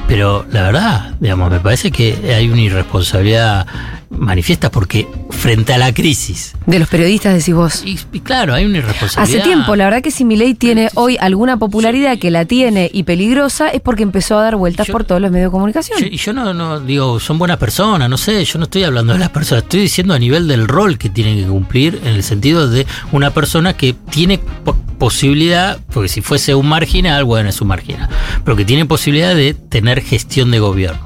Pero 0.09 0.45
la 0.51 0.63
verdad, 0.63 1.15
digamos, 1.21 1.51
me 1.51 1.61
parece 1.61 1.91
que 1.91 2.35
hay 2.37 2.49
una 2.49 2.63
irresponsabilidad 2.63 3.67
manifiesta 4.11 4.71
porque 4.71 5.07
frente 5.31 5.73
a 5.73 5.79
la 5.79 5.93
crisis. 5.93 6.55
De 6.67 6.79
los 6.79 6.89
periodistas, 6.89 7.35
decís 7.35 7.55
vos. 7.55 7.83
Y, 7.85 7.99
y 8.13 8.21
claro, 8.21 8.55
hay 8.55 8.65
una 8.65 8.79
irresponsabilidad. 8.79 9.41
Hace 9.41 9.49
tiempo, 9.49 9.75
la 9.77 9.85
verdad 9.85 10.03
que 10.03 10.11
si 10.11 10.25
Milei 10.25 10.55
tiene 10.55 10.89
hoy 10.95 11.17
alguna 11.21 11.57
popularidad 11.57 12.19
que 12.19 12.31
la 12.31 12.45
tiene 12.45 12.91
y 12.93 13.03
peligrosa 13.03 13.69
es 13.69 13.81
porque 13.81 14.03
empezó 14.03 14.39
a 14.39 14.43
dar 14.43 14.57
vueltas 14.57 14.87
por 14.89 15.05
todos 15.05 15.21
los 15.21 15.31
medios 15.31 15.49
de 15.49 15.53
comunicación. 15.53 15.99
Y 16.05 16.17
yo 16.17 16.33
no, 16.33 16.55
no 16.55 16.81
digo, 16.81 17.19
son 17.21 17.39
buenas 17.39 17.57
personas, 17.59 18.09
no 18.09 18.17
sé, 18.17 18.45
yo 18.45 18.59
no 18.59 18.65
estoy 18.65 18.85
hablando 18.85 19.13
de 19.13 19.19
las 19.19 19.31
personas, 19.31 19.65
estoy 19.65 19.81
diciendo 19.81 20.15
a 20.15 20.19
nivel 20.19 20.47
del 20.49 20.69
rol 20.69 20.99
que 20.99 21.11
tienen 21.11 21.39
que 21.39 21.47
cumplir 21.49 22.01
en 22.05 22.15
el 22.15 22.23
sentido 22.23 22.69
de 22.69 22.87
una 23.13 23.31
persona 23.33 23.75
que 23.77 23.93
tiene 24.11 24.39
po- 24.39 24.77
posibilidad, 24.99 25.79
porque 25.93 26.09
si 26.09 26.21
fuese 26.21 26.55
un 26.55 26.69
marginal, 26.69 27.25
bueno, 27.25 27.49
es 27.49 27.61
un 27.61 27.69
marginal, 27.69 28.09
pero 28.45 28.57
que 28.57 28.65
tiene 28.65 28.87
posibilidad 28.87 29.35
de 29.35 29.55
tener 29.55 30.01
gestión 30.01 30.51
de 30.51 30.59
gobierno. 30.61 31.01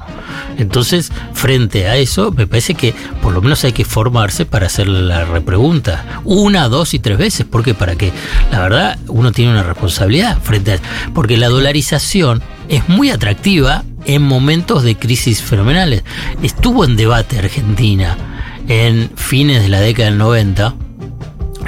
Entonces, 0.57 1.11
frente 1.33 1.87
a 1.87 1.97
eso, 1.97 2.31
me 2.31 2.47
parece 2.47 2.75
que 2.75 2.93
por 3.21 3.33
lo 3.33 3.41
menos 3.41 3.63
hay 3.63 3.73
que 3.73 3.85
formarse 3.85 4.45
para 4.45 4.67
hacer 4.67 4.87
la 4.87 5.25
repregunta. 5.25 6.21
Una, 6.23 6.67
dos 6.69 6.93
y 6.93 6.99
tres 6.99 7.17
veces. 7.17 7.45
¿Por 7.45 7.63
qué? 7.63 7.73
Para 7.73 7.95
que, 7.95 8.11
la 8.51 8.61
verdad, 8.61 8.99
uno 9.07 9.31
tiene 9.31 9.51
una 9.51 9.63
responsabilidad 9.63 10.39
frente 10.41 10.73
a... 10.73 10.79
Porque 11.13 11.37
la 11.37 11.49
dolarización 11.49 12.41
es 12.69 12.87
muy 12.87 13.09
atractiva 13.09 13.83
en 14.05 14.21
momentos 14.21 14.83
de 14.83 14.95
crisis 14.95 15.41
fenomenales. 15.41 16.03
Estuvo 16.41 16.85
en 16.85 16.95
debate 16.95 17.39
Argentina 17.39 18.17
en 18.67 19.11
fines 19.15 19.61
de 19.63 19.69
la 19.69 19.79
década 19.79 20.09
del 20.09 20.17
90 20.17 20.75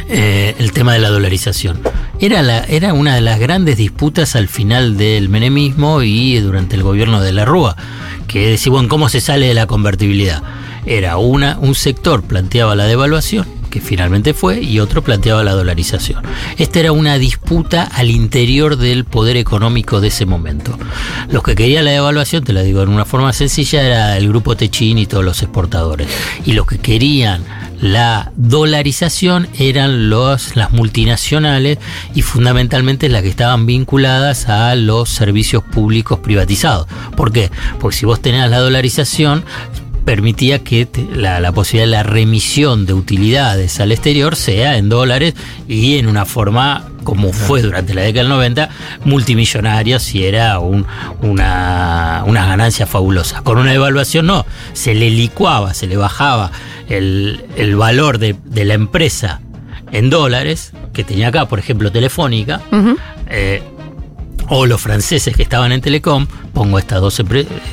eh, 0.09 0.55
el 0.59 0.71
tema 0.71 0.93
de 0.93 0.99
la 0.99 1.09
dolarización. 1.09 1.79
Era, 2.19 2.63
era 2.65 2.93
una 2.93 3.15
de 3.15 3.21
las 3.21 3.39
grandes 3.39 3.77
disputas 3.77 4.35
al 4.35 4.47
final 4.47 4.97
del 4.97 5.29
menemismo 5.29 6.01
y 6.01 6.37
durante 6.39 6.75
el 6.75 6.83
gobierno 6.83 7.21
de 7.21 7.31
la 7.31 7.45
Rúa, 7.45 7.75
que 8.33 8.49
decía, 8.49 8.71
bueno, 8.71 8.89
¿cómo 8.89 9.09
se 9.09 9.21
sale 9.21 9.45
de 9.45 9.53
la 9.53 9.67
convertibilidad? 9.67 10.41
Era 10.87 11.17
una, 11.17 11.59
un 11.59 11.75
sector 11.75 12.23
planteaba 12.23 12.75
la 12.75 12.85
devaluación, 12.85 13.45
que 13.69 13.79
finalmente 13.79 14.33
fue, 14.33 14.59
y 14.59 14.79
otro 14.79 15.03
planteaba 15.03 15.43
la 15.43 15.51
dolarización. 15.51 16.23
Esta 16.57 16.79
era 16.79 16.91
una 16.91 17.19
disputa 17.19 17.83
al 17.83 18.09
interior 18.09 18.75
del 18.77 19.05
poder 19.05 19.37
económico 19.37 20.01
de 20.01 20.07
ese 20.07 20.25
momento. 20.25 20.79
Los 21.29 21.43
que 21.43 21.53
querían 21.53 21.85
la 21.85 21.91
devaluación, 21.91 22.43
te 22.43 22.53
la 22.53 22.63
digo 22.63 22.81
en 22.81 22.89
una 22.89 23.05
forma 23.05 23.31
sencilla, 23.33 23.83
era 23.83 24.17
el 24.17 24.29
grupo 24.29 24.57
Techín 24.57 24.97
y 24.97 25.05
todos 25.05 25.23
los 25.23 25.43
exportadores. 25.43 26.07
Y 26.43 26.53
los 26.53 26.65
que 26.65 26.79
querían 26.79 27.43
la 27.83 28.31
dolarización 28.37 29.49
eran 29.59 30.09
los, 30.09 30.55
las 30.55 30.71
multinacionales 30.71 31.79
y 32.15 32.21
fundamentalmente 32.21 33.09
las 33.09 33.23
que 33.23 33.27
estaban 33.27 33.65
vinculadas 33.65 34.47
a 34.47 34.73
los 34.75 35.09
servicios 35.09 35.63
públicos 35.63 36.19
privatizados. 36.19 36.87
¿Por 37.17 37.33
qué? 37.33 37.51
Porque 37.81 37.97
si 37.97 38.05
vos 38.05 38.21
tenías 38.21 38.49
la 38.49 38.59
dolarización, 38.59 39.43
permitía 40.05 40.59
que 40.59 40.87
la, 41.13 41.39
la 41.39 41.51
posibilidad 41.51 41.85
de 41.85 41.91
la 41.91 42.03
remisión 42.03 42.85
de 42.85 42.93
utilidades 42.93 43.79
al 43.79 43.91
exterior 43.91 44.35
sea 44.35 44.77
en 44.77 44.89
dólares 44.89 45.33
y 45.67 45.97
en 45.97 46.07
una 46.07 46.25
forma 46.25 46.89
como 47.03 47.33
fue 47.33 47.61
durante 47.61 47.93
la 47.93 48.01
década 48.01 48.23
del 48.23 48.29
90, 48.29 48.69
multimillonaria 49.05 49.99
si 49.99 50.23
era 50.25 50.59
un, 50.59 50.85
una, 51.21 52.23
una 52.25 52.45
ganancia 52.45 52.85
fabulosa. 52.85 53.41
Con 53.41 53.57
una 53.57 53.71
devaluación 53.71 54.25
no, 54.25 54.45
se 54.71 54.93
le 54.93 55.09
licuaba, 55.09 55.73
se 55.73 55.87
le 55.87 55.97
bajaba 55.97 56.51
el, 56.89 57.43
el 57.57 57.75
valor 57.75 58.19
de, 58.19 58.35
de 58.45 58.65
la 58.65 58.73
empresa 58.73 59.41
en 59.91 60.09
dólares, 60.09 60.73
que 60.91 61.03
tenía 61.03 61.27
acá, 61.27 61.47
por 61.47 61.59
ejemplo, 61.59 61.91
Telefónica, 61.91 62.61
eh, 63.29 63.61
o 64.49 64.65
los 64.65 64.81
franceses 64.81 65.35
que 65.35 65.43
estaban 65.43 65.71
en 65.71 65.81
Telecom, 65.81 66.27
pongo 66.53 66.79
estas 66.79 67.01
dos 67.01 67.21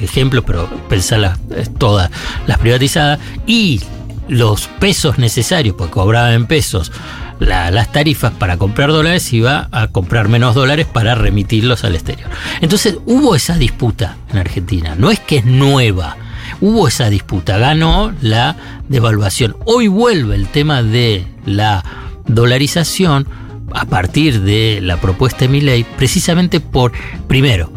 ejemplos, 0.01 0.45
pero 0.47 0.69
pensarlas 0.89 1.39
eh, 1.51 1.67
todas 1.79 2.11
las 2.47 2.59
privatizadas, 2.59 3.19
y 3.47 3.81
los 4.29 4.67
pesos 4.79 5.19
necesarios, 5.19 5.75
porque 5.77 5.93
cobraban 5.93 6.33
en 6.33 6.47
pesos 6.47 6.93
la- 7.41 7.71
las 7.71 7.91
tarifas 7.91 8.33
para 8.33 8.57
comprar 8.59 8.91
dólares, 8.91 9.33
iba 9.33 9.69
a 9.73 9.89
comprar 9.89 10.29
menos 10.29 10.55
dólares 10.55 10.87
para 10.87 11.15
remitirlos 11.15 11.85
al 11.85 11.95
exterior. 11.95 12.29
Entonces 12.61 12.97
hubo 13.07 13.35
esa 13.35 13.57
disputa 13.57 14.17
en 14.31 14.39
Argentina, 14.39 14.95
no 14.97 15.11
es 15.11 15.19
que 15.21 15.39
es 15.39 15.45
nueva. 15.45 16.17
Hubo 16.61 16.87
esa 16.89 17.09
disputa, 17.09 17.57
ganó 17.59 18.13
la 18.21 18.57
devaluación. 18.89 19.57
Hoy 19.65 19.89
vuelve 19.89 20.35
el 20.35 20.49
tema 20.49 20.83
de 20.83 21.27
la 21.47 21.83
dolarización 22.27 23.27
a 23.75 23.85
partir 23.85 24.41
de 24.43 24.81
la 24.83 25.01
propuesta 25.01 25.41
de 25.41 25.49
Milley, 25.49 25.85
precisamente 25.97 26.61
por, 26.61 26.93
primero, 27.29 27.73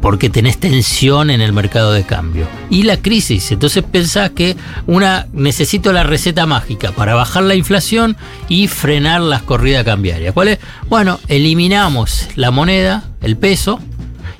porque 0.00 0.28
tenés 0.28 0.58
tensión 0.58 1.30
en 1.30 1.40
el 1.40 1.52
mercado 1.52 1.92
de 1.92 2.02
cambio 2.02 2.46
y 2.68 2.82
la 2.82 2.98
crisis. 2.98 3.50
Entonces 3.52 3.82
pensás 3.82 4.30
que 4.30 4.56
una 4.86 5.26
necesito 5.32 5.92
la 5.92 6.02
receta 6.02 6.44
mágica 6.44 6.92
para 6.92 7.14
bajar 7.14 7.44
la 7.44 7.54
inflación 7.54 8.16
y 8.48 8.68
frenar 8.68 9.22
las 9.22 9.42
corridas 9.42 9.84
cambiarias. 9.84 10.34
¿Cuál 10.34 10.48
es? 10.48 10.58
Bueno, 10.88 11.20
eliminamos 11.28 12.28
la 12.36 12.50
moneda, 12.50 13.04
el 13.22 13.36
peso, 13.36 13.80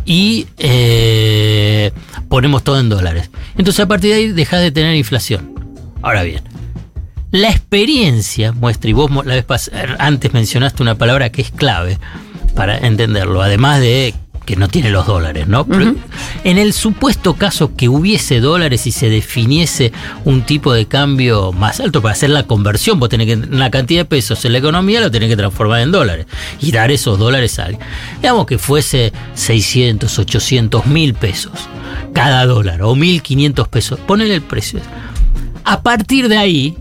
y 0.05 0.47
eh, 0.59 1.93
ponemos 2.29 2.63
todo 2.63 2.79
en 2.79 2.89
dólares. 2.89 3.31
Entonces 3.57 3.81
a 3.81 3.89
partir 3.89 4.11
de 4.11 4.17
ahí 4.17 4.33
dejas 4.33 4.61
de 4.61 4.71
tener 4.71 4.95
inflación. 4.95 5.55
Ahora 6.03 6.23
bien, 6.23 6.43
la 7.35 7.51
experiencia 7.51 8.53
muestra, 8.53 8.89
y 8.91 8.93
vos 8.93 9.11
la 9.27 9.35
vez 9.35 9.45
pas- 9.47 9.69
antes 9.99 10.33
mencionaste 10.33 10.85
una 10.85 10.95
palabra 10.95 11.31
que 11.33 11.43
es 11.43 11.51
clave 11.51 11.99
para 12.55 12.79
entenderlo, 12.79 13.43
además 13.43 13.81
de 13.81 14.15
que 14.47 14.55
no 14.55 14.69
tiene 14.69 14.91
los 14.91 15.07
dólares, 15.07 15.49
¿no? 15.49 15.67
En 16.45 16.59
el 16.59 16.73
supuesto 16.73 17.35
caso 17.35 17.75
que 17.75 17.89
hubiese 17.89 18.39
dólares 18.39 18.87
y 18.87 18.93
se 18.93 19.09
definiese 19.09 19.91
un 20.25 20.43
tipo 20.43 20.73
de 20.73 20.87
cambio 20.87 21.51
más 21.51 21.81
alto 21.81 22.01
para 22.03 22.13
hacer 22.13 22.31
la 22.31 22.45
conversión, 22.45 23.01
vos 23.01 23.09
tenés 23.09 23.27
que 23.27 23.35
una 23.35 23.69
cantidad 23.71 24.03
de 24.03 24.05
pesos 24.05 24.45
en 24.45 24.53
la 24.53 24.59
economía 24.59 25.01
lo 25.01 25.11
tenés 25.11 25.29
que 25.31 25.37
transformar 25.37 25.81
en 25.81 25.91
dólares 25.91 26.27
y 26.61 26.71
dar 26.71 26.93
esos 26.93 27.19
dólares 27.19 27.59
a 27.59 27.65
alguien. 27.65 27.81
Digamos 28.21 28.47
que 28.47 28.59
fuese 28.59 29.13
600, 29.35 30.19
800 30.21 30.87
mil 30.87 31.15
pesos 31.15 31.53
cada 32.13 32.47
dólar 32.47 32.83
o 32.83 32.95
1500 32.95 33.67
pesos, 33.67 33.99
ponele 33.99 34.35
el 34.37 34.43
precio. 34.43 34.79
A 35.65 35.83
partir 35.83 36.29
de 36.29 36.37
ahí, 36.37 36.77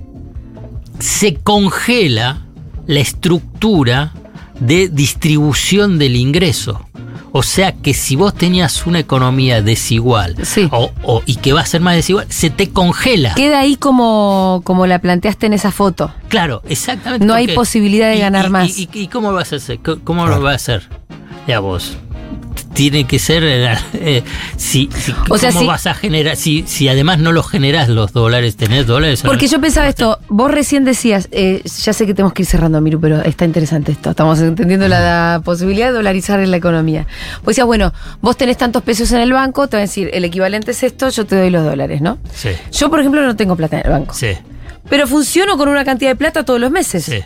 se 1.04 1.36
congela 1.36 2.46
la 2.88 3.00
estructura 3.02 4.14
de 4.60 4.88
distribución 4.88 6.00
del 6.00 6.16
ingreso. 6.16 6.88
O 7.34 7.42
sea 7.44 7.72
que 7.74 7.94
si 7.94 8.16
vos 8.16 8.34
tenías 8.36 8.86
una 8.86 9.00
economía 9.00 9.62
desigual 9.62 10.36
o, 10.72 10.92
o- 11.04 11.24
y 11.26 11.36
que 11.38 11.52
va 11.52 11.62
a 11.62 11.66
ser 11.66 11.82
más 11.82 11.96
desigual, 11.96 12.28
se 12.30 12.50
te 12.52 12.70
congela. 12.70 13.34
Queda 13.34 13.60
ahí 13.60 13.76
como, 13.76 14.62
como 14.64 14.86
la 14.86 15.00
planteaste 15.00 15.48
en 15.48 15.54
esa 15.54 15.72
foto. 15.72 16.14
Claro, 16.30 16.62
exactamente. 16.70 17.26
No 17.26 17.34
hay 17.34 17.48
posibilidad 17.48 18.10
de 18.10 18.18
y- 18.18 18.20
ganar 18.20 18.46
y- 18.46 18.50
más. 18.50 18.78
Y, 18.78 18.88
y 18.94 19.08
cómo 19.08 19.32
lo 19.32 19.38
vas 19.38 19.52
a 19.52 19.56
hacer? 19.58 19.80
¿Cómo- 19.80 20.00
¿Cómo 20.04 20.28
lo 20.28 20.40
vas 20.42 20.54
a 20.54 20.56
hacer? 20.56 20.90
Ya 21.48 21.60
vos. 21.60 21.98
Tiene 22.74 23.06
que 23.06 23.20
ser 23.20 23.44
eh, 23.44 23.74
eh, 23.94 24.24
si, 24.58 24.90
si- 24.96 25.12
O 25.12 25.38
cómo 25.38 25.38
si- 25.38 25.66
vas 25.68 25.88
a 25.88 25.94
generar 25.94 26.36
si, 26.36 26.64
si 26.68 26.88
además 26.90 27.20
no 27.20 27.32
los 27.32 27.50
generas 27.50 27.90
los 27.90 28.14
dólares 28.14 28.56
tenés 28.58 28.88
dólares 28.88 29.22
Porque 29.24 29.46
no? 29.46 29.52
yo 29.54 29.62
pensaba 29.62 29.88
esto, 29.88 30.20
vos 30.30 30.52
recién 30.52 30.84
decías, 30.84 31.28
eh, 31.32 31.62
ya 31.64 31.94
sé 31.94 32.06
que 32.06 32.14
tenemos 32.14 32.34
que 32.34 32.42
ir 32.44 32.48
cerrando, 32.48 32.80
Miru, 32.82 33.00
pero 33.00 33.22
está 33.22 33.46
interesante 33.46 33.92
esto. 33.92 34.10
Estamos 34.12 34.40
entendiendo 34.40 34.88
la, 34.88 35.00
la 35.00 35.42
posibilidad 35.44 35.88
de 35.88 35.94
dolarizar 35.94 36.40
en 36.40 36.52
la 36.52 36.58
economía. 36.58 37.08
Vos 37.38 37.48
decías, 37.48 37.66
bueno, 37.68 37.94
vos 38.22 38.38
tenés 38.38 38.58
tantos 38.58 38.84
pesos 38.84 39.12
en 39.12 39.20
el 39.22 39.32
banco, 39.34 39.68
te 39.68 39.78
van 39.78 39.82
a 39.84 39.86
decir, 39.88 40.10
el 40.14 40.26
equivalente 40.26 40.72
es 40.72 40.84
esto, 40.84 41.10
yo 41.10 41.26
te 41.26 41.36
doy 41.36 41.50
los 41.50 41.64
dólares, 41.64 42.02
¿no? 42.02 42.18
sí 42.34 42.50
Yo, 42.72 42.90
por 42.90 43.00
ejemplo, 43.00 43.22
no 43.22 43.36
tengo 43.36 43.56
plata 43.56 43.80
en 43.80 43.86
el 43.86 43.92
banco. 43.92 44.14
sí 44.14 44.32
Pero 44.90 45.08
funciono 45.08 45.58
con 45.58 45.70
una 45.70 45.86
cantidad 45.86 46.12
de 46.12 46.16
plata 46.16 46.44
todos 46.44 46.60
los 46.60 46.72
meses. 46.72 47.06
sí 47.06 47.20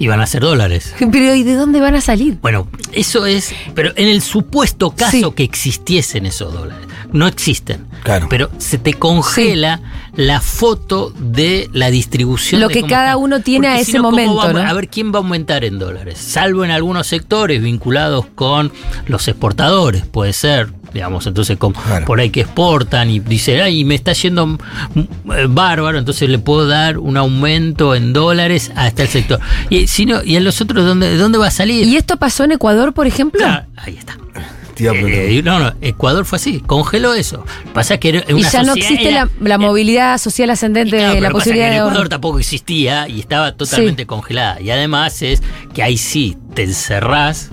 y 0.00 0.08
van 0.08 0.20
a 0.20 0.26
ser 0.26 0.40
dólares 0.42 0.92
Pero 0.98 1.34
¿y 1.34 1.44
de 1.44 1.54
dónde 1.54 1.78
van 1.80 1.94
a 1.94 2.00
salir? 2.00 2.38
Bueno, 2.42 2.66
eso 2.92 3.26
es, 3.26 3.54
pero 3.76 3.92
en 3.94 4.08
el 4.08 4.20
supuesto 4.22 4.90
caso 4.90 5.10
Sí. 5.12 5.24
que 5.36 5.44
existiesen 5.44 6.26
esos 6.26 6.52
dólares, 6.52 6.86
no 7.12 7.28
existen. 7.28 7.86
Claro. 8.02 8.26
Pero 8.30 8.50
se 8.58 8.78
te 8.78 8.94
congela 8.94 9.80
la 10.14 10.40
foto 10.40 11.12
de 11.18 11.68
la 11.72 11.90
distribución. 11.90 12.60
Lo 12.60 12.68
de 12.68 12.74
que 12.74 12.82
cada 12.82 13.10
está. 13.10 13.16
uno 13.18 13.40
tiene 13.40 13.68
Porque 13.68 13.78
a 13.78 13.82
ese 13.82 13.98
no, 13.98 14.04
¿cómo 14.10 14.16
momento. 14.34 14.58
A 14.58 14.72
ver 14.72 14.88
quién 14.88 15.12
va 15.12 15.16
a 15.18 15.22
aumentar 15.22 15.64
en 15.64 15.78
dólares, 15.78 16.18
salvo 16.18 16.64
en 16.64 16.70
algunos 16.70 17.06
sectores 17.06 17.62
vinculados 17.62 18.26
con 18.34 18.72
los 19.06 19.28
exportadores, 19.28 20.04
puede 20.04 20.32
ser. 20.32 20.72
Digamos, 20.92 21.24
entonces 21.28 21.56
con- 21.56 21.72
por 22.04 22.18
ahí 22.18 22.30
que 22.30 22.40
exportan 22.40 23.10
y 23.10 23.20
dice, 23.20 23.62
ay, 23.62 23.84
me 23.84 23.94
está 23.94 24.12
yendo 24.12 24.44
mm, 24.46 24.58
eh, 24.98 25.46
bárbaro, 25.48 25.98
entonces 25.98 26.28
le 26.28 26.40
puedo 26.40 26.66
dar 26.66 26.98
un 26.98 27.16
aumento 27.16 27.94
en 27.94 28.12
dólares 28.12 28.72
hasta 28.74 29.04
el 29.04 29.08
sector. 29.08 29.38
Y 29.68 29.86
si 29.86 30.04
no, 30.04 30.24
y 30.24 30.34
en 30.34 30.42
los 30.42 30.60
otros, 30.60 30.84
¿dónde, 30.84 31.16
dónde 31.16 31.38
va 31.38 31.46
a 31.46 31.50
salir? 31.52 31.86
¿Y 31.86 31.96
esto 31.96 32.16
pasó 32.16 32.42
en 32.42 32.52
Ecuador, 32.52 32.92
por 32.92 33.06
ejemplo? 33.06 33.46
ahí 33.76 33.96
está. 33.96 34.16
Preguntar. 34.92 35.20
Eh, 35.20 35.42
no, 35.42 35.58
no, 35.58 35.72
Ecuador 35.80 36.24
fue 36.24 36.36
así, 36.36 36.60
congeló 36.60 37.14
eso. 37.14 37.44
Pasa 37.74 37.98
que 37.98 38.08
era 38.10 38.24
Y 38.28 38.32
una 38.34 38.50
ya 38.50 38.62
no 38.62 38.74
existe 38.74 39.08
era- 39.10 39.24
la, 39.40 39.48
la 39.48 39.58
movilidad 39.58 40.18
social 40.18 40.50
ascendente, 40.50 40.96
Claro, 40.96 41.08
la 41.14 41.20
pero 41.20 41.24
pasa 41.26 41.32
posibilidad 41.34 41.66
que 41.66 41.76
en 41.76 41.82
de... 41.82 41.88
Ecuador 41.88 42.08
tampoco 42.08 42.38
existía 42.38 43.08
y 43.08 43.20
estaba 43.20 43.52
totalmente 43.52 44.06
congelada. 44.06 44.60
Y 44.60 44.70
además 44.70 45.20
es 45.22 45.42
que 45.74 45.82
ahí 45.82 45.96
sí 45.96 46.36
te 46.54 46.62
encerrás 46.64 47.50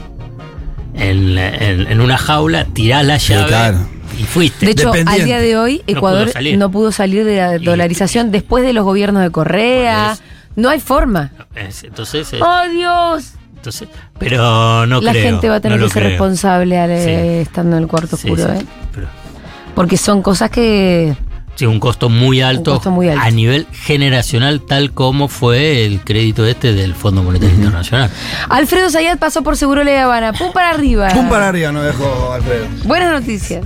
en, 0.96 1.38
en- 1.38 1.88
en 1.92 2.02
una 2.02 2.18
jaula, 2.18 2.66
tirás 2.66 3.06
la 3.06 3.18
llave 3.18 3.48
claro. 3.48 3.78
y 4.20 4.24
fuiste. 4.24 4.66
De 4.66 4.72
hecho, 4.72 4.92
al 4.94 5.24
día 5.26 5.40
de 5.40 5.58
hoy, 5.58 5.84
No 5.88 5.98
Ecuador 5.98 6.24
pudo 6.26 6.34
salir. 6.34 6.58
no 6.58 6.72
pudo 6.72 6.92
salir 6.92 7.24
de 7.26 7.38
la 7.38 7.58
dolarización 7.60 8.32
después 8.32 8.64
de 8.66 8.74
los 8.74 8.84
gobiernos 8.84 9.22
de 9.22 9.30
Correa. 9.32 10.18
No 10.56 10.70
hay 10.70 10.80
forma. 10.80 11.34
Es- 11.56 11.84
entonces, 11.84 12.34
es- 12.34 12.42
¡Oh, 12.42 12.62
Dios! 12.72 13.34
Entonces, 13.58 13.88
pero 14.18 14.86
no 14.86 15.01
la 15.01 15.12
creo, 15.12 15.24
gente 15.32 15.49
va 15.49 15.55
a 15.55 15.60
tener 15.60 15.80
no 15.80 15.88
que 15.88 15.91
ser 15.93 16.03
creo. 16.03 16.10
responsable 16.12 16.78
al- 16.80 17.03
Sí. 17.03 17.10
estando 17.47 17.76
en 17.78 17.84
el 17.84 17.89
cuarto 17.89 18.16
Sí, 18.18 18.30
oscuro, 18.32 18.53
sí, 18.55 18.62
¿eh? 18.64 18.66
pero- 18.93 19.08
Porque 19.76 19.97
son 19.97 20.22
cosas 20.22 20.49
que... 20.49 21.16
Sí, 21.55 21.66
un 21.66 21.80
costo 21.80 22.08
muy 22.10 22.41
alto, 22.41 22.76
costo 22.76 22.91
muy 22.91 23.10
alto. 23.10 23.22
a 23.24 23.32
nivel 23.32 23.66
generacional, 23.72 24.62
tal 24.62 24.91
como 24.91 25.28
fue 25.28 25.86
el 25.86 26.01
crédito 26.01 26.45
este 26.45 26.72
del 26.74 26.93
Fondo 26.93 27.24
Monetario 27.24 27.55
Internacional. 27.55 28.12
Alfredo 28.47 28.91
Zayat 28.91 29.18
pasó 29.18 29.41
por 29.41 29.58
Seguro 29.58 29.84
La 29.84 30.03
Habana. 30.03 30.34
¡Pum 30.34 30.51
para 30.53 30.70
arriba! 30.70 31.10
Pum 31.10 31.28
para 31.30 31.47
arriba, 31.49 31.72
no 31.72 31.82
dejó 31.82 32.32
Alfredo. 32.34 32.68
Buenas 32.86 33.12
noticias. 33.22 33.64